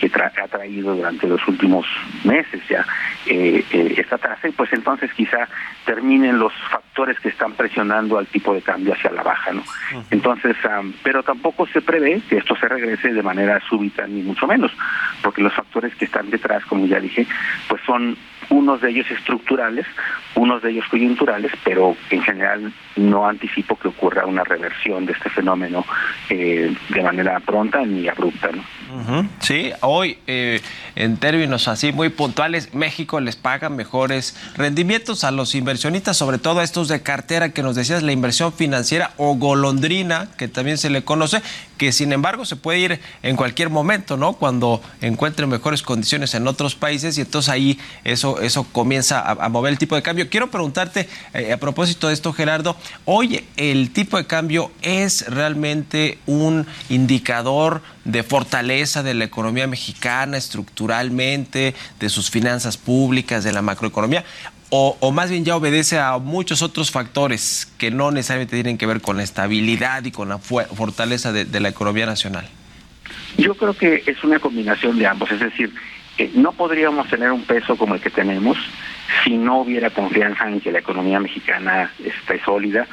que 0.01 0.11
tra- 0.11 0.33
ha 0.43 0.49
traído 0.49 0.95
durante 0.95 1.27
los 1.27 1.47
últimos 1.49 1.87
meses 2.25 2.61
ya 2.69 2.85
eh, 3.27 3.65
eh, 3.73 3.95
esta 3.97 4.19
tasa 4.19 4.49
y 4.49 4.53
pues 4.53 4.73
entonces 4.73 5.11
quizá 5.15 5.49
terminen 5.85 6.39
los 6.39 6.53
factores 6.71 7.19
que 7.21 7.29
están 7.29 7.53
presionando 7.53 8.19
al 8.19 8.27
tipo 8.27 8.53
de 8.55 8.63
cambio 8.63 8.93
hacia 8.95 9.11
la 9.11 9.23
baja, 9.23 9.53
¿no? 9.53 9.63
Entonces, 10.11 10.57
am, 10.65 10.93
pero 11.03 11.23
tampoco 11.23 11.67
se 11.69 11.81
prevé 11.81 12.21
que 12.29 12.39
esto 12.39 12.57
se 12.57 12.69
regrese 12.69 13.13
de 13.13 13.23
manera 13.23 13.61
súbita 13.69 14.07
ni 14.07 14.23
mucho 14.23 14.47
menos, 14.47 14.73
porque 15.23 15.43
los 15.43 15.53
factores 15.55 15.95
que 15.95 16.07
están 16.07 16.31
detrás, 16.31 16.65
como 16.67 16.87
ya 16.87 16.99
dije, 17.01 17.27
pues 17.69 17.81
son 17.87 18.17
unos 18.51 18.81
de 18.81 18.91
ellos 18.91 19.11
estructurales, 19.11 19.87
unos 20.35 20.63
de 20.63 20.71
ellos 20.71 20.85
coyunturales, 20.91 21.53
pero 21.65 21.97
en 22.11 22.23
general 22.23 22.73
no 22.97 23.27
anticipo 23.27 23.77
que 23.77 23.89
ocurra 23.89 24.27
una 24.27 24.45
reversión 24.45 25.07
de 25.07 25.13
este 25.13 25.31
fenómeno 25.31 25.85
eh, 26.29 26.75
de 26.89 27.03
manera 27.03 27.41
pronta 27.41 27.85
ni 27.85 28.09
abrupta, 28.09 28.51
¿no? 28.53 28.63
Sí, 29.41 29.73
hoy 29.83 30.19
eh, 30.27 30.61
en 30.95 31.17
términos 31.17 31.69
así 31.69 31.93
muy 31.93 32.09
puntuales, 32.09 32.73
México 32.75 33.21
les 33.21 33.37
paga 33.37 33.69
mejores 33.69 34.37
rendimientos 34.57 35.25
a 35.25 35.31
los 35.31 35.55
inversionistas, 35.55 36.17
sobre 36.17 36.39
todo 36.39 36.61
a 36.61 36.65
estos 36.65 36.89
de 36.89 37.03
cartera 37.03 37.51
que 37.51 37.63
nos 37.63 37.77
decías, 37.77 38.03
la 38.03 38.13
inversión 38.13 38.53
financiera 38.53 39.11
o 39.17 39.35
golondrina, 39.35 40.29
que 40.39 40.49
también 40.49 40.79
se 40.79 40.91
le 40.91 41.03
conoce, 41.03 41.43
que 41.77 41.93
sin 41.93 42.13
embargo 42.13 42.45
se 42.45 42.57
puede 42.57 42.79
ir 42.79 43.01
en 43.23 43.37
cualquier 43.37 43.71
momento, 43.71 44.17
¿no? 44.17 44.35
Cuando 44.35 44.83
encuentre 45.01 45.47
mejores 45.47 45.83
condiciones 45.83 46.35
en 46.35 46.47
otros 46.47 46.75
países 46.75 47.19
y 47.19 47.23
entonces 47.23 47.49
ahí 47.49 47.79
eso, 48.05 48.41
eso 48.41 48.65
comienza 48.73 49.21
a, 49.21 49.33
a 49.33 49.49
mover 49.49 49.73
el 49.73 49.79
tipo 49.79 49.95
de 49.95 50.03
cambio. 50.03 50.29
Quiero 50.29 50.51
preguntarte, 50.51 51.09
eh, 51.35 51.53
a 51.53 51.57
propósito 51.59 52.09
de 52.09 52.15
esto, 52.15 52.33
Gerardo, 52.33 52.77
hoy 53.05 53.45
el 53.57 53.93
tipo 53.93 54.17
de 54.17 54.27
cambio 54.27 54.71
es 54.83 55.27
realmente 55.29 56.19
un 56.27 56.67
indicador 56.89 57.83
de 58.05 58.23
fortaleza 58.23 59.03
de 59.03 59.15
la 59.15 59.25
economía 59.25 59.67
mexicana 59.67 60.37
estructuralmente, 60.37 61.75
de 61.99 62.09
sus 62.09 62.31
finanzas 62.31 62.77
públicas, 62.77 63.45
de 63.45 63.53
la 63.53 63.63
macroeconomía, 63.63 64.25
o, 64.71 65.13
más 65.13 65.31
bien 65.31 65.45
ya 65.45 65.57
obedece 65.57 65.99
a 65.99 66.19
muchos 66.19 66.63
otros 66.63 66.91
factores 66.91 67.73
que 67.79 67.91
no 67.91 68.11
necesariamente 68.11 68.57
tienen 68.57 68.79
que 68.79 68.87
ver 68.87 69.01
con 69.01 69.17
la 69.17 69.23
estabilidad 69.23 70.05
y 70.05 70.11
con 70.11 70.29
la 70.29 70.39
fortaleza 70.39 71.33
de, 71.33 71.45
de 71.45 71.61
la 71.61 71.69
economía 71.69 72.07
nacional. 72.07 72.49
Yo 73.39 73.55
creo 73.55 73.75
que 73.75 74.03
es 74.07 74.25
una 74.25 74.39
combinación 74.39 74.99
de 74.99 75.07
ambos, 75.07 75.31
es 75.31 75.41
decir, 75.41 75.73
eh, 76.19 76.31
no 76.35 76.53
podríamos 76.53 77.09
tener 77.09 77.31
un 77.31 77.43
peso 77.43 77.77
como 77.77 77.95
el 77.95 78.01
que 78.01 78.11
tenemos 78.11 78.57
si 79.23 79.37
no 79.37 79.61
hubiera 79.61 79.91
confianza 79.91 80.49
en 80.49 80.61
que 80.61 80.73
la 80.73 80.79
economía 80.79 81.21
mexicana 81.21 81.91
esté 82.03 82.43
sólida, 82.43 82.87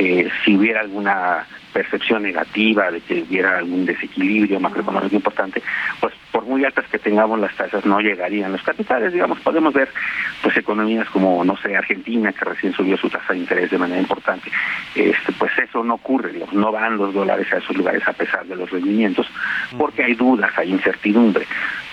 eh, 0.00 0.30
si 0.42 0.56
hubiera 0.56 0.80
alguna 0.80 1.46
percepción 1.74 2.22
negativa 2.22 2.90
de 2.90 3.02
que 3.02 3.22
hubiera 3.22 3.58
algún 3.58 3.84
desequilibrio 3.84 4.58
macroeconómico 4.58 5.14
importante, 5.14 5.62
pues 6.00 6.14
por 6.32 6.44
muy 6.46 6.64
altas 6.64 6.86
que 6.90 6.98
tengamos 6.98 7.38
las 7.38 7.54
tasas 7.54 7.84
no 7.84 8.00
llegarían 8.00 8.50
los 8.50 8.62
capitales, 8.62 9.12
digamos, 9.12 9.38
podemos 9.40 9.74
ver 9.74 9.90
pues 10.42 10.56
economías 10.56 11.06
como, 11.10 11.44
no 11.44 11.54
sé, 11.58 11.76
Argentina, 11.76 12.32
que 12.32 12.46
recién 12.46 12.72
subió 12.72 12.96
su 12.96 13.10
tasa 13.10 13.34
de 13.34 13.40
interés 13.40 13.70
de 13.70 13.76
manera 13.76 14.00
importante, 14.00 14.50
este, 14.94 15.32
pues 15.32 15.52
eso 15.58 15.84
no 15.84 15.94
ocurre, 15.94 16.32
digamos, 16.32 16.54
no 16.54 16.72
van 16.72 16.96
los 16.96 17.12
dólares 17.12 17.46
a 17.52 17.58
esos 17.58 17.76
lugares 17.76 18.02
a 18.08 18.14
pesar 18.14 18.46
de 18.46 18.56
los 18.56 18.70
rendimientos, 18.70 19.26
porque 19.76 20.02
hay 20.02 20.14
dudas, 20.14 20.50
hay 20.56 20.70
incertidumbre. 20.70 21.46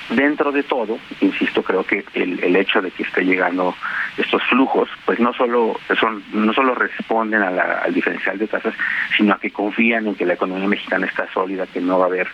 Dentro 0.10 0.54
de 0.54 0.64
todo, 0.64 0.98
insisto, 1.20 1.62
creo 1.64 1.84
que 1.86 2.06
el, 2.14 2.42
el 2.42 2.56
hecho 2.56 2.82
de 2.82 2.92
que 2.92 3.04
esté 3.04 3.24
llegando 3.26 3.76
estos 4.18 4.42
flujos, 4.44 4.90
pues 5.06 5.20
no 5.20 5.34
solo 5.34 5.78
son, 6.00 6.24
no 6.32 6.54
solo 6.54 6.74
responden 6.76 7.42
a 7.42 7.52
la- 7.52 7.80
al 7.84 7.94
diferencial 7.94 8.38
de 8.38 8.48
tasas, 8.48 8.74
sino 9.18 9.34
a 9.34 9.40
que 9.40 9.52
confían 9.52 10.08
en 10.08 10.16
que 10.16 10.26
la 10.26 10.36
economía 10.36 10.68
mexicana 10.68 11.08
está 11.08 11.30
sólida, 11.34 11.68
que 11.68 11.82
no 11.82 12.00
va 12.00 12.06
a 12.06 12.08
haber 12.08 12.28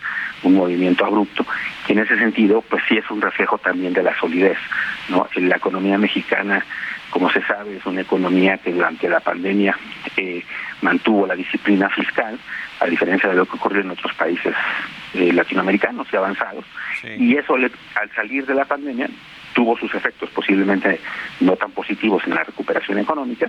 un 0.44 0.54
movimiento 0.54 1.04
abrupto. 1.04 1.44
Y 1.88 1.92
en 1.92 1.98
ese 1.98 2.16
sentido, 2.16 2.62
pues 2.62 2.82
sí 2.88 2.96
es 2.96 3.10
un 3.10 3.20
reflejo 3.20 3.58
también 3.58 3.92
de 3.92 4.04
la 4.04 4.16
solidez, 4.20 4.58
¿no? 5.08 5.28
La 5.34 5.56
economía 5.56 5.98
mexicana, 5.98 6.64
como 7.10 7.28
se 7.30 7.42
sabe, 7.42 7.76
es 7.78 7.86
una 7.86 8.02
economía 8.02 8.56
que 8.58 8.72
durante 8.72 9.08
la 9.08 9.18
pandemia 9.18 9.76
eh, 10.16 10.44
mantuvo 10.80 11.26
la 11.26 11.34
disciplina 11.34 11.88
fiscal, 11.90 12.38
a 12.78 12.86
diferencia 12.86 13.28
de 13.30 13.34
lo 13.34 13.46
que 13.46 13.56
ocurrió 13.56 13.80
en 13.80 13.90
otros 13.90 14.14
países 14.14 14.54
eh, 15.14 15.32
latinoamericanos 15.32 16.06
y 16.12 16.16
avanzados. 16.16 16.64
Y 17.18 17.36
eso, 17.36 17.56
le- 17.56 17.70
al 17.94 18.10
salir 18.14 18.46
de 18.46 18.54
la 18.54 18.64
pandemia, 18.64 19.08
tuvo 19.54 19.76
sus 19.78 19.94
efectos 19.94 20.28
posiblemente 20.30 21.00
no 21.40 21.54
tan 21.56 21.70
positivos 21.70 22.22
en 22.26 22.34
la 22.34 22.42
recuperación 22.44 22.98
económica, 22.98 23.48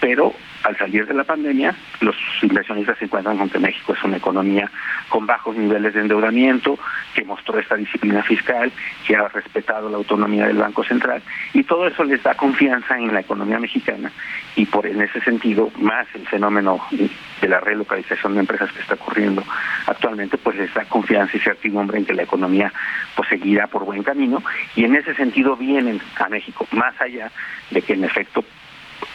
pero 0.00 0.32
al 0.64 0.76
salir 0.76 1.06
de 1.06 1.14
la 1.14 1.24
pandemia, 1.24 1.74
los 2.00 2.16
inversionistas 2.42 2.98
se 2.98 3.04
encuentran 3.04 3.38
con 3.38 3.48
que 3.48 3.58
México 3.58 3.94
es 3.94 4.02
una 4.02 4.16
economía 4.16 4.70
con 5.08 5.26
bajos 5.26 5.56
niveles 5.56 5.94
de 5.94 6.00
endeudamiento, 6.00 6.78
que 7.14 7.24
mostró 7.24 7.58
esta 7.58 7.76
disciplina 7.76 8.22
fiscal, 8.22 8.70
que 9.06 9.16
ha 9.16 9.28
respetado 9.28 9.88
la 9.88 9.96
autonomía 9.96 10.46
del 10.46 10.58
Banco 10.58 10.84
Central, 10.84 11.22
y 11.52 11.64
todo 11.64 11.86
eso 11.86 12.04
les 12.04 12.22
da 12.22 12.34
confianza 12.34 12.96
en 12.96 13.12
la 13.12 13.20
economía 13.20 13.58
mexicana, 13.58 14.10
y 14.56 14.66
por 14.66 14.86
en 14.86 15.00
ese 15.00 15.20
sentido, 15.20 15.70
más 15.78 16.06
el 16.14 16.26
fenómeno 16.26 16.80
de 16.90 17.48
la 17.48 17.60
relocalización 17.60 18.34
de 18.34 18.40
empresas 18.40 18.70
que 18.72 18.80
está 18.80 18.94
ocurriendo 18.94 19.42
actualmente, 19.86 20.38
pues 20.38 20.56
les 20.56 20.72
da 20.74 20.84
confianza 20.84 21.36
y 21.36 21.40
certidumbre 21.40 21.98
en 21.98 22.04
que 22.04 22.14
la 22.14 22.22
economía 22.22 22.72
pues 23.16 23.28
seguirá 23.28 23.66
por 23.66 23.84
buen 23.84 24.02
camino, 24.02 24.42
y 24.76 24.84
en 24.84 24.94
ese 24.94 25.14
sentido 25.14 25.56
vienen 25.56 26.00
a 26.18 26.28
México, 26.28 26.66
más 26.72 26.98
allá 27.00 27.30
de 27.70 27.82
que 27.82 27.94
en 27.94 28.04
efecto 28.04 28.44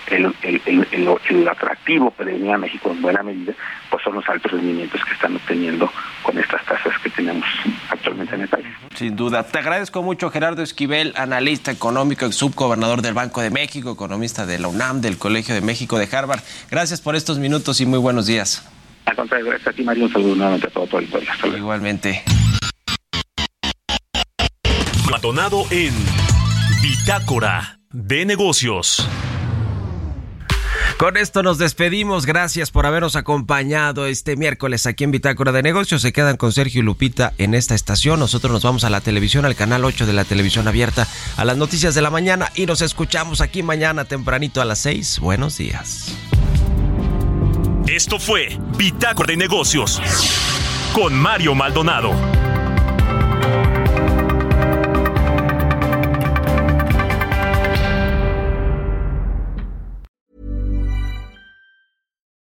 el, 0.08 0.26
el, 0.44 0.62
el, 0.66 0.88
el- 0.92 1.16
el 1.30 1.48
atractivo 1.48 2.14
que 2.16 2.24
venía 2.24 2.56
a 2.56 2.58
México 2.58 2.92
en 2.92 3.02
buena 3.02 3.24
medida, 3.24 3.54
pues 3.90 4.04
son 4.04 4.16
los 4.16 4.28
altos 4.30 4.52
rendimientos 4.52 5.04
que 5.06 5.14
están 5.14 5.36
obteniendo 5.36 5.92
con 6.24 6.38
estas 6.38 6.64
tasas 6.66 6.94
que 7.04 7.10
tenemos 7.10 7.46
actualmente 7.90 8.36
en 8.36 8.42
el 8.42 8.48
país. 8.48 8.66
Sin 8.96 9.16
duda. 9.16 9.44
Te 9.44 9.60
agradezco 9.60 10.02
mucho, 10.04 10.30
Gerardo 10.30 10.62
Esquivel, 10.64 11.14
analista 11.18 11.72
económico, 11.72 12.26
ex 12.26 12.36
subgobernador 12.36 13.02
del 13.02 13.14
Banco 13.14 13.42
de 13.42 13.50
México, 13.50 13.92
economista 13.92 14.46
de 14.46 14.60
la 14.60 14.68
UNAM, 14.68 15.02
del 15.02 15.18
Colegio 15.18 15.54
de 15.56 15.62
México 15.62 15.98
de 15.98 16.08
Harvard. 16.16 16.42
Gracias 16.72 17.02
por 17.02 17.16
estos 17.16 17.40
minutos 17.40 17.82
y 17.82 17.86
muy 17.86 18.00
buenos 18.00 18.26
días. 18.28 18.68
Al 19.06 19.16
contrario, 19.16 19.46
gracias 19.48 19.68
a 19.68 19.74
ti, 19.74 19.84
Mario, 19.84 20.06
un 20.06 20.12
saludo 20.14 20.36
nuevamente 20.36 20.68
a 20.68 20.70
todo 20.72 20.88
tu 20.88 20.98
auditorio. 20.98 21.32
Hasta 21.32 21.46
luego. 21.48 21.58
Igualmente. 21.64 22.24
Maldonado 25.12 25.66
en 25.72 25.94
Bitácora 26.82 27.80
de 27.92 28.26
Negocios. 28.26 29.08
Con 30.98 31.18
esto 31.18 31.44
nos 31.44 31.58
despedimos. 31.58 32.26
Gracias 32.26 32.72
por 32.72 32.86
habernos 32.86 33.18
acompañado 33.18 34.06
este 34.06 34.38
miércoles 34.38 34.86
aquí 34.86 35.04
en 35.04 35.12
Bitácora 35.12 35.52
de 35.52 35.62
Negocios. 35.62 36.02
Se 36.02 36.14
quedan 36.14 36.38
con 36.38 36.54
Sergio 36.54 36.80
y 36.80 36.86
Lupita 36.86 37.34
en 37.38 37.54
esta 37.54 37.76
estación. 37.76 38.18
Nosotros 38.18 38.54
nos 38.54 38.64
vamos 38.64 38.86
a 38.86 38.90
la 38.90 39.02
televisión, 39.02 39.44
al 39.44 39.56
canal 39.56 39.84
8 39.84 40.06
de 40.06 40.14
la 40.14 40.24
televisión 40.24 40.70
abierta, 40.70 41.06
a 41.36 41.44
las 41.44 41.58
noticias 41.58 41.96
de 41.96 42.02
la 42.02 42.12
mañana 42.12 42.50
y 42.56 42.66
nos 42.66 42.82
escuchamos 42.82 43.42
aquí 43.42 43.62
mañana 43.62 44.06
tempranito 44.06 44.62
a 44.62 44.66
las 44.66 44.80
6. 44.80 45.20
Buenos 45.20 45.58
días. 45.58 46.16
Esto 47.88 48.18
fue 48.18 48.58
Bitácora 48.78 49.28
de 49.28 49.38
Negocios 49.38 50.02
con 50.94 51.14
Mario 51.14 51.56
Maldonado. 51.56 52.45